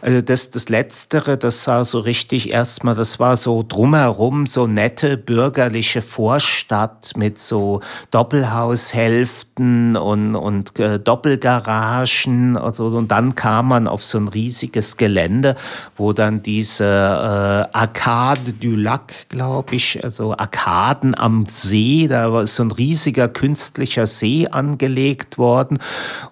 Also 0.00 0.20
das, 0.22 0.50
das 0.50 0.68
Letztere, 0.68 1.36
das 1.38 1.64
sah 1.64 1.84
so 1.84 1.98
richtig 1.98 2.50
erstmal, 2.50 2.94
das 2.94 3.20
war 3.20 3.36
so 3.36 3.64
drumherum 3.66 4.46
so 4.46 4.66
nette 4.66 5.16
bürgerliche 5.16 5.93
klassische 5.94 6.02
Vorstadt 6.02 7.12
mit 7.16 7.38
so 7.38 7.80
Doppelhaushälften 8.10 9.96
und, 9.96 10.34
und 10.34 10.78
äh, 10.78 10.98
Doppelgaragen. 10.98 12.56
Also, 12.56 12.86
und 12.86 13.10
dann 13.10 13.34
kam 13.34 13.68
man 13.68 13.86
auf 13.86 14.02
so 14.04 14.18
ein 14.18 14.28
riesiges 14.28 14.96
Gelände, 14.96 15.56
wo 15.96 16.12
dann 16.12 16.42
diese 16.42 16.84
äh, 16.84 17.76
Arcade 17.76 18.52
du 18.60 18.76
Lac, 18.76 19.28
glaube 19.28 19.74
ich, 19.76 20.02
also 20.02 20.36
Arkaden 20.36 21.16
am 21.16 21.46
See, 21.48 22.08
da 22.08 22.32
war 22.32 22.46
so 22.46 22.64
ein 22.64 22.70
riesiger 22.70 23.28
künstlicher 23.28 24.06
See 24.06 24.48
angelegt 24.48 25.38
worden. 25.38 25.78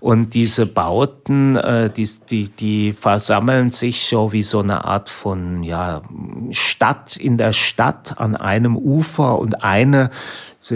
Und 0.00 0.34
diese 0.34 0.66
Bauten, 0.66 1.56
äh, 1.56 1.90
die, 1.90 2.08
die, 2.30 2.48
die 2.48 2.92
versammeln 2.92 3.70
sich 3.70 4.08
so 4.08 4.32
wie 4.32 4.42
so 4.42 4.60
eine 4.60 4.84
Art 4.84 5.10
von 5.10 5.62
ja, 5.62 6.02
Stadt 6.50 7.16
in 7.16 7.38
der 7.38 7.52
Stadt 7.52 8.14
an 8.18 8.36
einem 8.36 8.76
Ufer 8.76 9.38
und 9.38 9.51
eine 9.54 10.10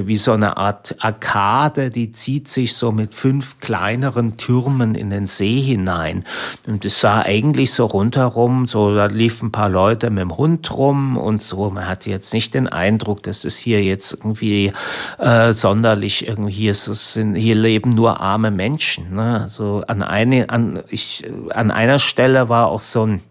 wie 0.05 0.17
so 0.17 0.33
eine 0.33 0.57
Art 0.57 0.97
Arkade, 0.99 1.91
die 1.91 2.13
zieht 2.13 2.49
sich 2.49 2.75
so 2.75 2.93
mit 2.93 3.15
fünf 3.15 3.61
kleineren 3.61 4.37
Türmen 4.37 4.95
in 4.95 5.11
den 5.11 5.27
See 5.27 5.61
hinein. 5.61 6.25
Und 6.67 6.85
es 6.85 7.01
sah 7.01 7.23
eigentlich 7.23 7.73
so 7.73 7.87
rundherum, 7.87 8.67
so 8.67 8.95
da 8.95 9.07
liefen 9.07 9.49
ein 9.49 9.53
paar 9.53 9.71
Leute 9.71 10.11
mit 10.11 10.23
dem 10.23 10.37
Hund 10.37 10.71
rum 10.77 11.17
und 11.17 11.41
so. 11.41 11.71
Man 11.71 11.89
hatte 11.89 12.11
jetzt 12.11 12.35
nicht 12.35 12.55
den 12.55 12.69
Eindruck, 12.69 13.23
dass 13.23 13.45
es 13.45 13.57
hier 13.57 13.83
jetzt 13.83 14.13
irgendwie 14.13 14.73
äh, 15.19 15.53
sonderlich 15.53 16.27
irgendwie 16.27 16.53
hier 16.53 16.71
ist 16.73 16.89
es 16.89 17.13
sind, 17.13 17.35
hier 17.35 17.55
leben 17.55 17.91
nur 17.91 18.21
arme 18.21 18.51
Menschen. 18.51 19.15
Ne? 19.15 19.43
Also 19.43 19.85
an 19.87 20.03
eine 20.03 20.51
an 20.51 20.83
ich 20.89 21.25
an 21.51 21.71
einer 21.71 21.99
Stelle 21.99 22.49
war 22.49 22.69
auch 22.69 22.81
so 22.81 23.07
ein 23.07 23.23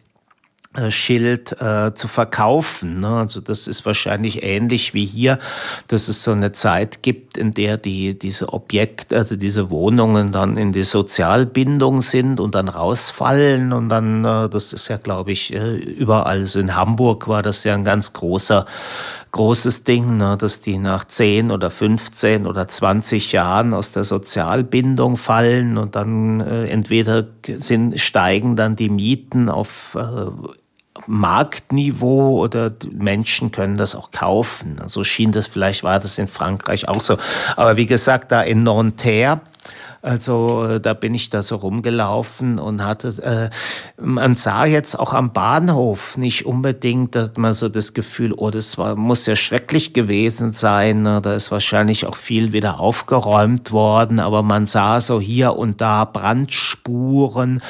Schild 0.90 1.60
äh, 1.62 1.94
zu 1.94 2.08
verkaufen. 2.08 3.00
Ne? 3.00 3.08
Also 3.08 3.42
das 3.42 3.68
ist 3.68 3.86
wahrscheinlich 3.86 4.44
ähnlich 4.44 4.94
wie 4.94 5.06
hier, 5.06 5.40
dass 5.88 6.08
es 6.08 6.24
so 6.24 6.32
eine 6.32 6.52
Zeit 6.52 7.02
gibt, 7.02 7.38
in 7.38 7.54
der 7.54 7.78
die 7.78 8.18
diese 8.18 8.54
Objekte, 8.54 9.16
also 9.16 9.36
diese 9.36 9.70
Wohnungen 9.70 10.32
dann 10.32 10.58
in 10.58 10.72
die 10.72 10.84
Sozialbindung 10.84 12.02
sind 12.02 12.40
und 12.40 12.56
dann 12.56 12.68
rausfallen 12.68 13.74
und 13.74 13.90
dann, 13.90 14.24
äh, 14.26 14.50
das 14.50 14.74
ist 14.74 14.88
ja, 14.88 14.98
glaube 14.98 15.32
ich, 15.32 15.54
äh, 15.54 15.76
überall. 15.76 16.36
Also 16.36 16.60
in 16.60 16.76
Hamburg 16.76 17.28
war 17.28 17.42
das 17.42 17.64
ja 17.64 17.74
ein 17.74 17.84
ganz 17.84 18.14
großer 18.14 18.66
großes 19.36 19.84
Ding, 19.84 20.16
ne, 20.16 20.38
dass 20.38 20.62
die 20.62 20.78
nach 20.78 21.04
10 21.04 21.52
oder 21.52 21.70
15 21.70 22.48
oder 22.48 22.70
20 22.70 23.34
Jahren 23.34 23.74
aus 23.74 23.92
der 23.92 24.06
Sozialbindung 24.06 25.18
fallen 25.18 25.78
und 25.78 25.98
dann 25.98 26.40
äh, 26.40 26.68
entweder 26.68 27.28
sind, 27.46 28.00
steigen 28.00 28.56
dann 28.56 28.78
die 28.78 28.88
Mieten 28.88 29.50
auf 29.50 29.98
äh, 30.00 30.28
Marktniveau 31.08 32.40
oder 32.42 32.72
Menschen 32.92 33.52
können 33.52 33.78
das 33.78 33.96
auch 33.96 34.12
kaufen. 34.12 34.82
So 34.88 35.04
schien 35.04 35.32
das, 35.32 35.48
vielleicht 35.48 35.84
war 35.84 36.00
das 36.00 36.18
in 36.18 36.28
Frankreich 36.28 36.88
auch 36.88 37.02
so. 37.02 37.18
Aber 37.56 37.78
wie 37.78 37.86
gesagt, 37.86 38.32
da 38.32 38.42
in 38.42 38.64
Nanterre, 38.64 39.42
also 40.06 40.68
äh, 40.68 40.80
da 40.80 40.94
bin 40.94 41.16
ich 41.16 41.32
da 41.32 41.42
so 41.42 41.56
rumgelaufen 41.56 42.60
und 42.60 42.86
hatte, 42.86 43.08
äh, 43.24 43.50
man 44.00 44.36
sah 44.36 44.66
jetzt 44.66 45.00
auch 45.00 45.16
am 45.16 45.34
Bahnhof 45.34 46.16
nicht 46.16 46.46
unbedingt, 46.46 47.16
dass 47.16 47.32
man 47.38 47.54
so 47.54 47.70
das 47.70 47.96
Gefühl, 47.96 48.32
oh, 48.32 48.52
das 48.52 48.78
war, 48.78 48.96
muss 48.96 49.26
ja 49.26 49.36
schrecklich 49.36 49.94
gewesen 49.94 50.54
sein. 50.54 51.02
Ne? 51.02 51.22
Da 51.24 51.34
ist 51.34 51.50
wahrscheinlich 51.50 52.06
auch 52.06 52.18
viel 52.18 52.54
wieder 52.54 52.80
aufgeräumt 52.80 53.72
worden, 53.72 54.20
aber 54.20 54.44
man 54.44 54.68
sah 54.68 55.02
so 55.02 55.20
hier 55.20 55.56
und 55.56 55.82
da 55.82 56.06
Brandspuren 56.06 57.64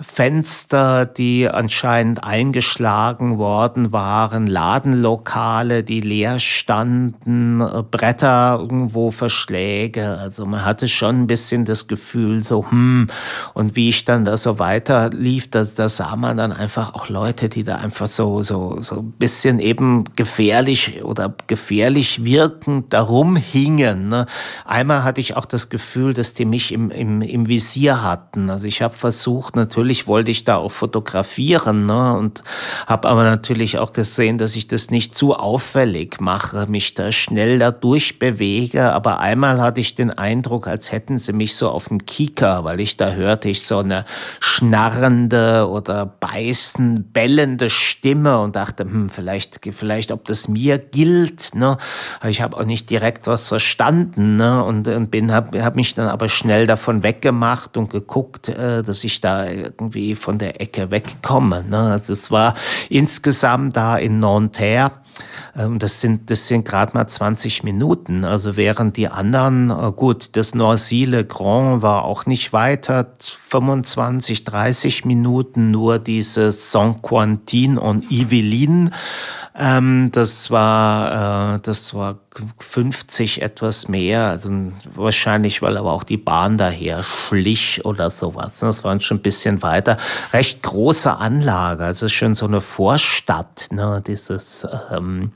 Fenster, 0.00 1.06
die 1.06 1.48
anscheinend 1.48 2.22
eingeschlagen 2.22 3.36
worden 3.38 3.90
waren, 3.90 4.46
Ladenlokale, 4.46 5.82
die 5.82 6.00
leer 6.00 6.38
standen, 6.38 7.60
äh, 7.60 7.82
Bretter 7.82 8.58
irgendwo 8.60 9.10
Verschläge. 9.10 10.18
Also 10.18 10.46
man 10.46 10.64
hatte 10.64 10.86
schon 10.86 11.22
ein 11.22 11.26
bisschen 11.26 11.64
das 11.64 11.88
Gefühl, 11.88 12.44
so, 12.44 12.70
hm, 12.70 13.08
und 13.54 13.74
wie 13.74 13.88
ich 13.88 14.04
dann 14.04 14.24
da 14.24 14.36
so 14.36 14.60
weiter 14.60 15.10
lief, 15.10 15.50
da, 15.50 15.64
da 15.64 15.88
sah 15.88 16.14
man 16.14 16.36
dann 16.36 16.52
einfach 16.52 16.94
auch 16.94 17.08
Leute, 17.08 17.48
die 17.48 17.64
da 17.64 17.76
einfach 17.76 18.06
so, 18.06 18.42
so, 18.42 18.78
so 18.82 19.00
ein 19.00 19.12
bisschen 19.12 19.58
eben 19.58 20.04
gefährlich 20.14 21.02
oder 21.02 21.34
gefährlich 21.48 22.24
wirkend 22.24 22.92
darum 22.92 23.34
hingen. 23.34 24.08
Ne? 24.08 24.26
Einmal 24.64 25.02
hatte 25.02 25.20
ich 25.20 25.36
auch 25.36 25.44
das 25.44 25.70
Gefühl, 25.70 26.14
dass 26.14 26.34
die 26.34 26.44
mich 26.44 26.72
im, 26.72 26.92
im, 26.92 27.20
im 27.20 27.48
Visier 27.48 28.02
hatten. 28.02 28.48
Also 28.48 28.68
ich 28.68 28.80
habe 28.80 28.94
versucht, 28.94 29.56
natürlich 29.56 29.87
natürlich 29.88 30.06
wollte 30.06 30.30
ich 30.30 30.44
da 30.44 30.56
auch 30.56 30.70
fotografieren 30.70 31.86
ne? 31.86 32.12
und 32.12 32.42
habe 32.86 33.08
aber 33.08 33.24
natürlich 33.24 33.78
auch 33.78 33.94
gesehen, 33.94 34.36
dass 34.36 34.54
ich 34.54 34.68
das 34.68 34.90
nicht 34.90 35.14
zu 35.14 35.34
auffällig 35.34 36.20
mache, 36.20 36.66
mich 36.66 36.92
da 36.92 37.10
schnell 37.10 37.58
da 37.58 37.70
durchbewege. 37.70 38.92
Aber 38.92 39.20
einmal 39.20 39.62
hatte 39.62 39.80
ich 39.80 39.94
den 39.94 40.10
Eindruck, 40.10 40.68
als 40.68 40.92
hätten 40.92 41.18
sie 41.18 41.32
mich 41.32 41.56
so 41.56 41.70
auf 41.70 41.88
dem 41.88 42.04
Kieker, 42.04 42.64
weil 42.64 42.80
ich 42.80 42.98
da 42.98 43.12
hörte 43.12 43.48
ich 43.48 43.66
so 43.66 43.78
eine 43.78 44.04
schnarrende 44.40 45.66
oder 45.70 46.04
beißen, 46.04 47.10
bellende 47.10 47.70
Stimme 47.70 48.40
und 48.40 48.56
dachte, 48.56 48.84
hm, 48.84 49.08
vielleicht, 49.08 49.58
vielleicht, 49.72 50.12
ob 50.12 50.26
das 50.26 50.48
mir 50.48 50.76
gilt. 50.76 51.54
Ne? 51.54 51.78
Ich 52.28 52.42
habe 52.42 52.58
auch 52.58 52.66
nicht 52.66 52.90
direkt 52.90 53.26
was 53.26 53.48
verstanden 53.48 54.36
ne? 54.36 54.62
und, 54.62 54.86
und 54.86 55.10
bin, 55.10 55.32
habe 55.32 55.64
hab 55.64 55.76
mich 55.76 55.94
dann 55.94 56.08
aber 56.08 56.28
schnell 56.28 56.66
davon 56.66 57.02
weggemacht 57.02 57.78
und 57.78 57.88
geguckt, 57.88 58.50
äh, 58.50 58.82
dass 58.82 59.04
ich 59.04 59.20
da 59.20 59.46
irgendwie 59.78 60.14
von 60.14 60.38
der 60.38 60.60
Ecke 60.60 60.90
wegkomme. 60.90 61.64
Ne? 61.68 61.78
Also 61.92 62.12
es 62.12 62.30
war 62.30 62.54
insgesamt 62.88 63.76
da 63.76 63.96
in 63.96 64.18
Nanterre 64.18 64.92
ähm, 65.56 65.78
das 65.78 66.00
sind, 66.00 66.30
das 66.30 66.46
sind 66.46 66.64
gerade 66.64 66.92
mal 66.94 67.06
20 67.06 67.64
Minuten. 67.64 68.24
Also 68.24 68.56
während 68.56 68.96
die 68.96 69.08
anderen, 69.08 69.70
äh, 69.70 69.92
gut, 69.92 70.36
das 70.36 70.54
Noisy-le-Grand 70.54 71.82
war 71.82 72.04
auch 72.04 72.26
nicht 72.26 72.52
weiter, 72.52 73.12
25, 73.18 74.44
30 74.44 75.04
Minuten, 75.04 75.70
nur 75.70 75.98
dieses 75.98 76.70
Saint-Quentin 76.72 77.78
und 77.78 78.10
Yvelines 78.10 78.90
ähm, 79.60 80.10
das 80.12 80.52
war, 80.52 81.56
äh, 81.56 81.60
das 81.60 81.92
war 81.92 82.18
50 82.58 83.42
etwas 83.42 83.88
mehr, 83.88 84.26
also 84.26 84.50
wahrscheinlich, 84.94 85.62
weil 85.62 85.76
aber 85.76 85.92
auch 85.92 86.04
die 86.04 86.16
Bahn 86.16 86.56
daher 86.56 87.02
schlich 87.02 87.84
oder 87.84 88.10
sowas. 88.10 88.60
Das 88.60 88.84
war 88.84 88.98
schon 89.00 89.18
ein 89.18 89.22
bisschen 89.22 89.62
weiter. 89.62 89.98
Recht 90.32 90.62
große 90.62 91.16
Anlage, 91.16 91.84
also 91.84 92.08
schon 92.08 92.34
so 92.34 92.46
eine 92.46 92.60
Vorstadt, 92.60 93.68
ne, 93.70 94.02
dieses, 94.06 94.66
ähm, 94.90 95.32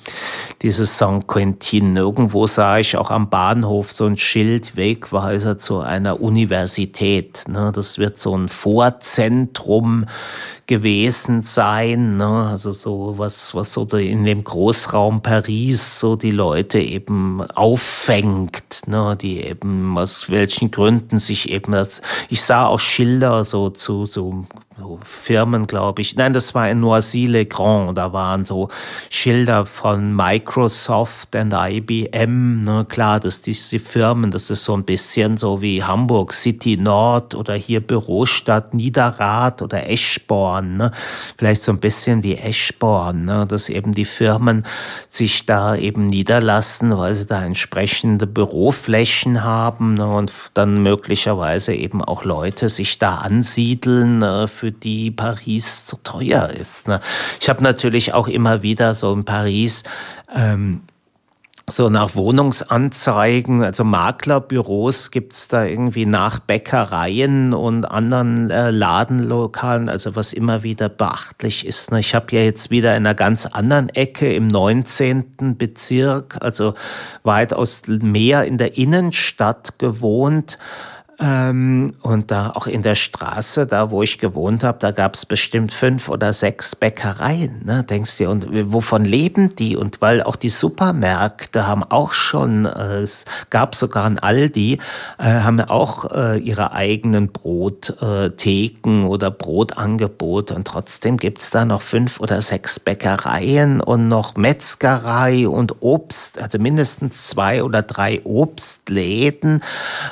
dieses 0.62 0.98
Saint 0.98 1.26
Quentin. 1.26 1.96
Irgendwo 1.96 2.46
sah 2.46 2.78
ich 2.78 2.96
auch 2.96 3.10
am 3.10 3.30
Bahnhof 3.30 3.92
so 3.92 4.06
ein 4.06 4.16
Schild, 4.16 4.76
Wegweiser 4.76 5.58
zu 5.58 5.80
einer 5.80 6.20
Universität. 6.20 7.44
Ne. 7.48 7.72
Das 7.74 7.98
wird 7.98 8.18
so 8.18 8.36
ein 8.36 8.48
Vorzentrum 8.48 10.06
gewesen 10.66 11.42
sein. 11.42 12.16
Ne? 12.16 12.48
Also 12.50 12.70
so 12.70 13.14
was, 13.18 13.54
was 13.54 13.72
so 13.72 13.82
in 13.96 14.24
dem 14.24 14.44
Großraum 14.44 15.22
Paris 15.22 15.98
so 16.00 16.16
die 16.16 16.30
Leute 16.30 16.78
eben 16.92 17.42
auffängt, 17.50 18.82
ne? 18.86 19.16
die 19.20 19.40
eben 19.40 19.96
aus 19.96 20.28
welchen 20.28 20.70
Gründen 20.70 21.18
sich 21.18 21.48
eben 21.50 21.72
das. 21.72 22.02
Ich 22.28 22.42
sah 22.42 22.66
auch 22.66 22.80
Schilder 22.80 23.44
so 23.44 23.70
zu 23.70 24.06
so 24.06 24.44
so 24.82 24.98
Firmen, 25.04 25.66
glaube 25.66 26.02
ich. 26.02 26.16
Nein, 26.16 26.32
das 26.32 26.54
war 26.54 26.68
in 26.68 26.80
Noisy-le-Grand. 26.80 27.96
Da 27.96 28.12
waren 28.12 28.44
so 28.44 28.68
Schilder 29.10 29.64
von 29.64 30.14
Microsoft 30.14 31.34
und 31.36 31.52
IBM. 31.52 32.62
Ne? 32.62 32.84
Klar, 32.88 33.20
dass 33.20 33.42
diese 33.42 33.78
Firmen, 33.78 34.30
das 34.30 34.50
ist 34.50 34.64
so 34.64 34.74
ein 34.74 34.84
bisschen 34.84 35.36
so 35.36 35.62
wie 35.62 35.82
Hamburg 35.82 36.32
City 36.32 36.76
Nord 36.76 37.34
oder 37.34 37.54
hier 37.54 37.80
Bürostadt 37.80 38.74
Niederrad 38.74 39.62
oder 39.62 39.88
Eschborn. 39.88 40.76
Ne? 40.76 40.90
Vielleicht 41.36 41.62
so 41.62 41.72
ein 41.72 41.80
bisschen 41.80 42.22
wie 42.22 42.36
Eschborn, 42.36 43.24
ne? 43.24 43.46
dass 43.46 43.68
eben 43.68 43.92
die 43.92 44.04
Firmen 44.04 44.66
sich 45.08 45.46
da 45.46 45.76
eben 45.76 46.06
niederlassen, 46.06 46.96
weil 46.96 47.14
sie 47.14 47.26
da 47.26 47.44
entsprechende 47.44 48.26
Büroflächen 48.26 49.44
haben 49.44 49.94
ne? 49.94 50.06
und 50.06 50.32
dann 50.54 50.82
möglicherweise 50.82 51.74
eben 51.74 52.02
auch 52.02 52.24
Leute 52.24 52.68
sich 52.68 52.98
da 52.98 53.16
ansiedeln 53.16 54.18
ne? 54.18 54.48
für 54.48 54.71
die 54.72 55.10
Paris 55.10 55.86
zu 55.86 55.96
teuer 56.02 56.50
ist. 56.50 56.88
Ne? 56.88 57.00
Ich 57.40 57.48
habe 57.48 57.62
natürlich 57.62 58.14
auch 58.14 58.28
immer 58.28 58.62
wieder 58.62 58.94
so 58.94 59.12
in 59.12 59.24
Paris 59.24 59.82
ähm, 60.34 60.82
so 61.70 61.88
nach 61.88 62.14
Wohnungsanzeigen, 62.14 63.62
also 63.62 63.84
Maklerbüros 63.84 65.10
gibt 65.10 65.32
es 65.32 65.48
da 65.48 65.64
irgendwie 65.64 66.06
nach 66.06 66.40
Bäckereien 66.40 67.54
und 67.54 67.84
anderen 67.84 68.50
äh, 68.50 68.70
Ladenlokalen, 68.70 69.88
also 69.88 70.16
was 70.16 70.32
immer 70.32 70.62
wieder 70.62 70.88
beachtlich 70.88 71.66
ist. 71.66 71.92
Ne? 71.92 72.00
Ich 72.00 72.14
habe 72.14 72.26
ja 72.34 72.42
jetzt 72.42 72.70
wieder 72.70 72.96
in 72.96 73.06
einer 73.06 73.14
ganz 73.14 73.46
anderen 73.46 73.88
Ecke 73.90 74.32
im 74.34 74.48
19. 74.48 75.56
Bezirk, 75.56 76.38
also 76.40 76.74
weitaus 77.22 77.82
mehr 77.86 78.44
in 78.44 78.58
der 78.58 78.76
Innenstadt 78.76 79.78
gewohnt 79.78 80.58
Ähm, 81.22 81.94
und 82.02 82.32
da 82.32 82.50
auch 82.50 82.66
in 82.66 82.82
der 82.82 82.96
Straße, 82.96 83.68
da 83.68 83.92
wo 83.92 84.02
ich 84.02 84.18
gewohnt 84.18 84.64
habe, 84.64 84.78
da 84.80 84.90
gab 84.90 85.14
es 85.14 85.24
bestimmt 85.24 85.72
fünf 85.72 86.08
oder 86.08 86.32
sechs 86.32 86.74
Bäckereien. 86.74 87.64
Ne? 87.64 87.84
Denkst 87.84 88.18
du, 88.18 88.28
und 88.28 88.72
wovon 88.72 89.04
leben 89.04 89.54
die? 89.54 89.76
Und 89.76 90.00
weil 90.00 90.22
auch 90.24 90.34
die 90.34 90.48
Supermärkte 90.48 91.68
haben 91.68 91.84
auch 91.84 92.12
schon, 92.12 92.66
äh, 92.66 93.02
es 93.02 93.24
gab 93.50 93.76
sogar 93.76 94.06
ein 94.06 94.18
Aldi, 94.18 94.80
äh, 95.18 95.22
haben 95.22 95.60
auch 95.60 96.10
äh, 96.10 96.38
ihre 96.38 96.72
eigenen 96.72 97.30
Brottheken 97.30 99.04
oder 99.04 99.30
Brotangebote. 99.30 100.56
Und 100.56 100.66
trotzdem 100.66 101.18
gibt's 101.18 101.50
da 101.50 101.64
noch 101.64 101.82
fünf 101.82 102.18
oder 102.18 102.42
sechs 102.42 102.80
Bäckereien 102.80 103.80
und 103.80 104.08
noch 104.08 104.34
Metzgerei 104.34 105.46
und 105.46 105.82
Obst, 105.82 106.40
also 106.40 106.58
mindestens 106.58 107.28
zwei 107.28 107.62
oder 107.62 107.82
drei 107.82 108.22
Obstläden, 108.24 109.62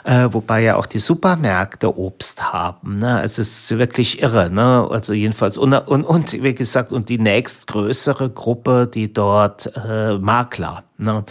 äh, 0.05 0.29
wobei 0.31 0.63
ja 0.63 0.77
auch 0.77 0.87
die 0.87 1.00
Supermärkte 1.01 1.97
Obst 1.99 2.53
haben. 2.53 2.99
Ne? 2.99 3.23
Es 3.23 3.39
ist 3.39 3.71
wirklich 3.77 4.23
irre. 4.23 4.51
Ne? 4.51 4.87
Also 4.91 5.13
jedenfalls 5.13 5.57
und, 5.57 5.73
und, 5.73 6.05
und 6.05 6.33
wie 6.43 6.55
gesagt 6.55 6.93
und 6.93 7.09
die 7.09 7.19
nächstgrößere 7.19 8.31
Gruppe, 8.31 8.87
die 8.93 9.13
dort 9.13 9.73
äh, 9.77 10.19
Makler. 10.19 10.85
Ne? 10.99 11.25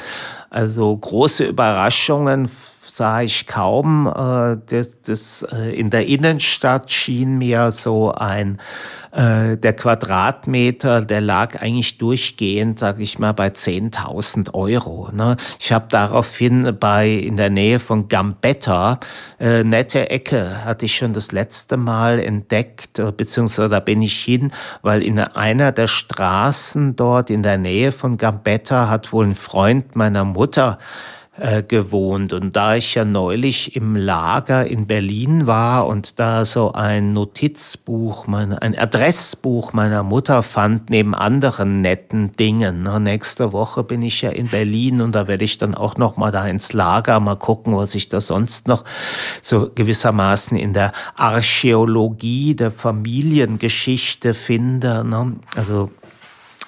Also 0.49 0.95
große 0.95 1.45
Überraschungen 1.45 2.49
sah 2.85 3.21
ich 3.21 3.47
kaum. 3.47 4.07
Äh, 4.07 4.57
das, 4.67 5.01
das, 5.01 5.45
äh, 5.51 5.73
in 5.79 5.89
der 5.89 6.05
Innenstadt 6.07 6.91
schien 6.91 7.37
mir 7.37 7.71
so 7.71 8.11
ein 8.11 8.59
äh, 9.11 9.57
der 9.57 9.73
Quadratmeter, 9.73 11.01
der 11.01 11.21
lag 11.21 11.61
eigentlich 11.61 11.97
durchgehend, 11.97 12.79
sage 12.79 13.01
ich 13.01 13.19
mal, 13.19 13.33
bei 13.33 13.47
10.000 13.47 14.53
Euro. 14.53 15.09
Ne? 15.11 15.37
Ich 15.59 15.71
habe 15.71 15.87
daraufhin 15.89 16.75
bei 16.79 17.09
in 17.09 17.37
der 17.37 17.49
Nähe 17.49 17.79
von 17.79 18.07
Gambetta 18.07 18.99
äh, 19.39 19.63
nette 19.63 20.09
Ecke 20.09 20.63
hatte 20.63 20.85
ich 20.85 20.95
schon 20.95 21.13
das 21.13 21.31
letzte 21.31 21.77
Mal 21.77 22.19
entdeckt, 22.19 22.99
äh, 22.99 23.11
beziehungsweise 23.11 23.69
da 23.69 23.79
bin 23.79 24.01
ich 24.01 24.19
hin, 24.19 24.51
weil 24.81 25.01
in 25.01 25.19
einer 25.19 25.71
der 25.71 25.87
Straßen 25.87 26.95
dort 26.95 27.29
in 27.29 27.43
der 27.43 27.57
Nähe 27.57 27.91
von 27.91 28.17
Gambetta 28.17 28.89
hat 28.89 29.11
wohl 29.11 29.25
ein 29.25 29.35
Freund 29.35 29.95
meiner 29.95 30.25
Mutter 30.25 30.79
äh, 31.39 31.63
gewohnt. 31.63 32.33
Und 32.33 32.55
da 32.55 32.75
ich 32.75 32.95
ja 32.95 33.05
neulich 33.05 33.75
im 33.75 33.95
Lager 33.95 34.67
in 34.67 34.87
Berlin 34.87 35.47
war 35.47 35.87
und 35.87 36.19
da 36.19 36.45
so 36.45 36.73
ein 36.73 37.13
Notizbuch, 37.13 38.27
meine, 38.27 38.61
ein 38.61 38.77
Adressbuch 38.77 39.73
meiner 39.73 40.03
Mutter 40.03 40.43
fand, 40.43 40.89
neben 40.89 41.15
anderen 41.15 41.81
netten 41.81 42.35
Dingen. 42.35 42.83
Na, 42.83 42.99
nächste 42.99 43.53
Woche 43.53 43.83
bin 43.83 44.01
ich 44.01 44.21
ja 44.21 44.29
in 44.31 44.47
Berlin 44.47 45.01
und 45.01 45.13
da 45.13 45.27
werde 45.27 45.45
ich 45.45 45.57
dann 45.57 45.75
auch 45.75 45.97
noch 45.97 46.17
mal 46.17 46.31
da 46.31 46.45
ins 46.47 46.73
Lager 46.73 47.19
mal 47.19 47.37
gucken, 47.37 47.75
was 47.75 47.95
ich 47.95 48.09
da 48.09 48.19
sonst 48.21 48.67
noch 48.67 48.83
so 49.41 49.71
gewissermaßen 49.73 50.57
in 50.57 50.73
der 50.73 50.91
Archäologie 51.15 52.55
der 52.55 52.71
Familiengeschichte 52.71 54.33
finde. 54.33 55.03
Ne? 55.03 55.35
Also 55.55 55.89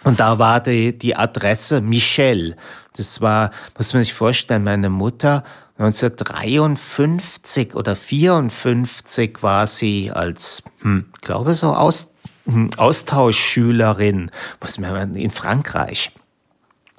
und 0.04 0.20
da 0.20 0.40
war 0.40 0.60
die, 0.62 0.98
die 0.98 1.16
Adresse 1.16 1.82
Michel. 1.82 2.56
Das 2.98 3.22
war, 3.22 3.52
muss 3.78 3.94
man 3.94 4.04
sich 4.04 4.14
vorstellen, 4.14 4.64
meine 4.64 4.90
Mutter 4.90 5.44
1953 5.78 7.76
oder 7.76 7.96
54 7.96 9.42
war 9.42 9.66
sie 9.66 10.12
als, 10.12 10.64
hm, 10.82 11.06
glaube 11.22 11.54
so 11.54 11.74
Aus, 11.74 12.12
hm, 12.46 12.70
Austauschschülerin, 12.78 14.30
muss 14.60 14.78
man 14.78 15.16
in 15.16 15.32
Frankreich. 15.32 16.12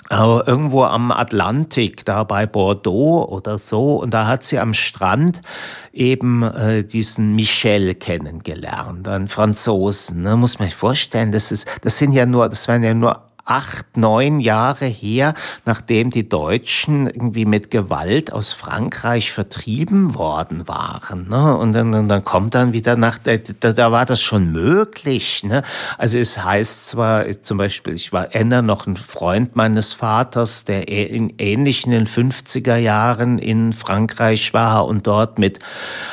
Aber 0.09 0.47
irgendwo 0.47 0.85
am 0.85 1.11
Atlantik, 1.11 2.05
da 2.05 2.25
bei 2.25 2.45
Bordeaux 2.45 3.25
oder 3.25 3.57
so, 3.57 3.97
und 3.97 4.13
da 4.13 4.27
hat 4.27 4.45
sie 4.45 4.59
am 4.59 4.75
Strand 4.75 5.41
eben 5.93 6.43
äh, 6.43 6.85
diesen 6.85 7.35
Michel 7.35 7.95
kennengelernt, 7.95 9.09
einen 9.09 9.29
Franzosen. 9.29 10.23
Ne? 10.23 10.37
Muss 10.37 10.59
man 10.59 10.69
sich 10.69 10.77
vorstellen, 10.77 11.33
das 11.33 11.51
ist, 11.51 11.67
das 11.81 11.99
sind 11.99 12.13
ja 12.13 12.27
nur, 12.27 12.49
das 12.49 12.69
waren 12.69 12.83
ja 12.83 12.93
nur 12.93 13.23
acht, 13.45 13.97
neun 13.97 14.41
Jahre 14.41 14.87
her, 14.87 15.35
nachdem 15.65 16.11
die 16.11 16.29
Deutschen 16.29 17.07
irgendwie 17.07 17.45
mit 17.45 17.71
Gewalt 17.71 18.33
aus 18.33 18.53
Frankreich 18.53 19.33
vertrieben 19.33 20.15
worden 20.15 20.69
waren. 20.69 21.29
Ne? 21.29 21.57
Und, 21.57 21.73
dann, 21.73 21.93
und 21.95 22.09
dann 22.09 22.25
kommt 22.25 22.55
dann 22.55 22.73
wieder 22.73 22.97
nach, 22.97 23.19
da, 23.19 23.37
da 23.37 23.93
war 23.93 24.07
das 24.07 24.21
schon 24.21 24.53
möglich. 24.53 25.43
Ne? 25.45 25.63
Also 25.99 26.19
es 26.19 26.43
heißt 26.43 26.89
zwar 26.89 27.25
zum 27.43 27.59
Beispiel, 27.59 27.95
ich 27.95 28.13
war 28.13 28.33
erinnere 28.33 28.63
noch 28.63 28.87
ein 28.87 28.97
Freund 28.97 29.57
meines 29.57 29.93
Vaters, 29.93 30.65
der 30.65 30.89
in 30.89 31.35
ähnlichen 31.39 31.93
in 31.93 32.05
den 32.05 32.07
50er 32.07 32.77
Jahren 32.77 33.39
in 33.39 33.73
Frankreich 33.73 34.55
war 34.55 34.87
und 34.87 35.07
dort 35.07 35.39
mit 35.39 35.59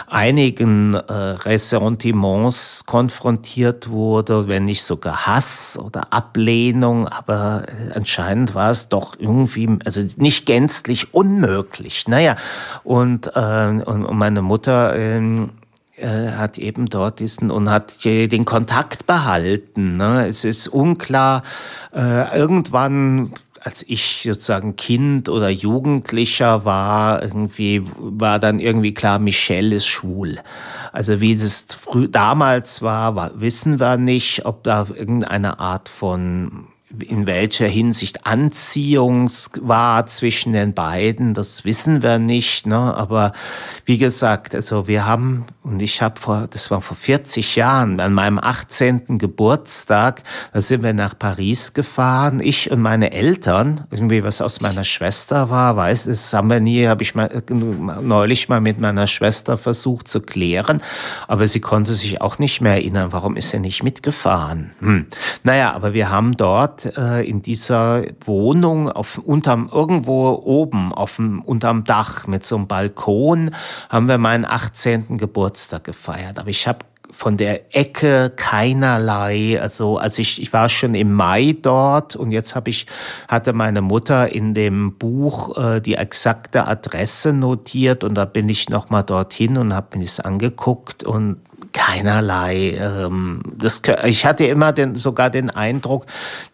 einigen 0.07 0.93
äh, 0.93 1.13
Ressentiments 1.13 2.83
konfrontiert 2.85 3.89
wurde, 3.89 4.47
wenn 4.47 4.65
nicht 4.65 4.83
sogar 4.83 5.27
Hass 5.27 5.77
oder 5.81 6.11
Ablehnung 6.11 7.07
aber 7.19 7.63
äh, 7.67 7.93
anscheinend 7.93 8.55
war 8.55 8.71
es 8.71 8.89
doch 8.89 9.15
irgendwie, 9.19 9.69
also 9.85 10.01
nicht 10.17 10.45
gänzlich 10.45 11.13
unmöglich. 11.13 12.07
Naja, 12.07 12.35
und, 12.83 13.27
äh, 13.35 13.81
und 13.85 14.17
meine 14.17 14.41
Mutter 14.41 14.95
ähm, 14.95 15.51
äh, 15.97 16.31
hat 16.31 16.57
eben 16.57 16.85
dort 16.87 17.19
diesen 17.19 17.51
und 17.51 17.69
hat 17.69 18.05
den 18.05 18.45
Kontakt 18.45 19.05
behalten. 19.05 19.97
Ne? 19.97 20.27
Es 20.27 20.45
ist 20.45 20.67
unklar, 20.69 21.43
äh, 21.93 22.37
irgendwann 22.37 23.33
als 23.61 23.83
ich 23.87 24.21
sozusagen 24.23 24.77
Kind 24.77 25.27
oder 25.27 25.49
Jugendlicher 25.49 26.63
war, 26.63 27.21
irgendwie 27.21 27.83
war 27.97 28.39
dann 28.39 28.59
irgendwie 28.59 28.93
klar, 28.93 29.19
Michelle 29.19 29.75
ist 29.75 29.87
schwul. 29.87 30.39
Also 30.93 31.19
wie 31.19 31.33
es 31.33 31.67
früh, 31.69 32.07
damals 32.07 32.81
war, 32.81 33.15
war, 33.15 33.31
wissen 33.41 33.79
wir 33.79 33.97
nicht, 33.97 34.45
ob 34.45 34.63
da 34.63 34.87
irgendeine 34.95 35.59
Art 35.59 35.89
von 35.89 36.68
in 37.07 37.27
welcher 37.27 37.67
Hinsicht 37.67 38.25
Anziehung 38.25 39.29
war 39.61 40.07
zwischen 40.07 40.53
den 40.53 40.73
beiden, 40.73 41.35
das 41.35 41.63
wissen 41.63 42.01
wir 42.01 42.17
nicht. 42.17 42.65
Ne? 42.65 42.77
Aber 42.77 43.33
wie 43.85 43.99
gesagt, 43.99 44.55
also 44.55 44.87
wir 44.87 45.05
haben, 45.05 45.45
und 45.61 45.81
ich 45.83 46.01
habe 46.01 46.19
vor, 46.19 46.47
das 46.49 46.71
war 46.71 46.81
vor 46.81 46.97
40 46.97 47.55
Jahren, 47.55 47.99
an 47.99 48.13
meinem 48.13 48.39
18. 48.39 49.19
Geburtstag, 49.19 50.23
da 50.51 50.61
sind 50.61 50.81
wir 50.81 50.93
nach 50.93 51.17
Paris 51.17 51.73
gefahren, 51.73 52.39
ich 52.39 52.71
und 52.71 52.81
meine 52.81 53.11
Eltern, 53.11 53.85
irgendwie 53.91 54.23
was 54.23 54.41
aus 54.41 54.59
meiner 54.61 54.83
Schwester 54.83 55.51
war, 55.51 55.75
weiß, 55.75 56.05
das 56.05 56.33
haben 56.33 56.49
wir 56.49 56.59
nie, 56.59 56.87
habe 56.87 57.03
ich 57.03 57.13
mal, 57.13 57.43
neulich 58.01 58.49
mal 58.49 58.61
mit 58.61 58.79
meiner 58.79 59.05
Schwester 59.05 59.57
versucht 59.57 60.07
zu 60.07 60.21
klären, 60.21 60.81
aber 61.27 61.45
sie 61.45 61.59
konnte 61.59 61.93
sich 61.93 62.19
auch 62.19 62.39
nicht 62.39 62.61
mehr 62.61 62.73
erinnern, 62.73 63.09
warum 63.11 63.35
ist 63.35 63.49
sie 63.49 63.59
nicht 63.59 63.83
mitgefahren? 63.83 64.71
Hm. 64.79 65.05
Naja, 65.43 65.73
aber 65.73 65.93
wir 65.93 66.09
haben 66.09 66.35
dort 66.35 66.78
äh, 66.85 67.27
in 67.27 67.41
dieser 67.41 68.03
Wohnung 68.25 68.89
auf 68.89 69.17
unterm 69.17 69.69
irgendwo 69.71 70.29
oben 70.29 70.93
auf 70.93 71.17
dem 71.17 71.41
unterm 71.41 71.83
Dach 71.83 72.27
mit 72.27 72.45
so 72.45 72.55
einem 72.55 72.67
Balkon 72.67 73.51
haben 73.89 74.07
wir 74.07 74.17
meinen 74.17 74.45
18. 74.45 75.17
Geburtstag 75.17 75.83
gefeiert. 75.83 76.39
Aber 76.39 76.49
ich 76.49 76.67
habe 76.67 76.79
von 77.11 77.37
der 77.37 77.75
Ecke 77.75 78.31
keinerlei, 78.35 79.59
also 79.59 79.97
als 79.97 80.19
ich 80.19 80.41
ich 80.41 80.53
war 80.53 80.69
schon 80.69 80.93
im 80.93 81.13
Mai 81.13 81.55
dort 81.61 82.15
und 82.15 82.31
jetzt 82.31 82.55
habe 82.55 82.69
ich 82.69 82.85
hatte 83.27 83.53
meine 83.53 83.81
Mutter 83.81 84.31
in 84.31 84.53
dem 84.53 84.97
Buch 84.97 85.57
äh, 85.57 85.81
die 85.81 85.95
exakte 85.95 86.67
Adresse 86.67 87.33
notiert 87.33 88.03
und 88.03 88.15
da 88.15 88.25
bin 88.25 88.47
ich 88.47 88.69
noch 88.69 88.89
mal 88.89 89.03
dorthin 89.03 89.57
und 89.57 89.73
habe 89.73 89.97
mir 89.97 90.03
das 90.03 90.19
angeguckt 90.19 91.03
und 91.03 91.41
keinerlei. 91.73 92.75
Ähm, 92.79 93.41
das, 93.55 93.81
ich 94.05 94.25
hatte 94.25 94.45
immer 94.45 94.71
den, 94.73 94.95
sogar 94.95 95.29
den 95.29 95.49
Eindruck, 95.49 96.05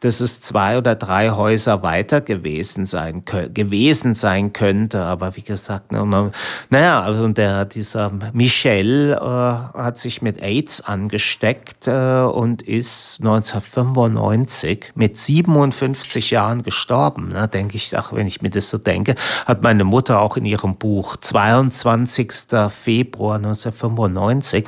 dass 0.02 0.20
es 0.20 0.42
zwei 0.42 0.78
oder 0.78 0.96
drei 0.96 1.32
Häuser 1.32 1.84
weiter 1.84 2.22
gewesen 2.22 2.86
sein, 2.86 3.24
gewesen 3.26 4.14
sein 4.14 4.54
könnte. 4.54 5.02
Aber 5.02 5.36
wie 5.36 5.42
gesagt, 5.42 5.92
ne, 5.92 6.06
man, 6.06 6.32
naja, 6.70 7.02
also 7.02 7.28
der, 7.28 7.66
dieser 7.66 8.12
Michel 8.34 9.14
äh, 9.14 9.20
hat 9.20 9.98
sich 9.98 10.22
mit 10.22 10.42
AIDS 10.42 10.82
angesteckt 10.82 11.88
äh, 11.88 12.22
und 12.22 12.62
ist 12.62 13.20
1995 13.20 14.92
mit 14.96 15.18
57 15.18 16.32
Jahren 16.32 16.64
gestorben. 16.64 17.30
Ne, 17.30 17.48
denke 17.48 17.78
ich, 17.78 17.98
ach, 17.98 18.14
wenn 18.14 18.28
ich 18.28 18.42
mir 18.42 18.50
das 18.50 18.70
so 18.70 18.78
denke, 18.78 19.16
hat 19.46 19.64
meine 19.64 19.84
Mutter 19.84 20.20
auch 20.20 20.38
in 20.38 20.46
ihrem 20.46 20.76
Buch 20.76 21.18
22. 21.18 22.32
Februar 22.70 23.36
1995 23.38 24.66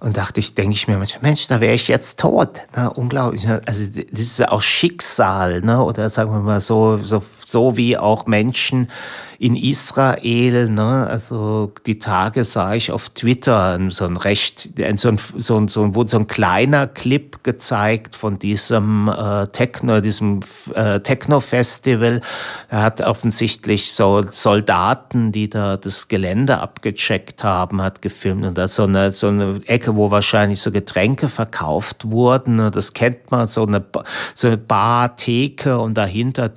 Und 0.00 0.16
dachte 0.16 0.40
ich, 0.40 0.54
denke 0.54 0.72
ich 0.72 0.88
mir 0.88 0.98
manchmal, 0.98 1.22
Mensch, 1.22 1.46
da 1.48 1.60
wäre 1.60 1.74
ich 1.74 1.88
jetzt 1.88 2.18
tot. 2.18 2.62
Ne? 2.76 2.92
Unglaublich. 2.92 3.44
Ne? 3.46 3.60
Also 3.66 3.84
das 3.86 4.20
ist 4.20 4.38
ja 4.38 4.52
auch 4.52 4.62
Schicksal, 4.62 5.62
ne? 5.62 5.82
Oder 5.82 6.08
sagen 6.10 6.32
wir 6.32 6.40
mal 6.40 6.60
so, 6.60 6.98
so, 6.98 7.22
so 7.56 7.78
wie 7.78 7.96
auch 7.96 8.26
Menschen 8.26 8.88
in 9.38 9.54
Israel, 9.54 10.70
ne, 10.70 11.06
also 11.08 11.72
die 11.86 11.98
Tage 11.98 12.44
sah 12.44 12.74
ich 12.74 12.90
auf 12.90 13.10
Twitter 13.10 13.78
so 13.90 14.06
ein 14.06 14.16
recht, 14.16 14.70
so 14.94 15.08
ein, 15.08 15.18
so 15.36 15.56
ein, 15.56 15.68
so 15.68 15.82
ein, 15.82 15.94
wurde 15.94 16.10
so 16.10 16.18
ein 16.18 16.26
kleiner 16.26 16.86
Clip 16.86 17.42
gezeigt 17.42 18.16
von 18.16 18.38
diesem 18.38 19.08
äh, 19.08 19.46
Techno, 19.48 20.00
diesem 20.00 20.40
äh, 20.74 21.00
Techno-Festival. 21.00 22.22
Er 22.70 22.82
hat 22.82 23.02
offensichtlich 23.02 23.92
so 23.92 24.22
Soldaten, 24.30 25.32
die 25.32 25.50
da 25.50 25.76
das 25.76 26.08
Gelände 26.08 26.58
abgecheckt 26.58 27.44
haben, 27.44 27.82
hat 27.82 28.00
gefilmt 28.00 28.46
und 28.46 28.56
da 28.56 28.68
so 28.68 28.84
eine, 28.84 29.10
so 29.10 29.28
eine 29.28 29.60
Ecke, 29.66 29.96
wo 29.96 30.10
wahrscheinlich 30.10 30.60
so 30.60 30.70
Getränke 30.70 31.28
verkauft 31.28 32.10
wurden. 32.10 32.56
Ne, 32.56 32.70
das 32.70 32.94
kennt 32.94 33.30
man, 33.30 33.48
so 33.48 33.66
eine, 33.66 33.84
so 34.34 34.46
eine 34.48 34.56
Bar, 34.56 35.16
Theke 35.16 35.78
und 35.78 35.94
dahinter 35.94 36.54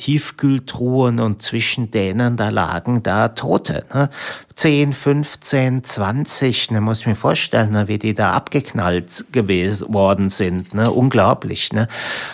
Tiefkühltruhen 0.90 1.20
und 1.20 1.42
zwischen 1.42 1.92
denen 1.92 2.38
da 2.38 2.50
lag 2.50 2.70
lagen 2.70 3.04
da 3.04 3.30
Tote. 3.30 3.86
Ne? 3.94 4.10
10, 4.56 4.94
15, 4.94 5.84
20, 5.84 6.72
ne, 6.72 6.82
muss 6.82 7.00
ich 7.02 7.08
mir 7.08 7.16
vorstellen, 7.16 7.72
ne, 7.72 7.88
wie 7.88 7.98
die 7.98 8.14
da 8.14 8.34
abgeknallt 8.34 9.26
gewesen 9.32 9.94
worden 9.94 10.30
sind. 10.30 10.74
Ne? 10.74 10.90
Unglaublich. 10.92 11.72
Ne? 11.74 11.88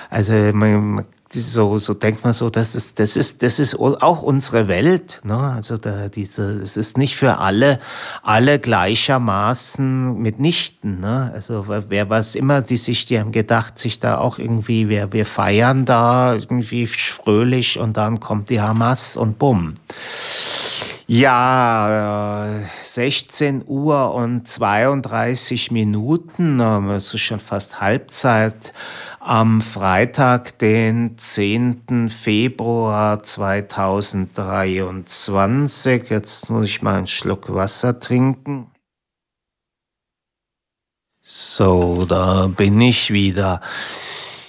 Also 0.10 0.34
man, 0.34 1.06
so, 1.34 1.78
so 1.78 1.94
denkt 1.94 2.24
man 2.24 2.34
so, 2.34 2.50
das 2.50 2.76
ist, 2.76 3.00
das 3.00 3.16
ist, 3.16 3.44
das 3.44 3.60
ist 3.60 3.76
auch 3.80 4.22
unsere 4.22 4.68
Welt. 4.68 5.22
Ne? 5.24 5.38
Also 5.38 5.78
da, 5.78 6.08
diese, 6.08 6.62
es 6.62 6.78
ist 6.78 6.98
nicht 6.98 7.16
für 7.16 7.40
alle, 7.40 7.80
alle 8.24 8.60
gleichermaßen 8.60 10.18
mitnichten. 10.18 11.00
Ne? 11.00 11.32
Also 11.34 11.66
wer 11.68 12.10
was 12.10 12.36
immer, 12.36 12.62
die 12.62 12.78
sich, 12.78 13.06
die 13.06 13.20
haben 13.20 13.32
gedacht, 13.32 13.78
sich 13.78 14.00
da 14.00 14.18
auch 14.18 14.40
irgendwie, 14.40 14.90
wir, 14.90 15.12
wir 15.14 15.26
feiern 15.26 15.86
da 15.86 16.36
irgendwie 16.36 16.88
fröhlich 16.88 17.80
und 17.80 17.98
dann 17.98 18.20
kommt 18.20 18.50
die 18.50 18.62
Hamas 18.62 19.18
und 19.18 19.40
bumm. 19.40 19.76
Ja, 21.08 22.48
16 22.82 23.64
Uhr 23.68 24.12
und 24.16 24.48
32 24.48 25.70
Minuten, 25.70 26.60
es 26.60 27.14
ist 27.14 27.22
schon 27.22 27.40
fast 27.40 27.80
Halbzeit 27.80 28.74
am 29.26 29.60
Freitag, 29.60 30.58
den 30.60 31.18
10. 31.18 32.10
Februar 32.10 33.24
2023. 33.24 36.12
Jetzt 36.12 36.52
muss 36.52 36.66
ich 36.66 36.84
mal 36.84 37.00
einen 37.00 37.08
Schluck 37.08 37.52
Wasser 37.52 38.00
trinken. 38.00 38.70
So, 41.24 42.06
da 42.06 42.46
bin 42.46 42.80
ich 42.80 43.12
wieder. 43.12 43.62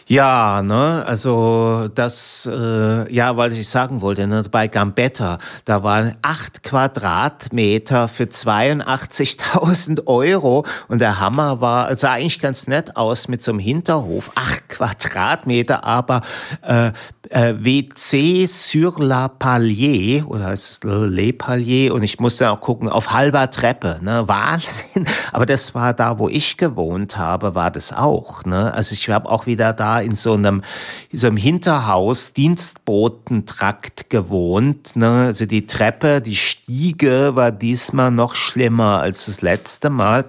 Ja, 0.09 0.63
ne, 0.63 1.03
also 1.05 1.89
das, 1.93 2.49
äh, 2.49 3.13
ja, 3.13 3.37
weil 3.37 3.51
ich 3.51 3.69
sagen 3.69 4.03
wollte, 4.03 4.29
ne, 4.29 4.45
bei 4.49 4.69
Gambetta, 4.69 5.39
da 5.65 5.83
waren 5.83 6.15
acht 6.23 6.63
Quadratmeter 6.63 8.07
für 8.07 8.27
82.000 8.27 10.07
Euro 10.07 10.65
und 10.87 11.01
der 11.01 11.19
Hammer 11.19 11.61
war, 11.61 11.93
sah 11.97 12.13
eigentlich 12.13 12.39
ganz 12.39 12.69
nett 12.69 12.97
aus 12.97 13.27
mit 13.27 13.43
so 13.43 13.51
einem 13.51 13.59
Hinterhof, 13.59 14.31
acht 14.37 14.69
Quadratmeter, 14.69 15.83
aber 15.83 16.23
äh, 16.63 16.93
äh, 17.31 17.55
WC 17.59 18.47
sur 18.47 19.03
la 19.03 19.27
Palier, 19.27 20.31
oder 20.31 20.47
heißt 20.47 20.71
es 20.71 20.81
Le 20.85 21.33
Palier, 21.33 21.93
und 21.93 22.05
ich 22.05 22.21
musste 22.21 22.49
auch 22.53 22.61
gucken, 22.61 22.89
auf 22.89 23.11
halber 23.11 23.51
Treppe, 23.51 23.99
ne, 24.03 24.29
Wahnsinn, 24.29 25.09
aber 25.33 25.47
das 25.47 25.75
war 25.75 25.95
da, 25.95 26.21
wo 26.21 26.29
ich 26.29 26.57
gewohnt 26.57 27.19
habe, 27.19 27.57
war 27.57 27.73
das 27.73 27.93
auch, 27.93 28.45
ne, 28.45 28.73
also 28.73 28.93
ich 28.93 29.11
habe 29.11 29.29
auch 29.29 29.47
wieder 29.47 29.73
da 29.73 29.96
in 30.03 30.17
so 30.17 30.35
einem, 30.35 30.63
in 31.11 31.19
so 31.19 31.27
einem 31.27 31.37
Hinterhaus, 31.37 32.33
Dienstbotentrakt 32.33 34.11
gewohnt. 34.11 34.97
Ne? 34.97 35.27
Also 35.27 35.47
die 35.47 35.67
Treppe, 35.67 36.21
die 36.21 36.37
Stiege 36.37 37.37
war 37.37 37.53
diesmal 37.53 38.11
noch 38.11 38.35
schlimmer 38.35 39.01
als 39.01 39.27
das 39.27 39.43
letzte 39.43 39.91
Mal. 39.91 40.25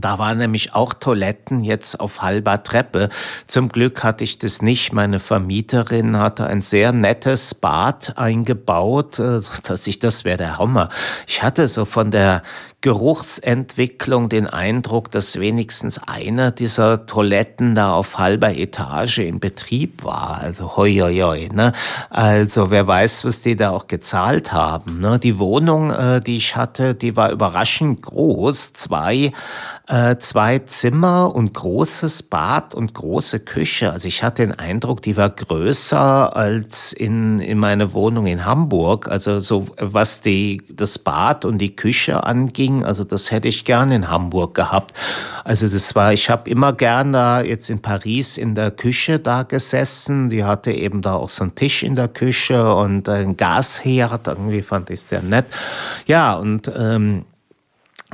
Da 0.00 0.18
waren 0.18 0.38
nämlich 0.38 0.74
auch 0.74 0.92
Toiletten 0.92 1.62
jetzt 1.62 2.00
auf 2.00 2.20
halber 2.20 2.62
Treppe. 2.62 3.10
Zum 3.46 3.68
Glück 3.68 4.02
hatte 4.02 4.24
ich 4.24 4.38
das 4.38 4.60
nicht. 4.60 4.92
Meine 4.92 5.20
Vermieterin 5.20 6.18
hatte 6.18 6.46
ein 6.46 6.62
sehr 6.62 6.92
nettes 6.92 7.54
Bad 7.54 8.18
eingebaut, 8.18 9.18
äh, 9.20 9.40
dass 9.62 9.86
ich 9.86 10.00
das 10.00 10.24
wäre 10.24 10.36
der 10.36 10.58
Hammer. 10.58 10.88
Ich 11.26 11.42
hatte 11.42 11.68
so 11.68 11.84
von 11.84 12.10
der 12.10 12.42
Geruchsentwicklung 12.84 14.28
den 14.28 14.46
Eindruck, 14.46 15.10
dass 15.10 15.40
wenigstens 15.40 15.98
einer 16.06 16.50
dieser 16.50 17.06
Toiletten 17.06 17.74
da 17.74 17.94
auf 17.94 18.18
halber 18.18 18.54
Etage 18.54 19.20
in 19.20 19.40
Betrieb 19.40 20.04
war. 20.04 20.40
Also 20.42 20.76
hoi, 20.76 20.92
hoi, 20.96 21.16
hoi 21.16 21.48
ne? 21.50 21.72
Also 22.10 22.70
wer 22.70 22.86
weiß, 22.86 23.24
was 23.24 23.40
die 23.40 23.56
da 23.56 23.70
auch 23.70 23.86
gezahlt 23.86 24.52
haben. 24.52 25.00
Ne? 25.00 25.18
Die 25.18 25.38
Wohnung, 25.38 25.92
äh, 25.92 26.20
die 26.20 26.36
ich 26.36 26.56
hatte, 26.56 26.94
die 26.94 27.16
war 27.16 27.30
überraschend 27.30 28.02
groß. 28.02 28.74
Zwei 28.74 29.32
äh, 29.86 30.16
zwei 30.16 30.60
Zimmer 30.60 31.34
und 31.34 31.52
großes 31.52 32.22
Bad 32.22 32.74
und 32.74 32.94
große 32.94 33.40
Küche. 33.40 33.92
Also 33.92 34.08
ich 34.08 34.22
hatte 34.22 34.42
den 34.42 34.52
Eindruck, 34.52 35.02
die 35.02 35.16
war 35.16 35.28
größer 35.28 36.34
als 36.34 36.94
in, 36.94 37.38
in 37.38 37.58
meine 37.58 37.92
Wohnung 37.92 38.26
in 38.26 38.46
Hamburg. 38.46 39.08
Also 39.08 39.40
so 39.40 39.66
was 39.78 40.22
die, 40.22 40.62
das 40.70 40.98
Bad 40.98 41.44
und 41.44 41.58
die 41.58 41.76
Küche 41.76 42.24
anging, 42.24 42.73
Ding. 42.74 42.84
Also 42.84 43.04
das 43.04 43.30
hätte 43.30 43.48
ich 43.48 43.64
gern 43.64 43.90
in 43.90 44.08
Hamburg 44.10 44.54
gehabt. 44.54 44.94
Also 45.44 45.68
das 45.68 45.94
war, 45.94 46.12
ich 46.12 46.30
habe 46.30 46.48
immer 46.50 46.72
gern 46.72 47.12
da 47.12 47.42
jetzt 47.42 47.70
in 47.70 47.80
Paris 47.80 48.36
in 48.38 48.54
der 48.54 48.70
Küche 48.70 49.18
da 49.18 49.42
gesessen. 49.42 50.28
Die 50.28 50.44
hatte 50.44 50.72
eben 50.72 51.02
da 51.02 51.14
auch 51.14 51.28
so 51.28 51.44
einen 51.44 51.54
Tisch 51.54 51.82
in 51.82 51.96
der 51.96 52.08
Küche 52.08 52.74
und 52.74 53.08
ein 53.08 53.36
Gasherd. 53.36 54.28
Irgendwie 54.28 54.62
fand 54.62 54.90
ich 54.90 55.00
sehr 55.00 55.22
nett. 55.22 55.46
Ja, 56.06 56.34
und 56.34 56.70
ähm, 56.74 57.24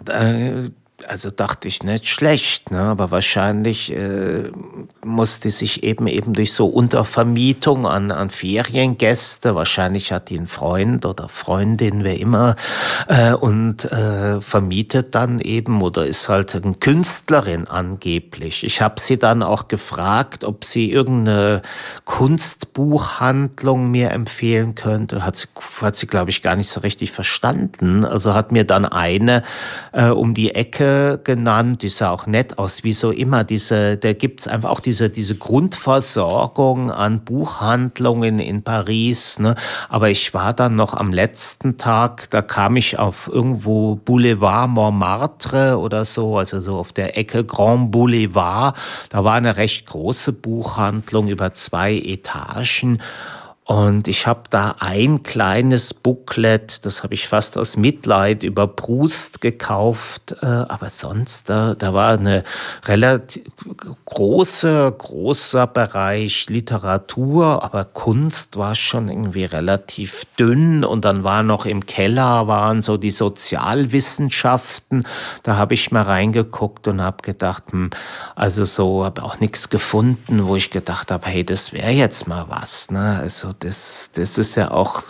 äh, 0.06 0.70
also 1.08 1.30
dachte 1.30 1.68
ich 1.68 1.82
nicht 1.82 2.06
schlecht, 2.06 2.70
ne? 2.70 2.80
aber 2.80 3.10
wahrscheinlich 3.10 3.94
äh, 3.94 4.50
musste 5.04 5.50
sich 5.50 5.82
eben 5.82 6.06
eben 6.06 6.32
durch 6.34 6.52
so 6.52 6.66
Untervermietung 6.66 7.86
an, 7.86 8.10
an 8.10 8.30
Feriengäste, 8.30 9.54
wahrscheinlich 9.54 10.12
hat 10.12 10.30
die 10.30 10.36
einen 10.36 10.46
Freund 10.46 11.06
oder 11.06 11.28
Freundin, 11.28 12.04
wer 12.04 12.18
immer, 12.18 12.56
äh, 13.08 13.32
und 13.32 13.84
äh, 13.84 14.40
vermietet 14.40 15.14
dann 15.14 15.40
eben 15.40 15.82
oder 15.82 16.06
ist 16.06 16.28
halt 16.28 16.54
eine 16.54 16.74
Künstlerin 16.74 17.66
angeblich. 17.66 18.64
Ich 18.64 18.80
habe 18.82 19.00
sie 19.00 19.18
dann 19.18 19.42
auch 19.42 19.68
gefragt, 19.68 20.44
ob 20.44 20.64
sie 20.64 20.90
irgendeine 20.90 21.62
Kunstbuchhandlung 22.04 23.90
mir 23.90 24.10
empfehlen 24.10 24.74
könnte. 24.74 25.24
Hat 25.24 25.36
sie, 25.36 25.48
hat 25.80 25.96
sie 25.96 26.06
glaube 26.06 26.30
ich, 26.30 26.42
gar 26.42 26.56
nicht 26.56 26.68
so 26.68 26.80
richtig 26.80 27.12
verstanden. 27.12 28.04
Also 28.04 28.34
hat 28.34 28.52
mir 28.52 28.64
dann 28.64 28.84
eine 28.84 29.42
äh, 29.92 30.08
um 30.08 30.34
die 30.34 30.54
Ecke 30.54 30.89
genannt, 31.22 31.82
die 31.82 31.88
sah 31.88 32.10
auch 32.10 32.26
nett 32.26 32.58
aus, 32.58 32.84
wie 32.84 32.92
so 32.92 33.10
immer. 33.10 33.44
Diese, 33.44 33.96
da 33.96 34.12
gibt's 34.12 34.48
einfach 34.48 34.70
auch 34.70 34.80
diese, 34.80 35.10
diese 35.10 35.34
Grundversorgung 35.34 36.90
an 36.90 37.24
Buchhandlungen 37.24 38.38
in 38.38 38.62
Paris. 38.62 39.38
Ne? 39.38 39.54
Aber 39.88 40.10
ich 40.10 40.34
war 40.34 40.52
dann 40.52 40.76
noch 40.76 40.94
am 40.94 41.12
letzten 41.12 41.76
Tag, 41.76 42.30
da 42.30 42.42
kam 42.42 42.76
ich 42.76 42.98
auf 42.98 43.28
irgendwo 43.32 43.96
Boulevard 43.96 44.70
Montmartre 44.70 45.78
oder 45.78 46.04
so, 46.04 46.38
also 46.38 46.60
so 46.60 46.76
auf 46.76 46.92
der 46.92 47.16
Ecke 47.16 47.44
Grand 47.44 47.90
Boulevard. 47.90 48.76
Da 49.08 49.24
war 49.24 49.34
eine 49.34 49.56
recht 49.56 49.86
große 49.86 50.32
Buchhandlung 50.32 51.28
über 51.28 51.54
zwei 51.54 51.94
Etagen. 51.94 53.00
Und 53.70 54.08
ich 54.08 54.26
habe 54.26 54.42
da 54.50 54.74
ein 54.80 55.22
kleines 55.22 55.94
Booklet, 55.94 56.84
das 56.84 57.04
habe 57.04 57.14
ich 57.14 57.28
fast 57.28 57.56
aus 57.56 57.76
Mitleid 57.76 58.42
über 58.42 58.66
Proust 58.66 59.40
gekauft, 59.40 60.34
äh, 60.42 60.46
aber 60.46 60.90
sonst, 60.90 61.48
da, 61.48 61.76
da 61.76 61.94
war 61.94 62.18
eine 62.18 62.42
relativ 62.86 63.44
große, 64.06 64.92
großer 64.98 65.68
Bereich 65.68 66.48
Literatur, 66.48 67.62
aber 67.62 67.84
Kunst 67.84 68.56
war 68.56 68.74
schon 68.74 69.08
irgendwie 69.08 69.44
relativ 69.44 70.24
dünn 70.36 70.84
und 70.84 71.04
dann 71.04 71.22
war 71.22 71.44
noch 71.44 71.64
im 71.64 71.86
Keller 71.86 72.48
waren 72.48 72.82
so 72.82 72.96
die 72.96 73.12
Sozialwissenschaften, 73.12 75.06
da 75.44 75.54
habe 75.54 75.74
ich 75.74 75.92
mal 75.92 76.02
reingeguckt 76.02 76.88
und 76.88 77.00
habe 77.00 77.22
gedacht, 77.22 77.70
hm, 77.70 77.90
also 78.34 78.64
so, 78.64 79.04
habe 79.04 79.22
auch 79.22 79.38
nichts 79.38 79.68
gefunden, 79.68 80.48
wo 80.48 80.56
ich 80.56 80.70
gedacht 80.70 81.12
habe, 81.12 81.28
hey, 81.28 81.44
das 81.44 81.72
wäre 81.72 81.92
jetzt 81.92 82.26
mal 82.26 82.46
was, 82.48 82.90
ne? 82.90 83.20
Also 83.20 83.59
das, 83.60 84.10
das 84.14 84.38
ist 84.38 84.56
ja 84.56 84.70
auch, 84.70 85.02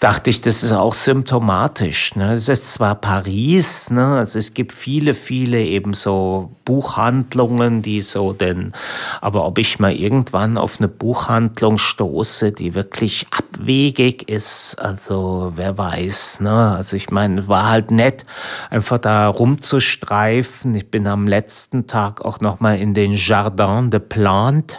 dachte 0.00 0.30
ich, 0.30 0.40
das 0.40 0.62
ist 0.62 0.72
auch 0.72 0.94
symptomatisch. 0.94 2.14
Ne? 2.16 2.34
Es 2.34 2.48
ist 2.48 2.72
zwar 2.72 2.94
Paris, 2.94 3.90
ne? 3.90 4.18
also 4.18 4.38
es 4.38 4.54
gibt 4.54 4.72
viele, 4.72 5.14
viele 5.14 5.60
eben 5.62 5.94
so 5.94 6.50
Buchhandlungen, 6.64 7.82
die 7.82 8.02
so 8.02 8.32
denn, 8.32 8.72
aber 9.20 9.44
ob 9.44 9.58
ich 9.58 9.78
mal 9.80 9.92
irgendwann 9.92 10.58
auf 10.58 10.78
eine 10.78 10.88
Buchhandlung 10.88 11.78
stoße, 11.78 12.52
die 12.52 12.74
wirklich 12.74 13.26
abwegig 13.30 14.28
ist, 14.28 14.78
also 14.78 15.52
wer 15.56 15.76
weiß. 15.78 16.40
Ne? 16.40 16.76
Also 16.76 16.96
ich 16.96 17.10
meine, 17.10 17.48
war 17.48 17.70
halt 17.70 17.90
nett, 17.90 18.24
einfach 18.70 18.98
da 18.98 19.28
rumzustreifen. 19.28 20.74
Ich 20.74 20.90
bin 20.90 21.06
am 21.06 21.26
letzten 21.26 21.86
Tag 21.86 22.24
auch 22.24 22.40
noch 22.40 22.60
mal 22.60 22.78
in 22.78 22.94
den 22.94 23.14
Jardin 23.14 23.90
de 23.90 24.00
Plantes 24.00 24.76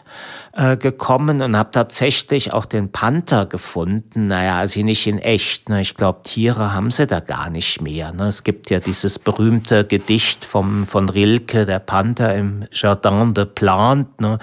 äh, 0.59 0.75
gekommen 0.75 1.41
und 1.41 1.55
habe 1.55 1.71
tatsächlich 1.71 2.51
auch 2.51 2.65
den 2.65 2.91
Panther 2.91 3.45
gefunden. 3.45 4.27
Naja, 4.27 4.57
also 4.59 4.81
nicht 4.81 5.07
in 5.07 5.17
echt. 5.17 5.69
Ne? 5.69 5.79
Ich 5.79 5.95
glaube, 5.95 6.19
Tiere 6.23 6.73
haben 6.73 6.91
sie 6.91 7.07
da 7.07 7.21
gar 7.21 7.49
nicht 7.49 7.81
mehr. 7.81 8.11
Ne? 8.11 8.27
Es 8.27 8.43
gibt 8.43 8.69
ja 8.69 8.81
dieses 8.81 9.19
berühmte 9.19 9.85
Gedicht 9.85 10.43
vom, 10.43 10.85
von 10.85 11.07
Rilke, 11.07 11.65
der 11.65 11.79
Panther 11.79 12.35
im 12.35 12.65
Jardin 12.73 13.33
de 13.33 13.45
Plantes. 13.45 14.19
Ne? 14.19 14.39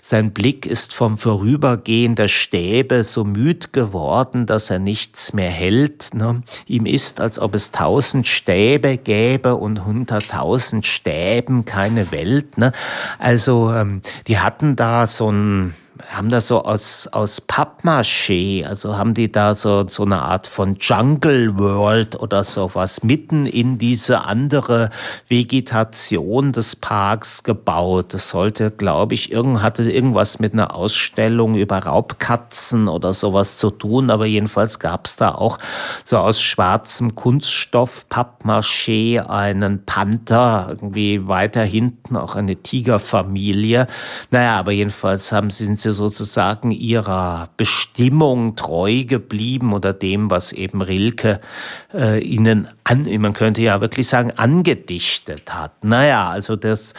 Sein 0.00 0.32
Blick 0.32 0.64
ist 0.64 0.94
vom 0.94 1.18
Vorübergehen 1.18 2.14
der 2.14 2.28
Stäbe 2.28 3.04
so 3.04 3.24
müd 3.24 3.74
geworden, 3.74 4.46
dass 4.46 4.70
er 4.70 4.78
nichts 4.78 5.34
mehr 5.34 5.50
hält. 5.50 6.14
Ne? 6.14 6.40
Ihm 6.66 6.86
ist, 6.86 7.20
als 7.20 7.38
ob 7.38 7.54
es 7.54 7.72
tausend 7.72 8.26
Stäbe 8.26 8.96
gäbe 8.96 9.56
und 9.56 9.84
hunderttausend 9.84 10.86
Stäben 10.86 11.66
keine 11.66 12.10
Welt. 12.10 12.56
Ne? 12.56 12.72
Also 13.18 13.70
ähm, 13.70 14.00
die 14.28 14.38
hatten 14.38 14.74
da 14.74 15.06
so 15.06 15.30
ein 15.30 15.57
Mm. 15.58 15.87
Haben 16.06 16.30
das 16.30 16.48
so 16.48 16.62
aus, 16.64 17.08
aus 17.08 17.40
Pappmaché, 17.40 18.64
also 18.64 18.96
haben 18.96 19.14
die 19.14 19.30
da 19.30 19.54
so, 19.54 19.86
so 19.86 20.04
eine 20.04 20.22
Art 20.22 20.46
von 20.46 20.76
Jungle 20.80 21.58
World 21.58 22.20
oder 22.20 22.44
sowas 22.44 23.02
mitten 23.02 23.46
in 23.46 23.78
diese 23.78 24.24
andere 24.24 24.90
Vegetation 25.28 26.52
des 26.52 26.76
Parks 26.76 27.42
gebaut. 27.42 28.14
Das 28.14 28.28
sollte, 28.28 28.70
glaube 28.70 29.14
ich, 29.14 29.32
irgend, 29.32 29.62
hatte 29.62 29.90
irgendwas 29.90 30.38
mit 30.38 30.52
einer 30.52 30.74
Ausstellung 30.74 31.54
über 31.54 31.78
Raubkatzen 31.78 32.88
oder 32.88 33.12
sowas 33.12 33.58
zu 33.58 33.70
tun, 33.70 34.10
aber 34.10 34.26
jedenfalls 34.26 34.78
gab 34.78 35.06
es 35.06 35.16
da 35.16 35.34
auch 35.34 35.58
so 36.04 36.18
aus 36.18 36.40
schwarzem 36.40 37.14
Kunststoff 37.14 38.06
Pappmaché 38.08 39.20
einen 39.20 39.84
Panther, 39.84 40.66
irgendwie 40.70 41.26
weiter 41.26 41.64
hinten 41.64 42.16
auch 42.16 42.36
eine 42.36 42.56
Tigerfamilie. 42.56 43.86
Naja, 44.30 44.56
aber 44.58 44.72
jedenfalls 44.72 45.32
haben 45.32 45.50
sind 45.50 45.76
sie 45.76 45.87
sozusagen 45.92 46.70
ihrer 46.70 47.48
Bestimmung 47.56 48.56
treu 48.56 49.04
geblieben 49.04 49.72
oder 49.72 49.92
dem, 49.92 50.30
was 50.30 50.52
eben 50.52 50.82
Rilke 50.82 51.40
äh, 51.92 52.20
ihnen 52.20 52.68
an, 52.84 53.06
man 53.20 53.32
könnte 53.32 53.62
ja 53.62 53.80
wirklich 53.80 54.08
sagen, 54.08 54.32
angedichtet 54.36 55.54
hat. 55.54 55.84
Naja, 55.84 56.28
also 56.28 56.56
das, 56.56 56.94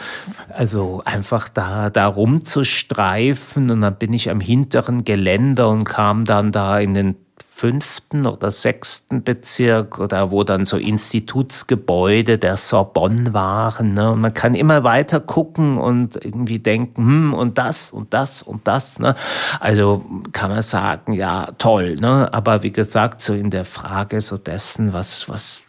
also 0.48 1.02
einfach 1.04 1.48
da, 1.48 1.90
da 1.90 2.06
rumzustreifen 2.06 3.70
und 3.70 3.80
dann 3.80 3.96
bin 3.96 4.12
ich 4.12 4.30
am 4.30 4.40
hinteren 4.40 5.04
Geländer 5.04 5.68
und 5.68 5.84
kam 5.84 6.24
dann 6.24 6.52
da 6.52 6.78
in 6.78 6.94
den 6.94 7.16
fünften 7.60 8.26
oder 8.26 8.50
sechsten 8.50 9.22
Bezirk 9.22 9.98
oder 9.98 10.30
wo 10.30 10.44
dann 10.44 10.64
so 10.64 10.78
Institutsgebäude 10.78 12.38
der 12.38 12.56
Sorbonne 12.56 13.34
waren. 13.34 13.92
Ne? 13.92 14.12
Und 14.12 14.22
man 14.22 14.32
kann 14.32 14.54
immer 14.54 14.82
weiter 14.82 15.20
gucken 15.20 15.76
und 15.76 16.24
irgendwie 16.24 16.58
denken, 16.58 17.02
hm, 17.02 17.34
und 17.34 17.58
das 17.58 17.92
und 17.92 18.14
das 18.14 18.42
und 18.42 18.66
das. 18.66 18.98
Ne? 18.98 19.14
Also 19.60 20.02
kann 20.32 20.50
man 20.50 20.62
sagen, 20.62 21.12
ja, 21.12 21.48
toll. 21.58 21.96
Ne? 21.96 22.32
Aber 22.32 22.62
wie 22.62 22.72
gesagt, 22.72 23.20
so 23.20 23.34
in 23.34 23.50
der 23.50 23.66
Frage 23.66 24.22
so 24.22 24.38
dessen, 24.38 24.94
was, 24.94 25.28
was 25.28 25.62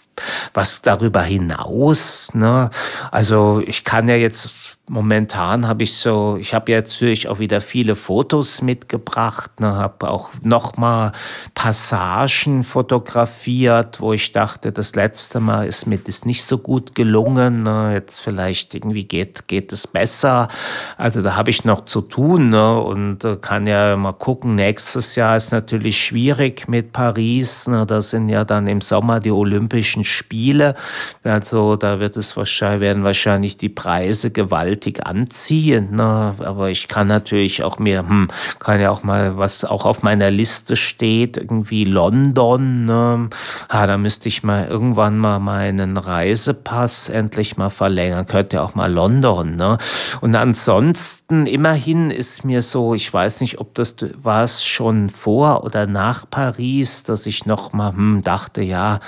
was 0.53 0.81
darüber 0.81 1.21
hinaus, 1.23 2.33
ne? 2.33 2.69
Also 3.09 3.63
ich 3.65 3.83
kann 3.85 4.07
ja 4.07 4.15
jetzt 4.15 4.77
momentan 4.89 5.67
habe 5.67 5.83
ich 5.83 5.95
so, 5.95 6.37
ich 6.39 6.53
habe 6.53 6.71
jetzt 6.71 6.93
natürlich 6.95 7.27
auch 7.27 7.39
wieder 7.39 7.61
viele 7.61 7.95
Fotos 7.95 8.61
mitgebracht, 8.61 9.59
ne, 9.59 9.75
habe 9.75 10.09
auch 10.09 10.31
nochmal 10.41 11.13
Passagen 11.55 12.63
fotografiert, 12.63 14.01
wo 14.01 14.11
ich 14.11 14.31
dachte, 14.33 14.71
das 14.71 14.95
letzte 14.95 15.39
Mal 15.39 15.67
ist 15.67 15.87
mir 15.87 15.97
das 15.97 16.25
nicht 16.25 16.43
so 16.43 16.57
gut 16.57 16.93
gelungen, 16.93 17.63
ne, 17.63 17.93
jetzt 17.93 18.19
vielleicht 18.19 18.75
irgendwie 18.75 19.05
geht, 19.05 19.47
geht 19.47 19.71
es 19.71 19.87
besser. 19.87 20.49
Also 20.97 21.21
da 21.21 21.35
habe 21.35 21.51
ich 21.51 21.63
noch 21.63 21.85
zu 21.85 22.01
tun 22.01 22.49
ne, 22.49 22.81
und 22.81 23.23
äh, 23.23 23.37
kann 23.37 23.67
ja 23.67 23.95
mal 23.95 24.13
gucken, 24.13 24.55
nächstes 24.55 25.15
Jahr 25.15 25.37
ist 25.37 25.51
natürlich 25.51 26.03
schwierig 26.03 26.67
mit 26.67 26.91
Paris, 26.91 27.67
ne, 27.67 27.85
da 27.85 28.01
sind 28.01 28.27
ja 28.29 28.43
dann 28.43 28.67
im 28.67 28.81
Sommer 28.81 29.19
die 29.19 29.31
Olympischen 29.31 30.03
Spiele, 30.03 30.75
also 31.23 31.77
da 31.77 31.99
wird 31.99 32.17
es 32.17 32.35
wahrscheinlich, 32.35 32.81
werden 32.81 33.03
wahrscheinlich 33.03 33.57
die 33.57 33.69
Preise 33.69 34.31
gewaltig 34.31 34.70
gewaltig 34.71 35.05
anziehend. 35.05 35.91
Ne? 35.91 36.35
Aber 36.39 36.69
ich 36.69 36.87
kann 36.87 37.07
natürlich 37.07 37.63
auch 37.63 37.79
mir, 37.79 37.99
hm, 37.99 38.29
kann 38.59 38.79
ja 38.79 38.89
auch 38.89 39.03
mal, 39.03 39.37
was 39.37 39.65
auch 39.65 39.85
auf 39.85 40.03
meiner 40.03 40.31
Liste 40.31 40.75
steht, 40.75 41.37
irgendwie 41.37 41.85
London. 41.85 42.85
Ne? 42.85 43.29
Ah, 43.67 43.87
da 43.87 43.97
müsste 43.97 44.29
ich 44.29 44.43
mal 44.43 44.67
irgendwann 44.67 45.17
mal 45.17 45.39
meinen 45.39 45.97
Reisepass 45.97 47.09
endlich 47.09 47.57
mal 47.57 47.69
verlängern. 47.69 48.25
Könnte 48.25 48.57
ja 48.57 48.63
auch 48.63 48.75
mal 48.75 48.91
London. 48.91 49.55
Ne? 49.55 49.77
Und 50.21 50.35
ansonsten, 50.35 51.45
immerhin 51.45 52.11
ist 52.11 52.45
mir 52.45 52.61
so, 52.61 52.93
ich 52.93 53.11
weiß 53.13 53.41
nicht, 53.41 53.59
ob 53.59 53.75
das 53.75 53.95
war 54.23 54.43
es 54.43 54.63
schon 54.63 55.09
vor 55.09 55.63
oder 55.63 55.85
nach 55.85 56.29
Paris, 56.29 57.03
dass 57.03 57.25
ich 57.25 57.45
noch 57.45 57.73
mal 57.73 57.91
hm, 57.91 58.21
dachte, 58.23 58.61
ja, 58.61 58.99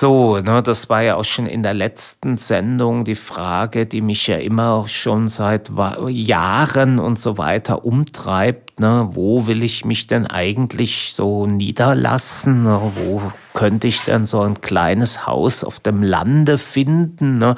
so, 0.00 0.38
ne, 0.38 0.62
das 0.62 0.88
war 0.88 1.02
ja 1.02 1.16
auch 1.16 1.24
schon 1.24 1.46
in 1.46 1.64
der 1.64 1.74
letzten 1.74 2.36
Sendung 2.36 3.04
die 3.04 3.16
Frage, 3.16 3.84
die 3.84 4.00
mich 4.00 4.28
ja 4.28 4.36
immer 4.36 4.86
schon 4.86 5.26
seit 5.26 5.72
Jahren 6.06 7.00
und 7.00 7.18
so 7.18 7.36
weiter 7.36 7.84
umtreibt. 7.84 8.78
Ne, 8.78 9.08
wo 9.14 9.48
will 9.48 9.64
ich 9.64 9.84
mich 9.84 10.06
denn 10.06 10.28
eigentlich 10.28 11.12
so 11.14 11.48
niederlassen? 11.48 12.62
Ne, 12.62 12.80
wo 12.94 13.32
könnte 13.54 13.88
ich 13.88 14.02
denn 14.02 14.24
so 14.24 14.40
ein 14.42 14.60
kleines 14.60 15.26
Haus 15.26 15.64
auf 15.64 15.80
dem 15.80 16.04
Lande 16.04 16.58
finden? 16.58 17.38
Ne? 17.38 17.56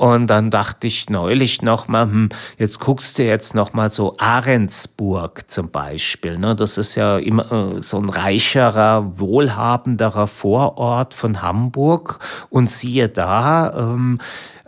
Und 0.00 0.28
dann 0.28 0.50
dachte 0.50 0.86
ich 0.86 1.10
neulich 1.10 1.60
noch 1.60 1.86
mal, 1.86 2.04
hm, 2.04 2.28
jetzt 2.56 2.80
guckst 2.80 3.18
du 3.18 3.22
jetzt 3.22 3.54
noch 3.54 3.74
mal 3.74 3.90
so 3.90 4.16
Ahrensburg 4.16 5.42
zum 5.50 5.70
Beispiel. 5.70 6.38
Ne? 6.38 6.56
Das 6.56 6.78
ist 6.78 6.94
ja 6.94 7.18
immer 7.18 7.76
äh, 7.76 7.82
so 7.82 7.98
ein 7.98 8.08
reicherer, 8.08 9.18
wohlhabenderer 9.18 10.26
Vorort 10.26 11.12
von 11.12 11.42
Hamburg. 11.42 12.18
Und 12.48 12.70
siehe 12.70 13.10
da, 13.10 13.74
ähm, 13.76 14.20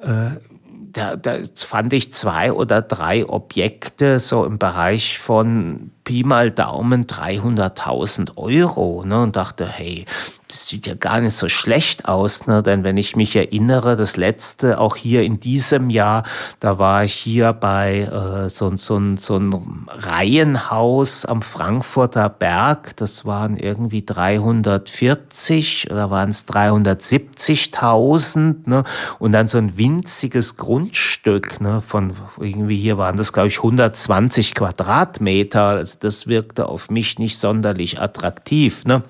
äh, 0.02 0.36
da, 0.92 1.16
da 1.16 1.38
fand 1.56 1.94
ich 1.94 2.12
zwei 2.12 2.52
oder 2.52 2.82
drei 2.82 3.26
Objekte 3.26 4.20
so 4.20 4.44
im 4.44 4.58
Bereich 4.58 5.18
von 5.18 5.92
Pi 6.04 6.24
mal 6.24 6.50
Daumen 6.50 7.06
300.000 7.06 8.36
Euro 8.36 9.04
ne, 9.04 9.22
und 9.22 9.36
dachte, 9.36 9.66
hey, 9.66 10.06
das 10.52 10.68
sieht 10.68 10.86
ja 10.86 10.94
gar 10.94 11.20
nicht 11.20 11.34
so 11.34 11.48
schlecht 11.48 12.04
aus, 12.04 12.46
ne? 12.46 12.62
denn 12.62 12.84
wenn 12.84 12.98
ich 12.98 13.16
mich 13.16 13.34
erinnere, 13.34 13.96
das 13.96 14.18
letzte, 14.18 14.78
auch 14.78 14.96
hier 14.96 15.22
in 15.22 15.38
diesem 15.38 15.88
Jahr, 15.88 16.24
da 16.60 16.78
war 16.78 17.04
ich 17.04 17.14
hier 17.14 17.54
bei 17.54 18.00
äh, 18.00 18.50
so, 18.50 18.76
so, 18.76 19.00
so 19.16 19.38
ein 19.38 19.86
Reihenhaus 19.88 21.24
am 21.24 21.40
Frankfurter 21.40 22.28
Berg, 22.28 22.94
das 22.96 23.24
waren 23.24 23.56
irgendwie 23.56 24.04
340 24.04 25.90
oder 25.90 26.10
waren 26.10 26.28
es 26.28 26.46
370.000 26.46 28.68
ne? 28.68 28.84
und 29.18 29.32
dann 29.32 29.48
so 29.48 29.56
ein 29.56 29.78
winziges 29.78 30.58
Grundstück 30.58 31.62
ne? 31.62 31.80
von 31.80 32.12
irgendwie 32.38 32.76
hier 32.76 32.98
waren 32.98 33.16
das, 33.16 33.32
glaube 33.32 33.48
ich, 33.48 33.56
120 33.56 34.54
Quadratmeter, 34.54 35.62
also 35.62 35.91
das 35.98 36.26
wirkte 36.26 36.66
auf 36.66 36.90
mich 36.90 37.18
nicht 37.18 37.38
sonderlich 37.38 38.00
attraktiv. 38.00 38.84
Ne? 38.84 39.02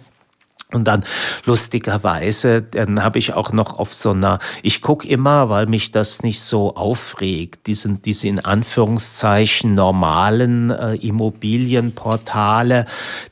Und 0.72 0.84
dann 0.84 1.04
lustigerweise, 1.44 2.62
dann 2.62 3.02
habe 3.02 3.18
ich 3.18 3.34
auch 3.34 3.52
noch 3.52 3.78
auf 3.78 3.92
so 3.92 4.10
einer, 4.10 4.38
ich 4.62 4.80
gucke 4.80 5.06
immer, 5.06 5.48
weil 5.48 5.66
mich 5.66 5.92
das 5.92 6.22
nicht 6.22 6.40
so 6.40 6.74
aufregt, 6.76 7.66
diesen, 7.66 8.02
diese 8.02 8.28
in 8.28 8.40
Anführungszeichen 8.40 9.74
normalen 9.74 10.70
äh, 10.70 10.94
Immobilienportale, 10.94 12.86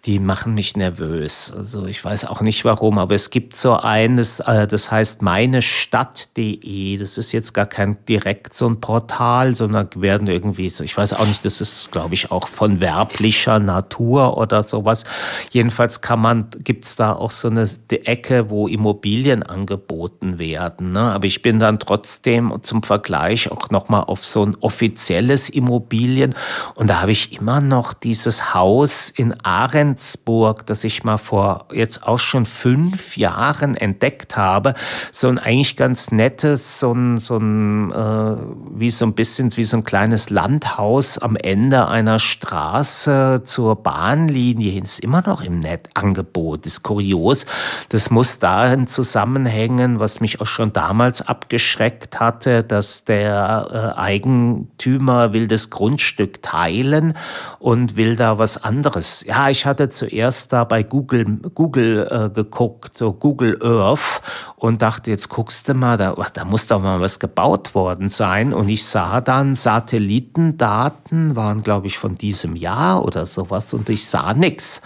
die 0.05 0.19
machen 0.19 0.55
mich 0.55 0.77
nervös. 0.77 1.53
Also 1.57 1.87
ich 1.87 2.05
weiß 2.05 2.27
auch 2.27 2.41
nicht 2.41 2.65
warum, 2.65 2.99
aber 2.99 3.15
es 3.15 3.31
gibt 3.31 3.57
so 3.57 3.77
eines, 3.77 4.41
äh, 4.41 4.67
das 4.67 4.91
heißt 4.91 5.23
meinestadt.de. 5.23 6.99
Das 6.99 7.19
ist 7.19 7.33
jetzt 7.33 7.55
gar 7.55 7.67
kein 7.67 7.97
direkt 8.07 8.55
so 8.55 8.69
ein 8.69 8.81
Portal, 8.81 9.57
sondern 9.57 9.89
werden 9.97 10.29
irgendwie 10.29 10.69
so, 10.69 10.85
ich 10.85 10.97
weiß 10.97 11.15
auch 11.15 11.27
nicht, 11.27 11.45
das 11.45 11.61
ist, 11.61 11.91
glaube 11.91 12.15
ich, 12.15 12.31
auch 12.31 12.49
von 12.49 12.81
werblicher 12.81 13.59
Natur 13.59 14.37
oder 14.37 14.63
sowas. 14.63 15.05
Jedenfalls 15.51 16.01
kann 16.01 16.21
man, 16.21 16.51
gibt's 16.59 16.97
da 16.97 17.13
auch 17.15 17.30
auch 17.31 17.33
so 17.33 17.49
eine 17.49 17.69
Ecke, 17.89 18.51
wo 18.51 18.67
Immobilien 18.67 19.43
angeboten 19.43 20.39
werden. 20.39 20.93
Ne? 20.93 21.01
Aber 21.01 21.27
ich 21.27 21.43
bin 21.43 21.59
dann 21.61 21.79
trotzdem 21.79 22.53
zum 22.63 22.83
Vergleich 22.83 23.51
auch 23.51 23.71
nochmal 23.71 24.05
auf 24.05 24.25
so 24.25 24.45
ein 24.45 24.57
offizielles 24.61 25.49
Immobilien. 25.49 26.35
Und 26.75 26.91
da 26.91 27.01
habe 27.01 27.13
ich 27.13 27.39
immer 27.39 27.61
noch 27.61 27.93
dieses 27.93 28.53
Haus 28.55 29.11
in 29.11 29.41
Ahrensburg, 29.43 30.67
das 30.67 30.83
ich 30.85 31.05
mal 31.05 31.19
vor 31.19 31.67
jetzt 31.73 32.03
auch 32.03 32.19
schon 32.19 32.47
fünf 32.47 33.17
Jahren 33.17 33.77
entdeckt 33.77 34.37
habe. 34.37 34.75
So 35.13 35.29
ein 35.29 35.39
eigentlich 35.39 35.77
ganz 35.77 36.11
nettes, 36.11 36.81
so 36.81 36.93
ein, 36.93 37.19
so 37.19 37.37
ein 37.37 37.93
äh, 37.93 38.37
wie 38.75 38.91
so 38.91 39.05
ein 39.05 39.15
bisschen 39.15 39.57
wie 39.57 39.65
so 39.65 39.77
ein 39.77 39.85
kleines 39.85 40.31
Landhaus 40.31 41.19
am 41.19 41.37
Ende 41.37 41.87
einer 41.87 42.19
Straße 42.19 43.43
zur 43.45 43.77
Bahnlinie. 43.77 44.81
Ist 44.81 45.01
immer 45.01 45.23
noch 45.25 45.43
im 45.43 45.61
Netangebot. 45.61 46.67
Das 46.67 46.75
ist 46.75 46.83
kurios. 46.83 47.20
Das 47.89 48.11
muss 48.11 48.39
darin 48.39 48.87
zusammenhängen, 48.87 50.01
was 50.01 50.21
mich 50.21 50.41
auch 50.41 50.47
schon 50.47 50.73
damals 50.73 51.23
abgeschreckt 51.23 52.21
hatte, 52.21 52.63
dass 52.65 53.05
der 53.05 53.95
äh, 53.97 54.01
Eigentümer 54.01 55.33
will 55.33 55.47
das 55.47 55.71
Grundstück 55.71 56.43
teilen 56.43 57.15
und 57.59 57.97
will 57.97 58.17
da 58.17 58.39
was 58.39 58.63
anderes. 58.63 59.25
Ja, 59.27 59.51
ich 59.51 59.67
hatte 59.67 59.89
zuerst 59.89 60.53
da 60.53 60.65
bei 60.65 60.83
Google, 60.83 61.25
Google 61.55 62.09
äh, 62.11 62.31
geguckt, 62.35 62.97
so 62.97 63.13
Google 63.13 63.59
Earth 63.63 64.23
und 64.57 64.83
dachte, 64.83 65.11
jetzt 65.11 65.29
guckst 65.29 65.69
du 65.69 65.75
mal, 65.75 65.97
da, 65.97 66.15
da 66.33 66.45
muss 66.45 66.67
doch 66.67 66.81
mal 66.83 67.01
was 67.01 67.19
gebaut 67.19 67.75
worden 67.75 68.09
sein. 68.09 68.53
Und 68.53 68.69
ich 68.69 68.85
sah 68.85 69.21
dann, 69.21 69.55
Satellitendaten 69.55 71.37
waren, 71.37 71.63
glaube 71.63 71.87
ich, 71.87 71.99
von 71.99 72.17
diesem 72.19 72.57
Jahr 72.57 73.05
oder 73.05 73.27
sowas 73.27 73.73
und 73.75 73.89
ich 73.89 74.07
sah 74.07 74.35
nichts. 74.35 74.81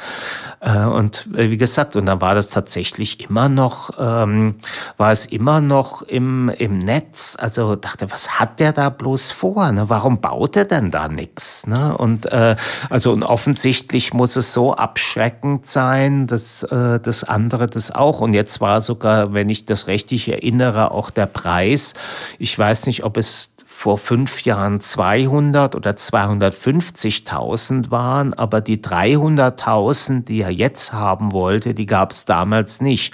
Äh, 0.65 0.85
und 0.85 1.29
äh, 1.37 1.51
wie 1.51 1.59
gesagt, 1.59 1.95
und 1.95 2.07
dann 2.07 2.21
war 2.21 2.35
das 2.35 2.49
tatsächlich 2.49 3.21
immer 3.21 3.49
noch, 3.49 3.91
ähm, 3.99 4.57
war 4.97 5.13
es 5.13 5.27
immer 5.27 5.61
noch 5.61 6.03
im, 6.03 6.49
im 6.49 6.79
Netz. 6.79 7.37
Also 7.39 7.77
dachte, 7.77 8.11
was 8.11 8.41
hat 8.41 8.61
der 8.61 8.73
da 8.73 8.89
bloß 8.89 9.31
vor? 9.31 9.71
Ne? 9.73 9.85
Warum 9.89 10.21
baut 10.21 10.57
er 10.57 10.65
denn 10.65 10.91
da 10.91 11.09
nichts? 11.09 11.67
Ne? 11.67 11.97
Und 11.97 12.27
äh, 12.27 12.57
also 12.89 13.13
und 13.13 13.23
offensichtlich 13.23 14.15
muss 14.15 14.37
es 14.37 14.55
so 14.55 14.75
abschreckend 14.75 15.67
sein, 15.67 16.27
dass 16.27 16.63
äh, 16.63 16.99
das 16.99 17.25
andere 17.25 17.69
das 17.69 17.91
auch. 17.91 18.21
Und 18.21 18.33
jetzt 18.33 18.61
war 18.63 18.81
sogar, 18.81 19.35
wenn 19.35 19.51
ich 19.51 19.67
das 19.67 19.87
richtig 19.87 20.29
erinnere, 20.29 20.93
auch 20.93 21.11
der 21.11 21.27
Preis. 21.27 21.93
Ich 22.39 22.59
weiß 22.59 22.87
nicht, 22.87 23.05
ob 23.05 23.19
es 23.19 23.54
vor 23.85 23.99
fünf 23.99 24.45
Jahren 24.45 24.81
200 24.81 25.75
oder 25.75 25.91
250.000 25.91 27.91
waren, 27.91 28.33
aber 28.33 28.63
die 28.63 28.79
300.000, 28.79 30.25
die 30.25 30.41
er 30.41 30.49
jetzt 30.49 30.95
haben 30.95 31.33
wollte, 31.33 31.75
die 31.75 31.85
gab 31.85 32.13
es 32.13 32.25
damals 32.25 32.81
nicht. 32.81 33.13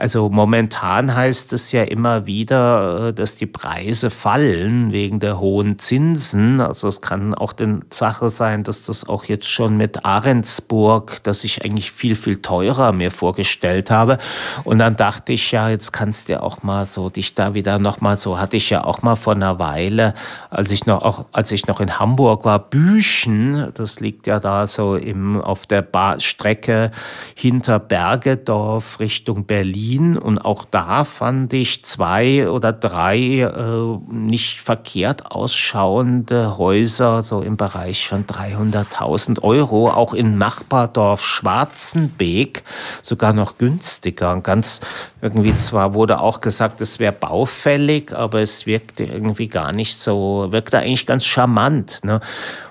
Also 0.00 0.30
momentan 0.30 1.14
heißt 1.14 1.52
es 1.52 1.72
ja 1.72 1.82
immer 1.82 2.24
wieder, 2.24 3.08
äh, 3.08 3.12
dass 3.12 3.34
die 3.34 3.44
Preise 3.44 4.08
fallen 4.08 4.92
wegen 4.92 5.20
der 5.20 5.38
hohen 5.38 5.78
Zinsen. 5.78 6.62
Also 6.62 6.88
es 6.88 7.02
kann 7.02 7.34
auch 7.34 7.52
die 7.52 7.80
Sache 7.90 8.30
sein, 8.30 8.64
dass 8.64 8.86
das 8.86 9.06
auch 9.06 9.24
jetzt 9.24 9.50
schon 9.50 9.76
mit 9.76 10.06
Ahrensburg, 10.06 11.22
dass 11.24 11.44
ich 11.44 11.62
eigentlich 11.66 11.92
viel, 11.92 12.16
viel 12.16 12.40
teurer 12.40 12.92
mir 12.92 13.10
vorgestellt 13.10 13.90
habe. 13.90 14.16
Und 14.64 14.78
dann 14.78 14.96
dachte 14.96 15.34
ich 15.34 15.52
ja, 15.52 15.68
jetzt 15.68 15.92
kannst 15.92 16.30
du 16.30 16.42
auch 16.42 16.62
mal 16.62 16.86
so 16.86 17.10
dich 17.10 17.34
da 17.34 17.52
wieder 17.52 17.78
nochmal 17.78 18.16
so, 18.16 18.38
hatte 18.38 18.56
ich 18.56 18.70
ja 18.70 18.82
auch 18.84 19.02
mal 19.02 19.16
vor 19.16 19.34
einer 19.34 19.58
Weile, 19.58 20.14
als 20.48 20.70
ich 20.70 20.86
noch, 20.86 21.02
auch 21.02 21.26
als 21.32 21.52
ich 21.52 21.66
noch 21.66 21.78
in 21.78 21.98
Hamburg 21.98 22.46
war, 22.46 22.58
Büchen, 22.58 23.70
das 23.74 24.00
liegt 24.00 24.26
ja 24.26 24.40
da 24.40 24.66
so 24.66 24.96
im, 24.96 25.42
auf 25.42 25.66
der 25.66 25.82
ba 25.82 26.18
Strecke 26.18 26.90
hinter 27.34 27.78
Bergedorf 27.78 28.98
Richtung 28.98 29.44
Berlin 29.44 29.89
Berlin 29.90 30.16
und 30.16 30.38
auch 30.38 30.64
da 30.64 31.04
fand 31.04 31.52
ich 31.52 31.84
zwei 31.84 32.48
oder 32.48 32.72
drei 32.72 33.40
äh, 33.40 33.98
nicht 34.08 34.60
verkehrt 34.60 35.32
ausschauende 35.32 36.58
Häuser, 36.58 37.22
so 37.22 37.40
im 37.40 37.56
Bereich 37.56 38.08
von 38.08 38.24
300.000 38.24 39.42
Euro, 39.42 39.90
auch 39.90 40.14
in 40.14 40.38
Nachbardorf 40.38 41.24
Schwarzenbeek, 41.24 42.62
sogar 43.02 43.32
noch 43.32 43.58
günstiger. 43.58 44.40
Ganz 44.40 44.80
irgendwie 45.22 45.56
zwar 45.56 45.94
wurde 45.94 46.20
auch 46.20 46.40
gesagt, 46.40 46.80
es 46.80 47.00
wäre 47.00 47.12
baufällig, 47.12 48.12
aber 48.12 48.40
es 48.40 48.66
wirkte 48.66 49.04
irgendwie 49.04 49.48
gar 49.48 49.72
nicht 49.72 49.98
so, 49.98 50.48
wirkte 50.50 50.78
eigentlich 50.78 51.06
ganz 51.06 51.24
charmant. 51.24 52.00
Ne? 52.04 52.20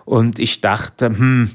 Und 0.05 0.39
ich 0.39 0.61
dachte, 0.61 1.07
hm, 1.07 1.51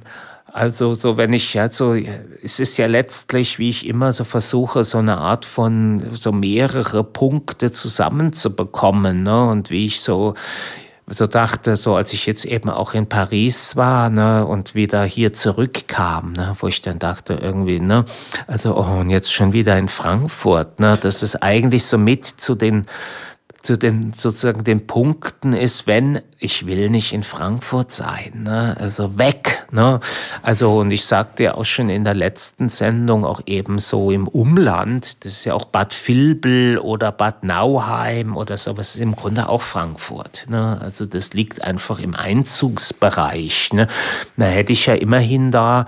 also 0.54 0.94
so, 0.94 1.16
wenn 1.16 1.32
ich 1.32 1.52
ja 1.54 1.68
so, 1.68 1.94
es 1.94 2.60
ist 2.60 2.76
ja 2.76 2.86
letztlich, 2.86 3.58
wie 3.58 3.70
ich 3.70 3.88
immer 3.88 4.12
so 4.12 4.22
versuche, 4.22 4.84
so 4.84 4.98
eine 4.98 5.18
Art 5.18 5.44
von 5.44 6.00
so 6.12 6.30
mehrere 6.30 7.02
Punkte 7.02 7.72
zusammenzubekommen. 7.72 9.24
Ne? 9.24 9.48
Und 9.48 9.70
wie 9.70 9.84
ich 9.84 10.00
so 10.00 10.34
so 11.08 11.26
dachte, 11.26 11.76
so 11.76 11.96
als 11.96 12.12
ich 12.12 12.24
jetzt 12.24 12.44
eben 12.44 12.70
auch 12.70 12.94
in 12.94 13.08
Paris 13.08 13.74
war 13.76 14.08
ne, 14.08 14.46
und 14.46 14.74
wieder 14.74 15.04
hier 15.04 15.34
zurückkam, 15.34 16.32
ne, 16.32 16.54
wo 16.58 16.68
ich 16.68 16.80
dann 16.80 16.98
dachte 16.98 17.34
irgendwie, 17.34 17.78
ne, 17.78 18.06
also 18.46 18.74
oh, 18.74 19.00
und 19.00 19.10
jetzt 19.10 19.30
schon 19.30 19.52
wieder 19.52 19.76
in 19.76 19.88
Frankfurt, 19.88 20.80
ne, 20.80 20.96
das 20.98 21.22
ist 21.22 21.42
eigentlich 21.42 21.84
so 21.84 21.98
mit 21.98 22.24
zu 22.24 22.54
den 22.54 22.86
zu 23.64 23.78
den 23.78 24.12
sozusagen 24.12 24.62
den 24.62 24.86
Punkten 24.86 25.54
ist, 25.54 25.86
wenn 25.86 26.20
ich 26.38 26.66
will 26.66 26.90
nicht 26.90 27.14
in 27.14 27.22
Frankfurt 27.22 27.92
sein, 27.92 28.42
ne? 28.44 28.76
also 28.78 29.16
weg. 29.16 29.66
Ne? 29.70 30.00
Also 30.42 30.80
und 30.80 30.90
ich 30.90 31.06
sagte 31.06 31.44
ja 31.44 31.54
auch 31.54 31.64
schon 31.64 31.88
in 31.88 32.04
der 32.04 32.12
letzten 32.12 32.68
Sendung 32.68 33.24
auch 33.24 33.40
eben 33.46 33.78
so 33.78 34.10
im 34.10 34.28
Umland, 34.28 35.24
das 35.24 35.32
ist 35.32 35.44
ja 35.46 35.54
auch 35.54 35.64
Bad 35.64 35.96
Vilbel 36.06 36.76
oder 36.76 37.10
Bad 37.10 37.42
Nauheim 37.42 38.36
oder 38.36 38.58
sowas, 38.58 38.96
ist 38.96 39.00
im 39.00 39.16
Grunde 39.16 39.48
auch 39.48 39.62
Frankfurt. 39.62 40.44
Ne? 40.46 40.78
Also 40.82 41.06
das 41.06 41.32
liegt 41.32 41.62
einfach 41.62 42.00
im 42.00 42.14
Einzugsbereich. 42.14 43.72
Ne? 43.72 43.88
Da 44.36 44.44
hätte 44.44 44.74
ich 44.74 44.84
ja 44.84 44.94
immerhin 44.94 45.50
da 45.50 45.86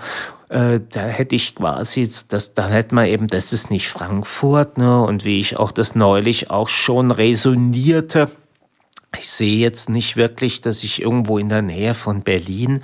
äh, 0.49 0.79
da 0.89 1.01
hätte 1.01 1.35
ich 1.35 1.55
quasi, 1.55 2.09
das, 2.29 2.53
da 2.53 2.69
hätte 2.69 2.95
man 2.95 3.07
eben, 3.07 3.27
das 3.27 3.53
ist 3.53 3.69
nicht 3.69 3.89
Frankfurt, 3.89 4.77
ne? 4.77 5.01
Und 5.01 5.25
wie 5.25 5.39
ich 5.39 5.57
auch 5.57 5.71
das 5.71 5.95
neulich 5.95 6.49
auch 6.49 6.69
schon 6.69 7.11
resonierte, 7.11 8.29
ich 9.17 9.29
sehe 9.29 9.57
jetzt 9.57 9.89
nicht 9.89 10.15
wirklich, 10.15 10.61
dass 10.61 10.83
ich 10.83 11.01
irgendwo 11.01 11.37
in 11.37 11.49
der 11.49 11.61
Nähe 11.61 11.93
von 11.93 12.21
Berlin 12.21 12.83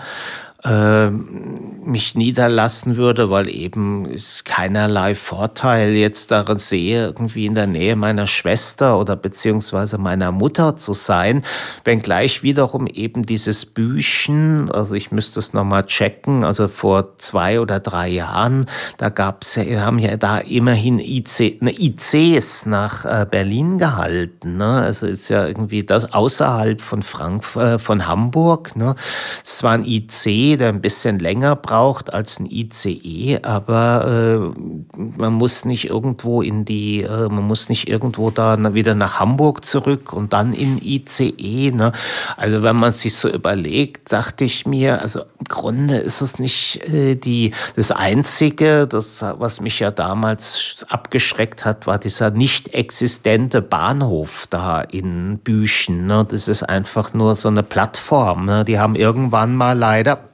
äh, 0.64 1.10
mich 1.10 2.16
niederlassen 2.16 2.96
würde, 2.96 3.30
weil 3.30 3.50
eben 3.50 4.06
es 4.06 4.44
keinerlei 4.44 5.16
Vorteil 5.16 5.94
jetzt 5.94 6.32
darin 6.32 6.58
sehe, 6.58 7.06
irgendwie 7.06 7.46
in 7.46 7.56
der 7.56 7.68
Nähe 7.68 7.96
meiner 7.96 8.28
Schwester 8.28 8.98
oder 9.00 9.16
beziehungsweise 9.16 9.98
meiner 9.98 10.32
Mutter 10.32 10.76
zu 10.76 10.94
sein, 10.94 11.44
wenngleich 11.84 12.44
wiederum 12.44 12.88
eben 12.88 13.24
dieses 13.24 13.66
Büchen, 13.66 14.72
also 14.72 14.96
ich 14.96 15.12
müsste 15.12 15.40
es 15.40 15.54
nochmal 15.54 15.86
checken, 15.86 16.44
also 16.44 16.68
vor 16.68 17.18
zwei 17.18 17.60
oder 17.60 17.80
drei 17.80 18.08
Jahren, 18.08 18.68
da 18.98 19.10
gab's 19.10 19.56
ja, 19.56 19.82
haben 19.82 20.00
ja 20.00 20.16
da 20.18 20.38
immerhin 20.38 21.00
IC, 21.00 21.62
ne, 21.62 21.74
ICs 21.78 22.66
nach 22.66 23.06
äh, 23.06 23.26
Berlin 23.30 23.78
gehalten, 23.78 24.58
ne? 24.58 24.82
also 24.82 25.08
ist 25.08 25.30
ja 25.30 25.46
irgendwie 25.46 25.84
das 25.84 26.14
außerhalb 26.14 26.82
von 26.82 27.02
Frankfurt, 27.02 27.64
äh, 27.64 27.80
von 27.80 28.08
Hamburg, 28.08 28.76
ne? 28.76 28.96
es 29.44 29.62
war 29.64 29.74
ein 29.74 29.86
IC, 29.86 30.53
der 30.58 30.70
ein 30.70 30.82
bisschen 30.82 31.20
länger 31.20 31.56
braucht 31.56 32.14
als 32.14 32.40
ein 32.40 32.48
ICE, 32.50 33.40
aber 33.44 34.54
äh, 34.56 34.98
man 34.98 35.34
muss 35.34 35.66
nicht 35.66 35.90
irgendwo 35.90 36.42
in 36.42 36.66
die, 36.66 37.02
äh, 37.02 37.30
man 37.30 37.44
muss 37.44 37.70
nicht 37.70 37.90
irgendwo 37.90 38.30
da 38.30 38.74
wieder 38.74 38.96
nach 38.96 39.20
Hamburg 39.20 39.66
zurück 39.66 40.14
und 40.14 40.34
dann 40.34 40.54
in 40.54 40.80
ICE. 40.82 41.72
Ne? 41.72 41.92
Also 42.38 42.64
wenn 42.64 42.76
man 42.76 42.92
sich 42.92 43.16
so 43.16 43.30
überlegt, 43.30 44.12
dachte 44.12 44.44
ich 44.44 44.66
mir, 44.66 45.02
also 45.02 45.22
im 45.22 45.46
Grunde 45.48 45.98
ist 45.98 46.22
es 46.22 46.40
nicht 46.40 46.88
äh, 46.88 47.16
die, 47.16 47.54
das 47.76 47.92
Einzige, 47.92 48.88
das, 48.88 49.22
was 49.22 49.62
mich 49.62 49.80
ja 49.80 49.92
damals 49.92 50.86
abgeschreckt 50.90 51.66
hat, 51.66 51.88
war 51.88 52.00
dieser 52.00 52.32
nicht 52.32 52.74
existente 52.74 53.62
Bahnhof 53.62 54.48
da 54.50 54.82
in 54.82 55.40
Büchen. 55.40 56.06
Ne? 56.06 56.26
Das 56.30 56.48
ist 56.48 56.64
einfach 56.64 57.14
nur 57.14 57.36
so 57.36 57.50
eine 57.50 57.64
Plattform. 57.64 58.46
Ne? 58.46 58.64
Die 58.66 58.80
haben 58.80 58.96
irgendwann 58.96 59.56
mal 59.56 59.78
leider 59.78 60.33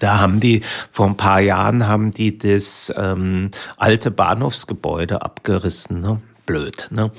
da 0.00 0.20
haben 0.20 0.40
die, 0.40 0.62
vor 0.92 1.06
ein 1.06 1.16
paar 1.16 1.40
Jahren 1.40 1.86
haben 1.86 2.10
die 2.10 2.38
das 2.38 2.92
ähm, 2.96 3.50
alte 3.76 4.10
Bahnhofsgebäude 4.10 5.22
abgerissen. 5.22 6.00
Ne? 6.00 6.20
Blöd. 6.46 6.88
Ne? 6.90 7.10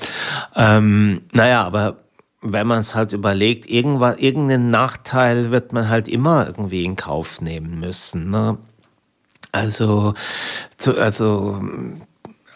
Ähm, 0.55 1.21
naja, 1.31 1.63
aber 1.63 1.97
wenn 2.41 2.67
man 2.67 2.79
es 2.79 2.95
halt 2.95 3.13
überlegt, 3.13 3.69
irgendwann, 3.69 4.17
irgendeinen 4.17 4.69
Nachteil 4.69 5.51
wird 5.51 5.73
man 5.73 5.89
halt 5.89 6.07
immer 6.07 6.45
irgendwie 6.45 6.85
in 6.85 6.95
Kauf 6.95 7.41
nehmen 7.41 7.79
müssen. 7.79 8.29
Ne? 8.29 8.57
Also, 9.51 10.13
zu, 10.77 10.97
also, 10.99 11.61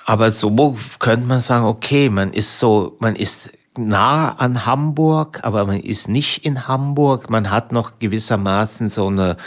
aber 0.06 0.32
so 0.32 0.76
könnte 1.00 1.26
man 1.26 1.40
sagen, 1.40 1.66
okay, 1.66 2.10
man 2.10 2.34
ist 2.34 2.60
so, 2.60 2.98
man 3.00 3.16
ist 3.16 3.52
nah 3.78 4.34
an 4.34 4.66
Hamburg, 4.66 5.40
aber 5.44 5.66
man 5.66 5.80
ist 5.80 6.08
nicht 6.08 6.46
in 6.46 6.68
Hamburg. 6.68 7.30
Man 7.30 7.50
hat 7.50 7.72
noch 7.72 8.00
gewissermaßen 8.00 8.90
so 8.90 9.08
eine 9.08 9.38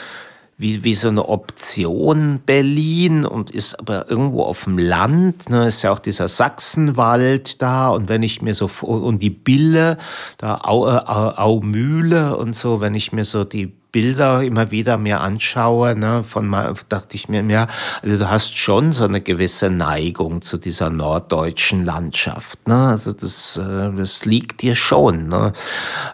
wie, 0.58 0.84
wie 0.84 0.94
so 0.94 1.08
eine 1.08 1.28
Option 1.28 2.40
Berlin 2.44 3.24
und 3.24 3.50
ist 3.50 3.78
aber 3.78 4.10
irgendwo 4.10 4.44
auf 4.44 4.64
dem 4.64 4.78
Land. 4.78 5.50
Ne, 5.50 5.66
ist 5.66 5.82
ja 5.82 5.92
auch 5.92 5.98
dieser 5.98 6.28
Sachsenwald 6.28 7.60
da 7.60 7.88
und 7.88 8.08
wenn 8.08 8.22
ich 8.22 8.42
mir 8.42 8.54
so 8.54 8.70
und 8.82 9.20
die 9.20 9.30
Bille, 9.30 9.98
da 10.38 10.60
Au, 10.62 10.86
äh, 10.88 11.00
Aumühle 11.00 12.36
und 12.36 12.54
so, 12.54 12.80
wenn 12.80 12.94
ich 12.94 13.12
mir 13.12 13.24
so 13.24 13.44
die 13.44 13.72
Bilder 13.92 14.42
immer 14.42 14.70
wieder 14.70 14.96
mir 14.96 15.20
anschaue, 15.20 15.94
ne, 15.94 16.24
von 16.26 16.48
mal 16.48 16.74
dachte 16.88 17.14
ich 17.14 17.28
mir, 17.28 17.42
ja, 17.44 17.66
also 18.02 18.16
du 18.16 18.30
hast 18.30 18.56
schon 18.56 18.90
so 18.90 19.04
eine 19.04 19.20
gewisse 19.20 19.68
Neigung 19.68 20.40
zu 20.40 20.56
dieser 20.56 20.88
norddeutschen 20.88 21.84
Landschaft, 21.84 22.66
ne, 22.66 22.88
also 22.88 23.12
das, 23.12 23.58
äh, 23.58 23.92
das 23.94 24.24
liegt 24.24 24.62
dir 24.62 24.74
schon, 24.74 25.28
ne. 25.28 25.52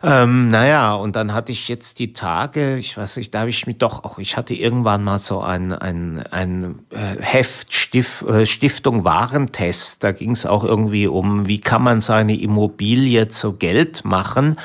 Ähm, 0.03 0.51
naja, 0.51 0.95
und 0.95 1.15
dann 1.15 1.33
hatte 1.33 1.53
ich 1.53 1.69
jetzt 1.69 2.01
die 2.01 2.13
Tage, 2.13 2.77
ich 2.77 2.97
weiß 2.97 3.17
nicht, 3.17 3.33
da 3.33 3.41
habe 3.41 3.51
ich 3.51 3.67
mich 3.69 3.79
doch 3.79 4.03
auch, 4.03 4.19
ich 4.19 4.37
hatte 4.37 4.55
irgendwann 4.55 5.05
mal 5.05 5.19
so 5.21 5.41
ein, 5.41 5.73
ein, 5.73 6.25
ein 6.33 6.81
äh, 6.91 7.23
Heft, 7.23 7.73
Stif, 7.73 8.23
äh, 8.23 8.45
Stiftung 8.45 9.05
Warentest, 9.05 10.03
da 10.03 10.11
ging 10.11 10.33
es 10.33 10.47
auch 10.47 10.65
irgendwie 10.65 11.07
um, 11.07 11.47
wie 11.47 11.61
kann 11.61 11.83
man 11.83 12.01
seine 12.01 12.37
Immobilie 12.41 13.29
zu 13.29 13.53
Geld 13.53 14.05
machen, 14.05 14.57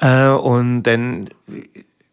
äh, 0.00 0.28
und 0.30 0.82
dann 0.82 1.28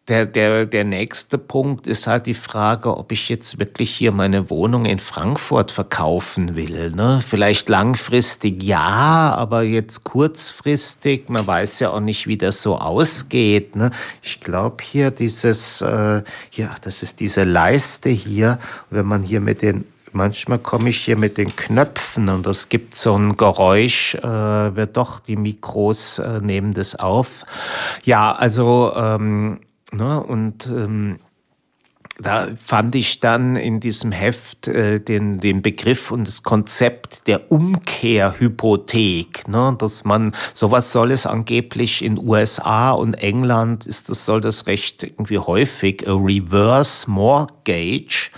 der, 0.08 0.26
der, 0.26 0.66
der 0.66 0.84
nächste 0.84 1.38
Punkt 1.38 1.86
ist 1.86 2.06
halt 2.06 2.26
die 2.26 2.34
Frage, 2.34 2.96
ob 2.96 3.12
ich 3.12 3.28
jetzt 3.28 3.58
wirklich 3.58 3.94
hier 3.94 4.10
meine 4.10 4.50
Wohnung 4.50 4.84
in 4.84 4.98
Frankfurt 4.98 5.70
verkaufen 5.70 6.56
will. 6.56 6.90
Ne? 6.90 7.20
Vielleicht 7.24 7.68
langfristig 7.68 8.62
ja, 8.62 9.34
aber 9.36 9.62
jetzt 9.62 10.02
kurzfristig, 10.02 11.28
man 11.28 11.46
weiß 11.46 11.78
ja 11.80 11.90
auch 11.90 12.00
nicht, 12.00 12.26
wie 12.26 12.36
das 12.36 12.60
so 12.60 12.78
ausgeht. 12.78 13.76
Ne? 13.76 13.92
Ich 14.22 14.40
glaube 14.40 14.82
hier 14.82 15.12
dieses, 15.12 15.80
äh, 15.80 16.22
ja, 16.52 16.74
das 16.82 17.02
ist 17.02 17.20
diese 17.20 17.44
Leiste 17.44 18.10
hier, 18.10 18.58
wenn 18.90 19.06
man 19.06 19.22
hier 19.22 19.40
mit 19.40 19.62
den 19.62 19.84
Manchmal 20.12 20.58
komme 20.58 20.88
ich 20.88 20.98
hier 21.04 21.16
mit 21.16 21.38
den 21.38 21.54
Knöpfen 21.54 22.30
und 22.30 22.44
es 22.48 22.68
gibt 22.68 22.96
so 22.96 23.16
ein 23.16 23.36
Geräusch, 23.36 24.16
äh, 24.16 24.22
wird 24.74 24.96
doch 24.96 25.20
die 25.20 25.36
Mikros 25.36 26.18
äh, 26.18 26.40
nehmen 26.40 26.74
das 26.74 26.96
auf. 26.96 27.44
Ja, 28.02 28.32
also 28.32 28.92
ähm, 28.96 29.60
Ne? 29.92 30.22
Und 30.22 30.66
ähm, 30.66 31.18
da 32.22 32.48
fand 32.62 32.94
ich 32.94 33.20
dann 33.20 33.56
in 33.56 33.80
diesem 33.80 34.12
Heft 34.12 34.68
äh, 34.68 35.00
den, 35.00 35.40
den 35.40 35.62
Begriff 35.62 36.10
und 36.10 36.26
das 36.26 36.42
Konzept 36.42 37.26
der 37.26 37.50
Umkehrhypothek, 37.50 39.48
ne? 39.48 39.74
dass 39.78 40.04
man, 40.04 40.34
sowas 40.52 40.92
soll 40.92 41.10
es 41.12 41.24
angeblich 41.26 42.04
in 42.04 42.18
USA 42.18 42.90
und 42.90 43.14
England, 43.14 43.86
ist 43.86 44.10
das, 44.10 44.26
soll 44.26 44.42
das 44.42 44.66
recht 44.66 45.02
irgendwie 45.02 45.38
häufig, 45.38 46.06
a 46.06 46.12
reverse 46.12 47.10
mortgage, 47.10 48.30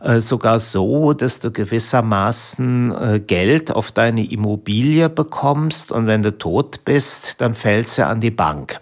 äh, 0.00 0.20
sogar 0.20 0.58
so, 0.58 1.12
dass 1.12 1.40
du 1.40 1.50
gewissermaßen 1.50 2.94
äh, 2.96 3.20
Geld 3.20 3.70
auf 3.70 3.92
deine 3.92 4.24
Immobilie 4.30 5.10
bekommst 5.10 5.92
und 5.92 6.06
wenn 6.06 6.22
du 6.22 6.36
tot 6.38 6.84
bist, 6.84 7.40
dann 7.40 7.54
fällt 7.54 7.90
sie 7.90 8.06
an 8.06 8.20
die 8.20 8.30
Bank. 8.30 8.80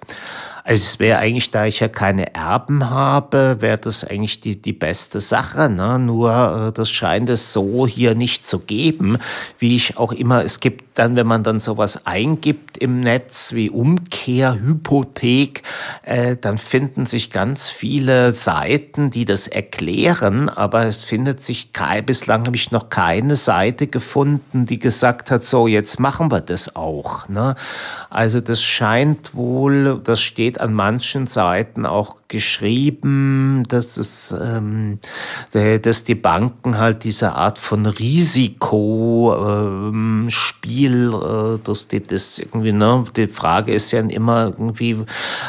Also 0.67 0.83
es 0.83 0.99
wäre 0.99 1.19
eigentlich, 1.19 1.53
da 1.53 1.65
ich 1.67 1.79
ja 1.79 1.87
keine 1.87 2.35
Erben 2.35 2.91
habe, 2.91 3.59
wäre 3.61 3.79
das 3.79 4.03
eigentlich 4.03 4.41
die, 4.41 4.61
die 4.61 4.73
beste 4.73 5.21
Sache. 5.21 5.71
Ne? 5.71 6.01
Nur 6.01 6.71
äh, 6.71 6.73
das 6.73 6.91
scheint 6.91 7.31
es 7.31 7.53
so 7.53 7.87
hier 7.87 8.17
nicht 8.17 8.45
zu 8.45 8.59
geben, 8.59 9.19
wie 9.61 9.77
ich 9.77 9.97
auch 9.97 10.11
immer, 10.11 10.43
es 10.43 10.59
gibt 10.59 10.86
dann, 10.97 11.15
wenn 11.15 11.27
man 11.27 11.45
dann 11.45 11.59
sowas 11.59 12.07
eingibt 12.07 12.79
im 12.79 13.01
Netz 13.01 13.53
wie 13.53 13.71
Umkehrhypothek, 13.71 15.63
äh, 16.03 16.37
dann 16.37 16.59
finden 16.59 17.07
sich 17.07 17.31
ganz 17.31 17.69
viele 17.69 18.33
Seiten, 18.33 19.11
die 19.11 19.27
das 19.27 19.47
erklären, 19.47 20.49
aber 20.49 20.87
es 20.87 21.05
findet 21.05 21.41
sich 21.43 21.73
kein, 21.73 22.05
bislang 22.05 22.47
habe 22.47 22.57
ich 22.57 22.73
noch 22.73 22.89
keine 22.89 23.37
Seite 23.37 23.87
gefunden, 23.87 24.67
die 24.67 24.79
gesagt 24.79 25.31
hat, 25.31 25.45
so 25.45 25.67
jetzt 25.67 26.01
machen 26.01 26.33
wir 26.33 26.41
das 26.41 26.75
auch. 26.75 27.29
Ne? 27.29 27.55
Also 28.09 28.41
das 28.41 28.63
scheint 28.63 29.35
wohl, 29.35 30.01
das 30.03 30.21
steht 30.23 30.59
an 30.61 30.73
manchen 30.73 31.27
Seiten 31.27 31.85
auch 31.85 32.17
geschrieben, 32.29 33.65
dass 33.69 33.97
es, 33.99 34.33
ähm, 34.33 34.99
dass 35.53 36.05
die 36.05 36.15
Banken 36.15 36.79
halt 36.79 37.05
diese 37.05 37.33
Art 37.35 37.59
von 37.59 37.85
Risikospiel, 37.87 39.35
äh, 39.37 39.71
dass 39.71 40.86
die 40.89 42.07
das 42.07 42.39
irgendwie, 42.39 42.73
ne, 42.73 43.05
die 43.17 43.27
Frage 43.27 43.73
ist 43.73 43.93
ja 43.93 44.01
immer 44.01 44.47
irgendwie, 44.47 44.93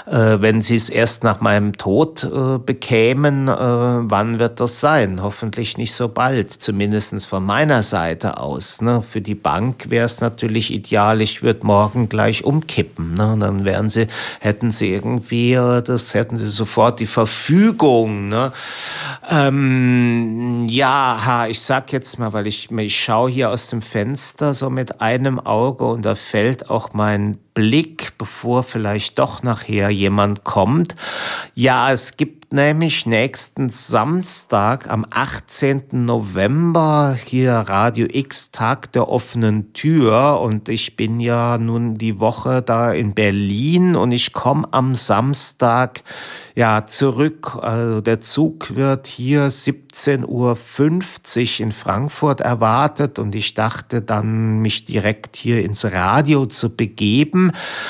äh, 0.05 0.37
wenn 0.39 0.61
sie 0.61 0.75
es 0.75 0.89
erst 0.89 1.23
nach 1.23 1.41
meinem 1.41 1.77
Tod 1.77 2.23
äh, 2.23 2.57
bekämen, 2.57 3.47
äh, 3.47 3.51
wann 3.51 4.39
wird 4.39 4.59
das 4.59 4.79
sein? 4.79 5.21
Hoffentlich 5.21 5.77
nicht 5.77 5.93
so 5.93 6.07
bald, 6.07 6.53
zumindest 6.53 7.25
von 7.27 7.45
meiner 7.45 7.83
Seite 7.83 8.37
aus. 8.37 8.81
Ne? 8.81 9.01
Für 9.01 9.21
die 9.21 9.35
Bank 9.35 9.89
wäre 9.89 10.05
es 10.05 10.21
natürlich 10.21 10.73
ideal, 10.73 11.21
ich 11.21 11.43
würde 11.43 11.65
morgen 11.65 12.09
gleich 12.09 12.43
umkippen. 12.43 13.13
Ne? 13.13 13.37
Dann 13.39 13.65
wären 13.65 13.89
sie, 13.89 14.07
hätten 14.39 14.71
sie 14.71 14.93
irgendwie, 14.93 15.53
äh, 15.53 15.81
das 15.81 16.13
hätten 16.13 16.37
sie 16.37 16.49
sofort 16.49 16.99
die 16.99 17.07
Verfügung. 17.07 18.29
Ne? 18.29 18.51
Ähm, 19.29 20.65
ja, 20.69 21.45
ich 21.49 21.61
sag 21.61 21.93
jetzt 21.93 22.19
mal, 22.19 22.33
weil 22.33 22.47
ich, 22.47 22.71
ich 22.71 22.99
schaue 22.99 23.29
hier 23.29 23.49
aus 23.49 23.69
dem 23.69 23.81
Fenster 23.81 24.53
so 24.53 24.69
mit 24.69 25.01
einem 25.01 25.26
Auge 25.39 25.85
und 25.85 26.05
da 26.05 26.15
fällt 26.15 26.69
auch 26.69 26.93
mein 26.93 27.37
Blick, 27.57 28.15
bevor 28.19 28.61
vielleicht 28.61 29.17
doch 29.17 29.41
nachher 29.41 29.89
jemand 29.89 30.43
kommt. 30.43 30.95
Ja, 31.55 31.91
es 31.91 32.15
gibt 32.15 32.53
nämlich 32.53 33.07
nächsten 33.07 33.69
Samstag 33.69 34.87
am 34.87 35.07
18. 35.09 36.05
November 36.05 37.17
hier 37.25 37.53
Radio 37.53 38.05
X 38.11 38.51
Tag 38.51 38.91
der 38.91 39.09
offenen 39.09 39.73
Tür 39.73 40.39
und 40.39 40.69
ich 40.69 40.95
bin 40.95 41.19
ja 41.19 41.57
nun 41.57 41.97
die 41.97 42.19
Woche 42.19 42.61
da 42.61 42.93
in 42.93 43.15
Berlin 43.15 43.95
und 43.95 44.11
ich 44.11 44.33
komme 44.33 44.67
am 44.71 44.93
Samstag 44.93 46.03
ja, 46.57 46.87
zurück. 46.87 47.59
Also 47.61 48.01
der 48.01 48.19
Zug 48.19 48.75
wird 48.75 49.05
hier 49.05 49.47
17.50 49.47 50.25
Uhr 50.25 51.65
in 51.65 51.71
Frankfurt 51.71 52.41
erwartet 52.41 53.19
und 53.19 53.35
ich 53.35 53.53
dachte 53.53 54.01
dann, 54.01 54.59
mich 54.59 54.83
direkt 54.85 55.35
hier 55.35 55.63
ins 55.63 55.85
Radio 55.85 56.47
zu 56.47 56.75
begeben. 56.75 57.46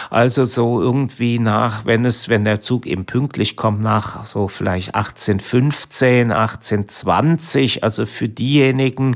Also 0.09 0.45
so 0.45 0.81
irgendwie 0.81 1.39
nach, 1.39 1.85
wenn 1.85 2.05
es, 2.05 2.29
wenn 2.29 2.45
der 2.45 2.61
Zug 2.61 2.85
eben 2.85 3.05
pünktlich 3.05 3.55
kommt, 3.55 3.81
nach 3.81 4.25
so 4.25 4.47
vielleicht 4.47 4.95
18.15, 4.95 6.33
18.20, 6.33 7.83
also 7.83 8.05
für 8.05 8.29
diejenigen, 8.29 9.15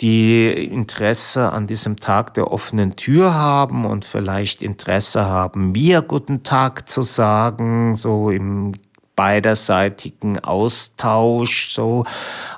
die 0.00 0.50
Interesse 0.50 1.52
an 1.52 1.66
diesem 1.66 1.96
Tag 1.96 2.34
der 2.34 2.50
offenen 2.50 2.96
Tür 2.96 3.34
haben 3.34 3.84
und 3.84 4.04
vielleicht 4.04 4.60
Interesse 4.60 5.26
haben, 5.26 5.72
mir 5.72 6.02
guten 6.02 6.42
Tag 6.42 6.88
zu 6.88 7.02
sagen, 7.02 7.94
so 7.94 8.30
im 8.30 8.72
beiderseitigen 9.16 10.38
Austausch, 10.38 11.72
so. 11.72 12.04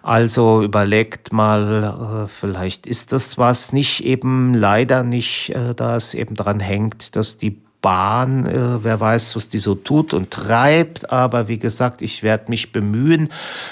Also 0.03 0.63
überlegt 0.63 1.33
mal, 1.33 2.27
äh, 2.27 2.29
vielleicht 2.29 2.87
ist 2.87 3.13
das 3.13 3.39
was 3.39 3.73
nicht 3.73 4.05
eben 4.05 4.55
leider 4.55 5.03
nicht, 5.03 5.51
äh, 5.51 5.75
da 5.75 5.97
es 5.97 6.15
eben 6.15 6.35
dran 6.35 6.61
hängt, 6.61 7.17
dass 7.17 7.39
die 7.39 7.61
Bahn, 7.87 8.47
äh, 8.47 8.83
wer 8.83 8.99
weiß, 8.99 9.37
was 9.37 9.49
die 9.49 9.59
so 9.59 9.77
tut 9.77 10.13
und 10.13 10.33
treibt. 10.33 11.13
Aber 11.13 11.47
wie 11.47 11.59
gesagt, 11.59 12.03
ich 12.03 12.25
werde 12.25 12.47
mich 12.49 12.73
bemühen. 12.73 13.29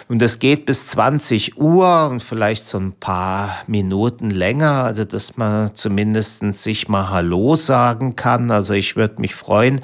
Und 0.08 0.22
das 0.22 0.38
geht 0.38 0.66
bis 0.66 0.86
20 0.86 1.58
Uhr 1.58 2.08
und 2.10 2.22
vielleicht 2.22 2.68
so 2.68 2.78
ein 2.78 2.92
paar 2.92 3.56
Minuten 3.66 4.30
länger, 4.30 4.84
also 4.84 5.04
dass 5.04 5.36
man 5.36 5.74
zumindest 5.74 6.44
sich 6.52 6.88
mal 6.88 7.10
Hallo 7.10 7.56
sagen 7.56 8.14
kann. 8.14 8.52
Also 8.52 8.74
ich 8.74 8.94
würde 8.94 9.20
mich 9.20 9.34
freuen, 9.34 9.80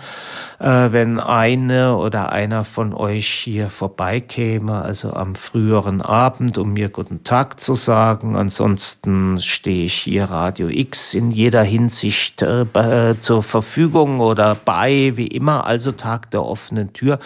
äh, 0.61 0.93
wenn 0.93 1.19
eine 1.19 1.97
oder 1.97 2.33
einer 2.33 2.65
von 2.65 2.93
euch 2.93 3.27
hier 3.29 3.71
vorbeikäme, 3.71 4.83
also 4.83 5.15
am 5.15 5.35
früheren 5.35 6.03
Abend, 6.03 6.59
um 6.59 6.75
mir 6.75 6.91
guten 6.91 7.25
Tag 7.25 7.61
zu 7.61 7.73
sagen. 7.73 8.37
Ansonsten 8.37 9.41
stehe 9.41 9.87
ich 9.87 9.95
hier 9.95 10.25
Radio 10.25 10.69
X 10.69 11.15
in 11.15 11.31
jeder 11.31 11.63
Hinsicht 11.63 12.43
äh, 12.43 13.15
zur 13.19 13.43
Verfügung 13.43 14.21
oder 14.21 14.55
bei, 14.55 15.13
wie 15.17 15.29
immer, 15.29 15.67
also 15.67 15.93
Tag 15.93 16.31
der 16.31 16.45
offenen 16.45 16.93
Tür. 16.93 17.19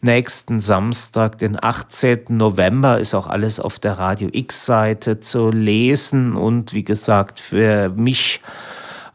Nächsten 0.00 0.58
Samstag, 0.58 1.36
den 1.38 1.62
18. 1.62 2.24
November, 2.30 2.98
ist 2.98 3.14
auch 3.14 3.26
alles 3.26 3.60
auf 3.60 3.78
der 3.78 3.98
Radio 3.98 4.30
X-Seite 4.32 5.20
zu 5.20 5.50
lesen 5.50 6.36
und 6.36 6.72
wie 6.72 6.84
gesagt, 6.84 7.38
für 7.38 7.90
mich 7.90 8.40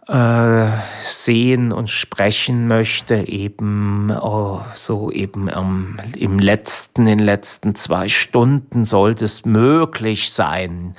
äh, 0.08 0.68
sehen 1.02 1.72
und 1.72 1.90
sprechen 1.90 2.68
möchte, 2.68 3.16
eben 3.16 4.12
oh, 4.12 4.60
so 4.76 5.12
eben 5.12 5.48
ähm, 5.48 5.98
im 6.18 6.40
letzten, 6.40 7.04
in 7.04 7.20
den 7.20 7.26
letzten 7.26 7.76
zwei 7.76 8.10
Stunden 8.10 8.84
sollte 8.84 9.24
es 9.24 9.46
möglich 9.46 10.34
sein. 10.34 10.96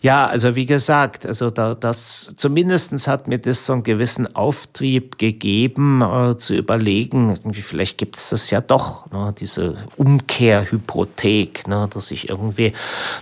Ja, 0.00 0.26
also 0.26 0.54
wie 0.56 0.64
gesagt, 0.64 1.26
also 1.26 1.50
da, 1.50 1.74
das 1.74 2.32
zumindestens 2.36 3.06
hat 3.06 3.28
mir 3.28 3.38
das 3.38 3.66
so 3.66 3.74
einen 3.74 3.82
gewissen 3.82 4.34
Auftrieb 4.34 5.18
gegeben, 5.18 6.00
äh, 6.00 6.36
zu 6.36 6.54
überlegen, 6.54 7.38
vielleicht 7.52 7.98
gibt 7.98 8.16
es 8.16 8.30
das 8.30 8.50
ja 8.50 8.62
doch, 8.62 9.10
ne, 9.10 9.34
diese 9.38 9.76
Umkehrhypothek, 9.96 11.68
ne, 11.68 11.88
dass 11.92 12.10
ich 12.10 12.30
irgendwie, 12.30 12.72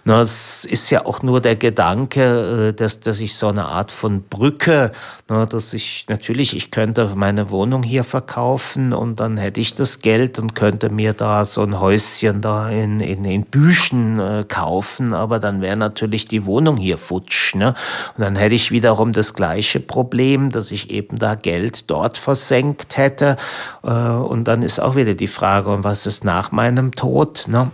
ne, 0.04 0.20
es 0.20 0.64
ist 0.64 0.90
ja 0.90 1.04
auch 1.06 1.22
nur 1.22 1.40
der 1.40 1.56
Gedanke, 1.56 2.68
äh, 2.68 2.72
dass, 2.72 3.00
dass 3.00 3.20
ich 3.20 3.34
so 3.36 3.48
eine 3.48 3.64
Art 3.64 3.90
von 3.90 4.22
Brücke 4.22 4.92
Ne, 5.30 5.46
dass 5.46 5.72
ich 5.72 6.04
natürlich, 6.10 6.54
ich 6.54 6.70
könnte 6.70 7.10
meine 7.14 7.48
Wohnung 7.48 7.82
hier 7.82 8.04
verkaufen 8.04 8.92
und 8.92 9.20
dann 9.20 9.38
hätte 9.38 9.58
ich 9.58 9.74
das 9.74 10.00
Geld 10.00 10.38
und 10.38 10.54
könnte 10.54 10.90
mir 10.90 11.14
da 11.14 11.46
so 11.46 11.62
ein 11.62 11.80
Häuschen 11.80 12.42
da 12.42 12.68
in, 12.68 13.00
in, 13.00 13.24
in 13.24 13.46
Büchen 13.46 14.20
äh, 14.20 14.44
kaufen, 14.46 15.14
aber 15.14 15.38
dann 15.38 15.62
wäre 15.62 15.78
natürlich 15.78 16.28
die 16.28 16.44
Wohnung 16.44 16.76
hier 16.76 16.98
futsch. 16.98 17.54
Ne? 17.54 17.68
Und 17.68 18.20
dann 18.20 18.36
hätte 18.36 18.54
ich 18.54 18.70
wiederum 18.70 19.12
das 19.12 19.32
gleiche 19.32 19.80
Problem, 19.80 20.50
dass 20.50 20.70
ich 20.70 20.90
eben 20.90 21.18
da 21.18 21.36
Geld 21.36 21.90
dort 21.90 22.18
versenkt 22.18 22.98
hätte. 22.98 23.38
Äh, 23.82 23.88
und 23.88 24.44
dann 24.44 24.60
ist 24.60 24.78
auch 24.78 24.94
wieder 24.94 25.14
die 25.14 25.26
Frage, 25.26 25.70
und 25.70 25.84
was 25.84 26.04
ist 26.04 26.26
nach 26.26 26.52
meinem 26.52 26.92
Tod? 26.92 27.46
Ne? 27.48 27.70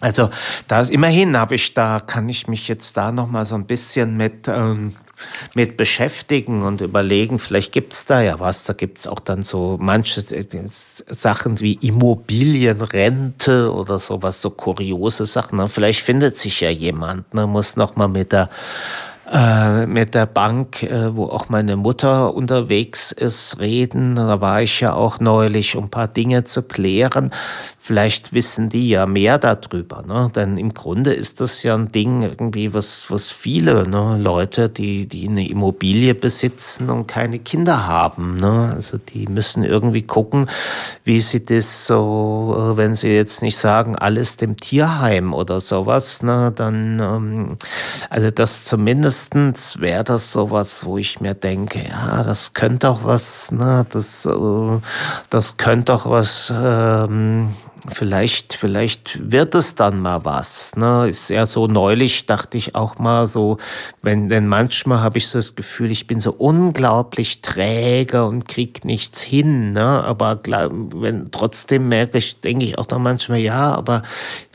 Also 0.00 0.30
da 0.66 0.80
ist 0.80 0.90
immerhin 0.90 1.36
habe 1.36 1.56
ich 1.56 1.74
da 1.74 2.00
kann 2.00 2.26
ich 2.30 2.48
mich 2.48 2.68
jetzt 2.68 2.96
da 2.96 3.12
noch 3.12 3.28
mal 3.28 3.44
so 3.44 3.54
ein 3.54 3.66
bisschen 3.66 4.16
mit 4.16 4.48
ähm, 4.48 4.94
mit 5.54 5.76
beschäftigen 5.76 6.62
und 6.62 6.80
überlegen, 6.80 7.38
vielleicht 7.38 7.72
gibt 7.72 7.92
es 7.92 8.04
da 8.04 8.20
ja 8.20 8.40
was. 8.40 8.64
Da 8.64 8.72
gibt 8.72 8.98
es 8.98 9.06
auch 9.06 9.20
dann 9.20 9.42
so 9.42 9.76
manche 9.80 10.20
äh, 10.34 10.46
Sachen 10.66 11.60
wie 11.60 11.74
Immobilienrente 11.74 13.72
oder 13.72 13.98
sowas, 13.98 14.40
so 14.40 14.50
kuriose 14.50 15.26
Sachen. 15.26 15.58
Ne? 15.58 15.68
Vielleicht 15.68 16.02
findet 16.02 16.36
sich 16.36 16.60
ja 16.60 16.70
jemand, 16.70 17.34
ne? 17.34 17.46
muss 17.46 17.76
noch 17.76 17.96
mal 17.96 18.08
mit 18.08 18.32
der 18.32 18.50
äh, 19.30 19.86
mit 19.86 20.14
der 20.14 20.26
Bank, 20.26 20.82
äh, 20.82 21.14
wo 21.14 21.26
auch 21.26 21.48
meine 21.48 21.76
Mutter 21.76 22.34
unterwegs 22.34 23.12
ist, 23.12 23.58
reden. 23.60 24.16
Da 24.16 24.40
war 24.40 24.62
ich 24.62 24.80
ja 24.80 24.94
auch 24.94 25.20
neulich, 25.20 25.76
um 25.76 25.84
ein 25.84 25.90
paar 25.90 26.08
Dinge 26.08 26.44
zu 26.44 26.62
klären. 26.62 27.30
Vielleicht 27.88 28.34
wissen 28.34 28.68
die 28.68 28.90
ja 28.90 29.06
mehr 29.06 29.38
darüber, 29.38 30.02
ne? 30.02 30.30
denn 30.36 30.58
im 30.58 30.74
Grunde 30.74 31.14
ist 31.14 31.40
das 31.40 31.62
ja 31.62 31.74
ein 31.74 31.90
Ding 31.90 32.20
irgendwie, 32.20 32.74
was, 32.74 33.10
was 33.10 33.30
viele 33.30 33.88
ne? 33.88 34.18
Leute, 34.20 34.68
die, 34.68 35.06
die 35.06 35.26
eine 35.26 35.48
Immobilie 35.48 36.14
besitzen 36.14 36.90
und 36.90 37.06
keine 37.06 37.38
Kinder 37.38 37.86
haben, 37.86 38.36
ne? 38.36 38.74
also 38.74 38.98
die 38.98 39.26
müssen 39.26 39.64
irgendwie 39.64 40.02
gucken, 40.02 40.50
wie 41.04 41.22
sie 41.22 41.46
das 41.46 41.86
so, 41.86 42.54
äh, 42.58 42.76
wenn 42.76 42.92
sie 42.92 43.08
jetzt 43.08 43.40
nicht 43.40 43.56
sagen, 43.56 43.96
alles 43.96 44.36
dem 44.36 44.58
Tierheim 44.58 45.32
oder 45.32 45.58
sowas, 45.58 46.22
ne? 46.22 46.52
dann, 46.54 47.00
ähm, 47.00 47.56
also 48.10 48.30
das 48.30 48.66
zumindestens 49.18 49.80
wäre 49.80 50.04
das 50.04 50.32
sowas, 50.32 50.84
wo 50.84 50.98
ich 50.98 51.20
mir 51.20 51.34
denke, 51.34 51.84
ja, 51.88 52.22
das 52.22 52.52
könnte 52.52 52.88
auch 52.88 53.04
was, 53.04 53.50
ne? 53.50 53.84
das, 53.90 54.26
äh, 54.26 54.80
das 55.30 55.56
könnte 55.56 55.94
auch 55.94 56.08
was, 56.08 56.52
ähm, 56.56 57.54
vielleicht, 57.90 58.54
vielleicht 58.54 59.30
wird 59.30 59.54
es 59.54 59.74
dann 59.74 60.00
mal 60.00 60.24
was. 60.24 60.76
Ne? 60.76 61.08
Ist 61.08 61.30
ja 61.30 61.46
so 61.46 61.66
neulich, 61.66 62.26
dachte 62.26 62.56
ich 62.58 62.74
auch 62.74 62.98
mal 62.98 63.26
so, 63.26 63.58
wenn, 64.02 64.28
denn 64.28 64.46
manchmal 64.46 65.00
habe 65.00 65.18
ich 65.18 65.28
so 65.28 65.38
das 65.38 65.54
Gefühl, 65.54 65.90
ich 65.90 66.06
bin 66.06 66.20
so 66.20 66.32
unglaublich 66.32 67.40
träge 67.40 68.24
und 68.24 68.46
krieg 68.48 68.84
nichts 68.84 69.22
hin. 69.22 69.72
Ne? 69.72 70.04
Aber 70.04 70.40
wenn, 70.44 71.30
trotzdem 71.30 71.88
merke 71.88 72.18
ich, 72.18 72.40
denke 72.40 72.64
ich 72.64 72.78
auch 72.78 72.88
noch 72.88 72.98
manchmal, 72.98 73.38
ja, 73.38 73.74
aber 73.74 74.02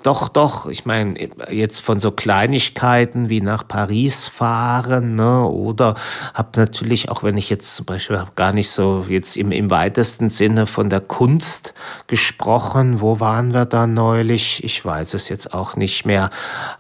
doch, 0.04 0.28
doch. 0.28 0.68
Ich 0.68 0.86
meine, 0.86 1.16
jetzt 1.50 1.80
von 1.80 2.00
so 2.00 2.12
Kleinigkeiten 2.12 3.30
wie 3.30 3.42
nach 3.42 3.68
Paris 3.68 4.28
fahren, 4.28 5.16
ne? 5.16 5.48
oder 5.48 5.96
habe 6.34 6.60
natürlich 6.60 7.10
auch, 7.10 7.24
wenn 7.24 7.38
ich 7.38 7.50
jetzt 7.50 7.76
zum 7.76 7.86
Beispiel 7.86 8.24
gar 8.36 8.54
nicht 8.54 8.70
so 8.70 9.06
jetzt 9.10 9.38
im, 9.38 9.52
im 9.52 9.70
weitesten 9.70 10.30
Sinne 10.30 10.68
von 10.68 10.90
der 10.90 11.02
Kunst 11.02 11.74
gesprochen, 12.08 13.02
wo 13.02 13.20
waren 13.20 13.54
wir 13.54 13.66
da 13.66 13.88
neulich? 13.88 14.64
Ich 14.64 14.84
weiß 14.84 15.14
es 15.14 15.30
jetzt 15.30 15.54
auch 15.54 15.76
nicht 15.76 16.06
mehr. 16.06 16.30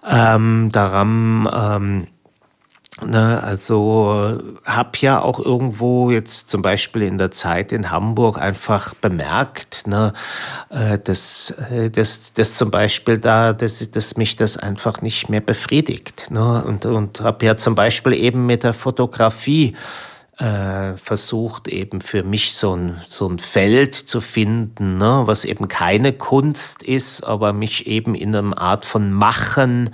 Ähm, 0.07 0.69
daran 0.71 1.49
ähm, 1.51 2.07
Ne, 3.01 3.41
also 3.41 4.39
habe 4.65 4.91
ja 4.99 5.19
auch 5.19 5.39
irgendwo 5.39 6.11
jetzt 6.11 6.51
zum 6.51 6.61
Beispiel 6.61 7.01
in 7.01 7.17
der 7.17 7.31
Zeit 7.31 7.71
in 7.71 7.89
Hamburg 7.89 8.37
einfach 8.39 8.93
bemerkt, 8.93 9.87
ne, 9.87 10.13
äh, 10.69 10.99
dass, 10.99 11.55
äh, 11.71 11.89
dass, 11.89 12.33
dass 12.33 12.53
zum 12.53 12.69
Beispiel 12.69 13.17
da, 13.17 13.53
dass, 13.53 13.89
dass 13.89 14.15
mich 14.15 14.35
das 14.35 14.57
einfach 14.57 15.01
nicht 15.01 15.27
mehr 15.27 15.41
befriedigt. 15.41 16.29
Ne, 16.29 16.63
und 16.63 16.85
und 16.85 17.21
habe 17.21 17.43
ja 17.47 17.57
zum 17.57 17.73
Beispiel 17.73 18.13
eben 18.13 18.45
mit 18.45 18.63
der 18.63 18.73
Fotografie 18.73 19.75
äh, 20.37 20.97
versucht, 20.97 21.67
eben 21.67 22.01
für 22.01 22.23
mich 22.23 22.55
so 22.55 22.75
ein, 22.75 23.01
so 23.07 23.27
ein 23.27 23.39
Feld 23.39 23.95
zu 23.95 24.19
finden, 24.19 24.97
ne, 24.97 25.23
was 25.25 25.45
eben 25.45 25.67
keine 25.67 26.13
Kunst 26.13 26.83
ist, 26.83 27.23
aber 27.23 27.53
mich 27.53 27.87
eben 27.87 28.15
in 28.15 28.35
einer 28.35 28.57
Art 28.57 28.85
von 28.85 29.11
Machen 29.11 29.91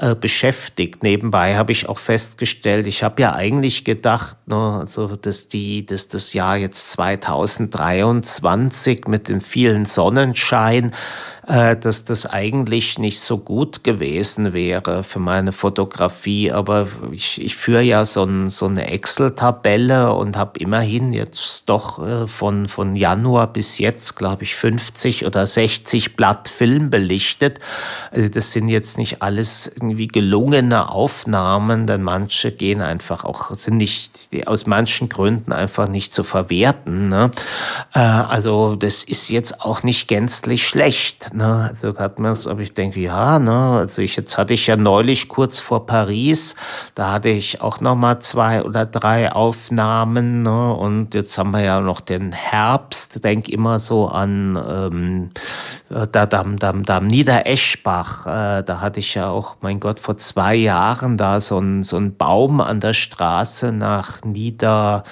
äh, 0.00 0.14
beschäftigt. 0.14 1.02
Nebenbei 1.02 1.56
habe 1.56 1.72
ich 1.72 1.88
auch 1.88 1.98
festgestellt, 1.98 2.86
ich 2.86 3.02
habe 3.02 3.22
ja 3.22 3.34
eigentlich 3.34 3.84
gedacht, 3.84 4.36
ne, 4.46 4.78
also 4.80 5.16
dass 5.16 5.48
die, 5.48 5.86
dass 5.86 6.08
das 6.08 6.32
Jahr 6.32 6.56
jetzt 6.56 6.92
2023 6.92 9.06
mit 9.06 9.28
dem 9.28 9.40
vielen 9.40 9.84
Sonnenschein 9.84 10.92
äh, 11.46 11.76
dass 11.76 12.04
das 12.04 12.26
eigentlich 12.26 12.98
nicht 12.98 13.20
so 13.20 13.38
gut 13.38 13.84
gewesen 13.84 14.52
wäre 14.52 15.04
für 15.04 15.18
meine 15.18 15.52
Fotografie. 15.52 16.52
Aber 16.52 16.88
ich, 17.12 17.42
ich 17.42 17.56
führe 17.56 17.82
ja 17.82 18.04
so, 18.04 18.24
ein, 18.24 18.50
so 18.50 18.66
eine 18.66 18.88
Excel-Tabelle 18.88 20.14
und 20.14 20.36
habe 20.36 20.58
immerhin 20.58 21.12
jetzt 21.12 21.68
doch 21.68 22.04
äh, 22.04 22.28
von, 22.28 22.68
von 22.68 22.96
Januar 22.96 23.52
bis 23.52 23.78
jetzt, 23.78 24.16
glaube 24.16 24.44
ich, 24.44 24.54
50 24.54 25.26
oder 25.26 25.46
60 25.46 26.16
Blatt 26.16 26.48
Film 26.48 26.90
belichtet. 26.90 27.60
Also 28.10 28.28
das 28.28 28.52
sind 28.52 28.68
jetzt 28.68 28.96
nicht 28.96 29.22
alles 29.22 29.70
irgendwie 29.90 30.08
gelungene 30.08 30.90
Aufnahmen, 30.90 31.86
denn 31.86 32.02
manche 32.02 32.52
gehen 32.52 32.80
einfach 32.80 33.24
auch, 33.24 33.54
sind 33.56 33.76
nicht 33.76 34.30
aus 34.46 34.66
manchen 34.66 35.08
Gründen 35.08 35.52
einfach 35.52 35.88
nicht 35.88 36.12
zu 36.12 36.24
verwerten. 36.24 37.08
Ne? 37.08 37.30
Äh, 37.94 38.00
also 38.00 38.76
das 38.76 39.04
ist 39.04 39.28
jetzt 39.30 39.60
auch 39.60 39.82
nicht 39.82 40.08
gänzlich 40.08 40.66
schlecht. 40.66 41.32
Ne? 41.34 41.68
Also 41.68 41.96
hat 41.98 42.18
man 42.18 42.34
aber 42.46 42.60
ich 42.60 42.74
denke, 42.74 43.00
ja, 43.00 43.38
ne, 43.38 43.78
also 43.78 44.02
ich 44.02 44.16
jetzt 44.16 44.36
hatte 44.38 44.54
ich 44.54 44.66
ja 44.66 44.76
neulich 44.76 45.28
kurz 45.28 45.58
vor 45.58 45.86
Paris, 45.86 46.56
da 46.94 47.12
hatte 47.12 47.28
ich 47.28 47.60
auch 47.60 47.80
noch 47.80 47.94
mal 47.94 48.20
zwei 48.20 48.62
oder 48.62 48.86
drei 48.86 49.32
Aufnahmen, 49.32 50.42
ne? 50.42 50.74
Und 50.74 51.14
jetzt 51.14 51.36
haben 51.38 51.52
wir 51.52 51.62
ja 51.62 51.80
noch 51.80 52.00
den 52.00 52.32
Herbst, 52.32 53.24
denk 53.24 53.48
immer 53.48 53.78
so 53.78 54.08
an 54.08 54.60
ähm, 54.68 55.30
äh, 55.90 56.06
da, 56.10 56.26
da, 56.26 56.44
da, 56.44 56.72
da 56.72 56.96
am 56.96 57.06
Niedereschbach, 57.06 58.26
äh, 58.26 58.62
da 58.62 58.80
hatte 58.80 59.00
ich 59.00 59.14
ja 59.14 59.30
auch, 59.30 59.56
mein 59.60 59.73
Gott, 59.80 60.00
vor 60.00 60.16
zwei 60.16 60.54
Jahren 60.54 61.16
da 61.16 61.40
so 61.40 61.58
ein, 61.58 61.82
so 61.82 61.96
ein 61.96 62.16
Baum 62.16 62.60
an 62.60 62.80
der 62.80 62.94
Straße 62.94 63.72
nach 63.72 64.22
Nieder 64.24 65.04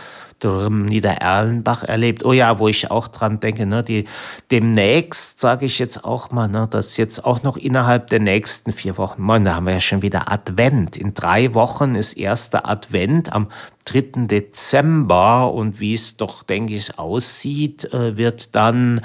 Niedererlenbach 0.44 1.84
erlebt. 1.84 2.24
Oh 2.24 2.32
ja, 2.32 2.58
wo 2.58 2.68
ich 2.68 2.90
auch 2.90 3.08
dran 3.08 3.40
denke, 3.40 3.66
ne, 3.66 3.82
die, 3.82 4.06
demnächst 4.50 5.40
sage 5.40 5.66
ich 5.66 5.78
jetzt 5.78 6.04
auch 6.04 6.30
mal, 6.30 6.48
ne, 6.48 6.66
dass 6.70 6.96
jetzt 6.96 7.24
auch 7.24 7.42
noch 7.42 7.56
innerhalb 7.56 8.08
der 8.08 8.20
nächsten 8.20 8.72
vier 8.72 8.98
Wochen, 8.98 9.22
man, 9.22 9.44
da 9.44 9.54
haben 9.54 9.66
wir 9.66 9.74
ja 9.74 9.80
schon 9.80 10.02
wieder 10.02 10.32
Advent. 10.32 10.96
In 10.96 11.14
drei 11.14 11.54
Wochen 11.54 11.94
ist 11.94 12.14
erster 12.14 12.68
Advent. 12.68 13.32
Am 13.32 13.48
3. 13.84 14.26
Dezember 14.26 15.52
und 15.52 15.80
wie 15.80 15.94
es 15.94 16.16
doch, 16.16 16.42
denke 16.42 16.74
ich, 16.74 16.98
aussieht, 16.98 17.92
äh, 17.92 18.16
wird 18.16 18.54
dann 18.54 19.00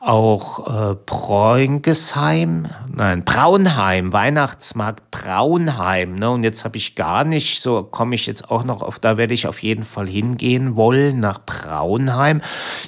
auch 0.00 0.92
äh, 0.92 0.94
Preungesheim, 0.94 2.68
nein, 2.94 3.24
Braunheim, 3.24 4.12
Weihnachtsmarkt 4.12 5.10
Braunheim. 5.10 6.14
Ne? 6.14 6.30
Und 6.30 6.44
jetzt 6.44 6.64
habe 6.64 6.76
ich 6.76 6.94
gar 6.94 7.24
nicht, 7.24 7.62
so 7.62 7.82
komme 7.82 8.14
ich 8.14 8.26
jetzt 8.26 8.50
auch 8.50 8.64
noch 8.64 8.82
auf, 8.82 8.98
da 8.98 9.16
werde 9.16 9.34
ich 9.34 9.46
auf 9.46 9.62
jeden 9.62 9.84
Fall 9.84 10.08
hingehen 10.08 10.76
Wolln 10.76 11.20
nach 11.20 11.40
Braunheim. 11.44 12.40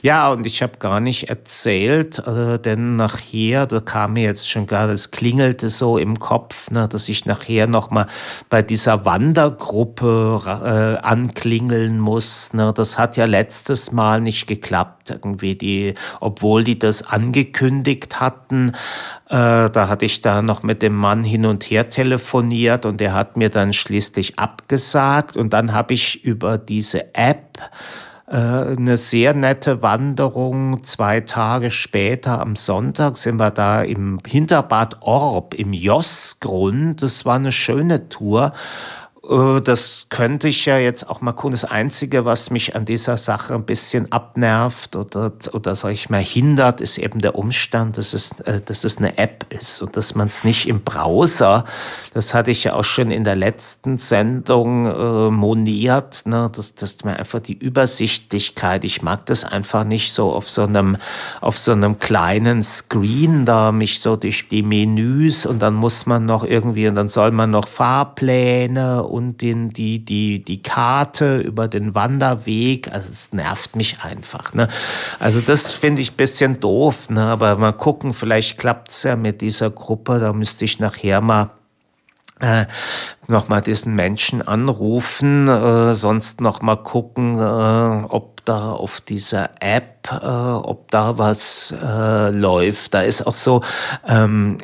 Ja, 0.03 0.30
und 0.32 0.47
ich 0.47 0.62
habe 0.62 0.78
gar 0.78 1.01
nicht 1.01 1.28
erzählt, 1.28 2.18
äh, 2.20 2.59
denn 2.59 2.97
nachher, 2.97 3.66
da 3.66 3.80
kam 3.80 4.14
mir 4.14 4.24
jetzt 4.24 4.49
schon 4.49 4.66
gar, 4.66 4.86
das 4.86 5.11
klingelte 5.11 5.68
so 5.68 5.99
im 5.99 6.18
Kopf, 6.18 6.70
ne, 6.70 6.88
dass 6.88 7.09
ich 7.09 7.26
nachher 7.26 7.66
nochmal 7.66 8.07
bei 8.49 8.62
dieser 8.62 9.05
Wandergruppe 9.05 10.40
äh, 10.64 11.05
anklingeln 11.35 11.99
muss. 11.99 12.53
Ne. 12.53 12.72
Das 12.74 12.97
hat 12.99 13.16
ja 13.16 13.24
letztes 13.24 13.93
Mal 13.93 14.20
nicht 14.20 14.47
geklappt, 14.47 15.11
irgendwie 15.11 15.57
die, 15.57 15.95
obwohl 16.20 16.64
die 16.64 16.78
das 16.78 17.03
angekündigt 17.03 18.20
hatten. 18.20 18.72
Äh, 19.28 19.70
da 19.70 19.89
hatte 19.89 20.05
ich 20.05 20.20
da 20.20 20.43
noch 20.43 20.62
mit 20.62 20.82
dem 20.82 20.95
Mann 20.95 21.24
hin 21.24 21.45
und 21.47 21.64
her 21.64 21.89
telefoniert 21.89 22.87
und 22.87 23.01
der 23.01 23.12
hat 23.14 23.37
mir 23.37 23.51
dann 23.51 23.72
schließlich 23.72 24.39
abgesagt. 24.39 25.37
Und 25.37 25.53
dann 25.53 25.72
habe 25.72 25.95
ich 25.95 26.24
über 26.24 26.57
diese 26.57 27.14
App 27.14 27.59
äh, 28.28 28.37
eine 28.37 28.97
sehr 28.97 29.35
nette 29.35 29.82
Wanderung. 29.82 30.85
Zwei 30.85 31.20
Tage 31.20 31.70
später 31.72 32.41
am 32.41 32.55
Sonntag 32.55 33.16
sind 33.16 33.37
wir 33.37 33.51
da 33.51 33.82
im 33.82 34.20
Hinterbad 34.26 35.03
Orb 35.03 35.55
im 35.55 35.72
Jossgrund. 35.72 37.03
Das 37.03 37.24
war 37.24 37.37
eine 37.37 37.53
schöne 37.53 38.09
Tour. 38.09 38.53
Äh, 39.28 39.60
das 39.60 40.06
könnte 40.10 40.48
ich 40.48 40.66
ja 40.66 40.78
jetzt 40.78 41.08
auch 41.08 41.20
mal 41.20 41.32
gucken. 41.32 41.52
Das 41.52 41.64
Einzige, 41.64 42.24
was 42.24 42.50
mich 42.50 42.76
an 42.76 42.84
dieser 42.84 43.16
Sache 43.16 43.54
ein 43.54 43.64
bisschen 43.64 44.10
abnervt 44.12 44.96
oder, 44.96 45.32
oder 45.52 45.74
sag 45.74 45.92
ich 45.92 46.10
mal, 46.10 46.22
hindert, 46.22 46.80
ist 46.80 46.98
eben 46.98 47.20
der 47.20 47.34
Umstand, 47.36 47.98
dass 47.98 48.12
es, 48.12 48.40
äh, 48.40 48.60
dass 48.64 48.84
es 48.84 48.98
eine 48.98 49.18
App 49.18 49.46
ist 49.50 49.82
und 49.82 49.96
dass 49.96 50.14
man 50.14 50.28
es 50.28 50.44
nicht 50.44 50.68
im 50.68 50.82
Browser, 50.82 51.64
das 52.12 52.34
hatte 52.34 52.50
ich 52.50 52.64
ja 52.64 52.74
auch 52.74 52.84
schon 52.84 53.10
in 53.10 53.24
der 53.24 53.36
letzten 53.36 53.98
Sendung 53.98 54.86
äh, 54.86 55.30
moniert, 55.30 56.26
ne, 56.26 56.50
dass, 56.54 56.74
dass 56.74 57.04
mir 57.04 57.16
einfach 57.16 57.40
die 57.40 57.58
Übersichtlichkeit, 57.58 58.84
ich 58.84 59.02
mag 59.02 59.26
das 59.26 59.44
einfach 59.44 59.84
nicht 59.84 60.12
so 60.12 60.32
auf 60.32 60.48
so 60.48 60.62
einem, 60.62 60.96
auf 61.40 61.58
so 61.58 61.72
einem 61.72 61.98
kleinen 61.98 62.62
Screen 62.62 63.44
da, 63.44 63.72
mich 63.72 64.00
so 64.00 64.16
durch 64.16 64.48
die 64.48 64.62
Menüs 64.62 65.46
und 65.46 65.60
dann 65.60 65.74
muss 65.74 66.06
man 66.06 66.26
noch 66.26 66.44
irgendwie, 66.44 66.88
und 66.88 66.94
dann 66.94 67.08
soll 67.08 67.30
man 67.30 67.50
noch 67.50 67.68
Fahrpläne 67.68 69.04
und 69.14 69.42
den, 69.42 69.70
die, 69.70 70.04
die, 70.04 70.42
die 70.42 70.60
Karte 70.60 71.38
über 71.38 71.68
den 71.68 71.94
Wanderweg. 71.94 72.92
Also 72.92 73.08
es 73.10 73.32
nervt 73.32 73.76
mich 73.76 74.02
einfach. 74.02 74.54
Ne? 74.54 74.68
Also 75.20 75.40
das 75.40 75.70
finde 75.70 76.02
ich 76.02 76.12
ein 76.12 76.16
bisschen 76.16 76.58
doof. 76.58 77.08
Ne? 77.10 77.22
Aber 77.22 77.56
mal 77.56 77.72
gucken, 77.72 78.12
vielleicht 78.12 78.58
klappt 78.58 78.90
es 78.90 79.04
ja 79.04 79.14
mit 79.14 79.40
dieser 79.40 79.70
Gruppe. 79.70 80.18
Da 80.18 80.32
müsste 80.32 80.64
ich 80.64 80.80
nachher 80.80 81.20
mal 81.20 81.50
äh, 82.40 82.66
nochmal 83.28 83.62
diesen 83.62 83.94
Menschen 83.94 84.42
anrufen, 84.42 85.46
äh, 85.46 85.94
sonst 85.94 86.40
nochmal 86.40 86.78
gucken, 86.78 87.36
äh, 87.36 88.04
ob 88.08 88.44
da 88.44 88.72
auf 88.72 89.00
dieser 89.00 89.50
App 89.60 89.93
äh, 90.11 90.16
ob 90.16 90.90
da 90.90 91.16
was 91.18 91.74
äh, 91.82 92.30
läuft. 92.30 92.94
Da 92.94 93.00
ist 93.00 93.26
auch 93.26 93.32
so, 93.32 93.62
ähm, 94.07 94.59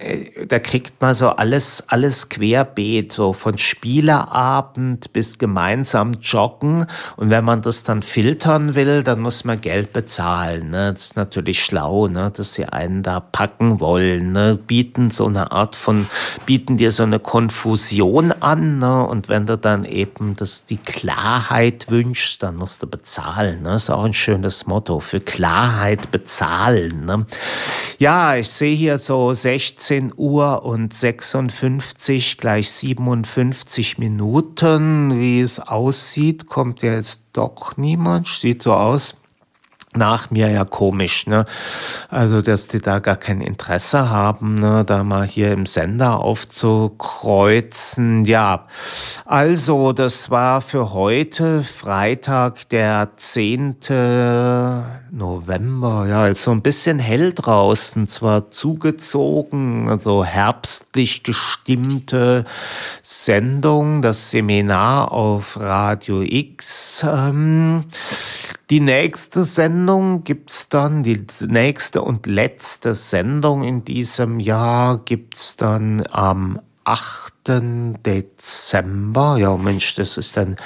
da 0.46 0.58
kriegt 0.58 1.00
man 1.00 1.14
so 1.14 1.30
alles, 1.30 1.84
alles 1.88 2.28
querbeet, 2.28 3.12
so 3.12 3.32
von 3.32 3.56
Spielerabend 3.56 5.12
bis 5.12 5.38
gemeinsam 5.38 6.12
joggen. 6.20 6.86
Und 7.16 7.30
wenn 7.30 7.44
man 7.44 7.62
das 7.62 7.84
dann 7.84 8.02
filtern 8.02 8.74
will, 8.74 9.02
dann 9.02 9.20
muss 9.20 9.44
man 9.44 9.60
Geld 9.60 9.92
bezahlen. 9.92 10.70
Ne? 10.70 10.92
Das 10.92 11.06
ist 11.06 11.16
natürlich 11.16 11.64
schlau, 11.64 12.08
ne? 12.08 12.30
dass 12.34 12.54
sie 12.54 12.66
einen 12.66 13.02
da 13.02 13.20
packen 13.20 13.80
wollen, 13.80 14.32
ne? 14.32 14.56
bieten 14.56 15.10
so 15.10 15.26
eine 15.26 15.52
Art 15.52 15.74
von, 15.74 16.06
bieten 16.44 16.76
dir 16.76 16.90
so 16.90 17.02
eine 17.02 17.18
Konfusion 17.18 18.32
an. 18.40 18.78
Ne? 18.78 19.06
Und 19.06 19.28
wenn 19.28 19.46
du 19.46 19.56
dann 19.56 19.84
eben 19.84 20.36
das, 20.36 20.66
die 20.66 20.76
Klarheit 20.76 21.86
wünschst, 21.88 22.42
dann 22.42 22.56
musst 22.56 22.82
du 22.82 22.86
bezahlen. 22.86 23.62
Ne? 23.62 23.70
Das 23.70 23.84
ist 23.84 23.90
auch 23.90 24.04
ein 24.04 24.12
schönes 24.12 24.66
Motto 24.66 25.00
für 25.00 25.20
Klarheit 25.30 26.10
bezahlen. 26.10 27.04
Ne? 27.04 27.24
Ja, 27.98 28.34
ich 28.34 28.48
sehe 28.48 28.74
hier 28.74 28.98
so 28.98 29.32
16 29.32 30.12
Uhr 30.16 30.64
und 30.64 30.92
56 30.92 32.36
gleich 32.36 32.68
57 32.72 33.98
Minuten. 33.98 35.20
Wie 35.20 35.40
es 35.40 35.60
aussieht, 35.60 36.46
kommt 36.46 36.82
jetzt 36.82 37.22
doch 37.32 37.76
niemand. 37.76 38.26
Sieht 38.26 38.64
so 38.64 38.74
aus 38.74 39.14
nach 39.94 40.30
mir 40.30 40.50
ja 40.50 40.64
komisch, 40.64 41.26
ne? 41.26 41.46
Also, 42.08 42.42
dass 42.42 42.68
die 42.68 42.78
da 42.78 43.00
gar 43.00 43.16
kein 43.16 43.40
Interesse 43.40 44.08
haben, 44.08 44.54
ne, 44.54 44.84
da 44.84 45.02
mal 45.02 45.26
hier 45.26 45.52
im 45.52 45.66
Sender 45.66 46.20
aufzukreuzen. 46.20 48.24
Ja, 48.24 48.66
also, 49.24 49.92
das 49.92 50.30
war 50.30 50.60
für 50.60 50.92
heute 50.92 51.64
Freitag, 51.64 52.68
der 52.68 53.08
10. 53.16 53.78
November. 55.12 56.06
Ja, 56.08 56.26
ist 56.26 56.42
so 56.42 56.50
ein 56.50 56.62
bisschen 56.62 56.98
hell 56.98 57.32
draußen, 57.32 58.08
zwar 58.08 58.50
zugezogen, 58.50 59.88
also 59.88 60.24
herbstlich 60.24 61.22
gestimmte 61.22 62.44
Sendung, 63.02 64.02
das 64.02 64.30
Seminar 64.30 65.12
auf 65.12 65.58
Radio 65.58 66.22
X. 66.22 67.04
Ähm, 67.06 67.84
die 68.70 68.80
nächste 68.80 69.44
Sendung 69.44 70.24
gibt's 70.24 70.68
dann, 70.68 71.02
die 71.02 71.26
nächste 71.46 72.02
und 72.02 72.26
letzte 72.26 72.94
Sendung 72.94 73.64
in 73.64 73.84
diesem 73.84 74.40
Jahr 74.40 74.98
gibt's 74.98 75.56
dann 75.56 76.04
am 76.10 76.60
8. 76.84 77.32
Dezember. 78.04 78.39
Ja, 78.42 79.56
Mensch, 79.56 79.94
das 79.96 80.16
ist 80.16 80.36
dann 80.36 80.56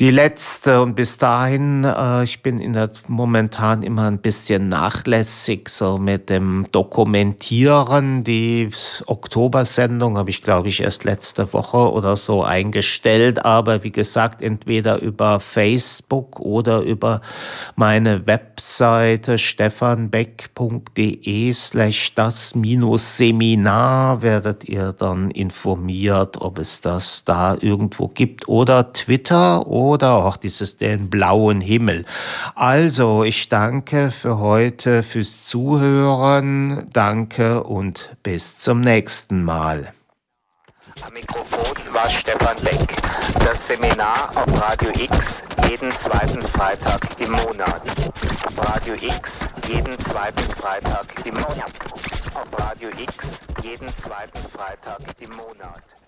die 0.00 0.10
letzte. 0.10 0.82
Und 0.82 0.94
bis 0.94 1.16
dahin, 1.16 1.84
äh, 1.84 2.24
ich 2.24 2.42
bin 2.42 2.58
in 2.58 2.74
der 2.74 2.90
momentan 3.08 3.82
immer 3.82 4.06
ein 4.06 4.18
bisschen 4.18 4.68
nachlässig, 4.68 5.68
so 5.68 5.98
mit 5.98 6.28
dem 6.28 6.66
Dokumentieren. 6.72 8.24
Die 8.24 8.70
Oktobersendung 9.06 10.18
habe 10.18 10.30
ich, 10.30 10.42
glaube 10.42 10.68
ich, 10.68 10.82
erst 10.82 11.04
letzte 11.04 11.52
Woche 11.52 11.90
oder 11.90 12.16
so 12.16 12.44
eingestellt. 12.44 13.44
Aber 13.44 13.82
wie 13.82 13.92
gesagt, 13.92 14.42
entweder 14.42 15.00
über 15.00 15.40
Facebook 15.40 16.40
oder 16.40 16.80
über 16.80 17.22
meine 17.76 18.26
Webseite 18.26 19.38
stefanbeck.de 19.38 21.52
slash 21.52 22.14
das 22.14 22.54
minus 22.54 23.16
Seminar 23.16 24.22
werdet 24.22 24.68
ihr 24.68 24.92
dann 24.92 25.30
informiert, 25.30 26.40
ob 26.40 26.58
es 26.58 26.80
das 27.06 27.24
da 27.24 27.56
irgendwo 27.60 28.08
gibt 28.08 28.48
oder 28.48 28.92
Twitter 28.92 29.66
oder 29.66 30.14
auch 30.14 30.36
dieses 30.36 30.76
den 30.76 31.08
blauen 31.08 31.60
Himmel. 31.60 32.04
Also, 32.54 33.22
ich 33.22 33.48
danke 33.48 34.10
für 34.10 34.38
heute 34.38 35.02
fürs 35.02 35.46
Zuhören. 35.46 36.88
Danke 36.92 37.62
und 37.62 38.16
bis 38.22 38.58
zum 38.58 38.80
nächsten 38.80 39.44
Mal. 39.44 39.92
Am 41.06 41.12
Mikrofon 41.12 41.94
war 41.94 42.08
Stefan 42.10 42.56
Beck. 42.64 42.96
Das 43.38 43.68
Seminar 43.68 44.30
auf 44.34 44.60
Radio 44.60 44.90
X 44.98 45.44
jeden 45.68 45.90
zweiten 45.92 46.42
Freitag 46.42 47.00
im 47.18 47.30
Monat. 47.30 47.82
Auf 48.46 48.74
Radio 48.74 48.94
X 48.94 49.46
jeden 49.68 49.98
zweiten 50.00 50.42
Freitag 50.58 51.06
im 51.24 51.34
Monat. 51.34 51.72
Auf 52.34 52.60
Radio 52.60 52.88
X 52.98 53.40
jeden 53.62 53.88
zweiten 53.88 54.38
Freitag 54.50 55.00
im 55.20 55.30
Monat. 55.30 56.05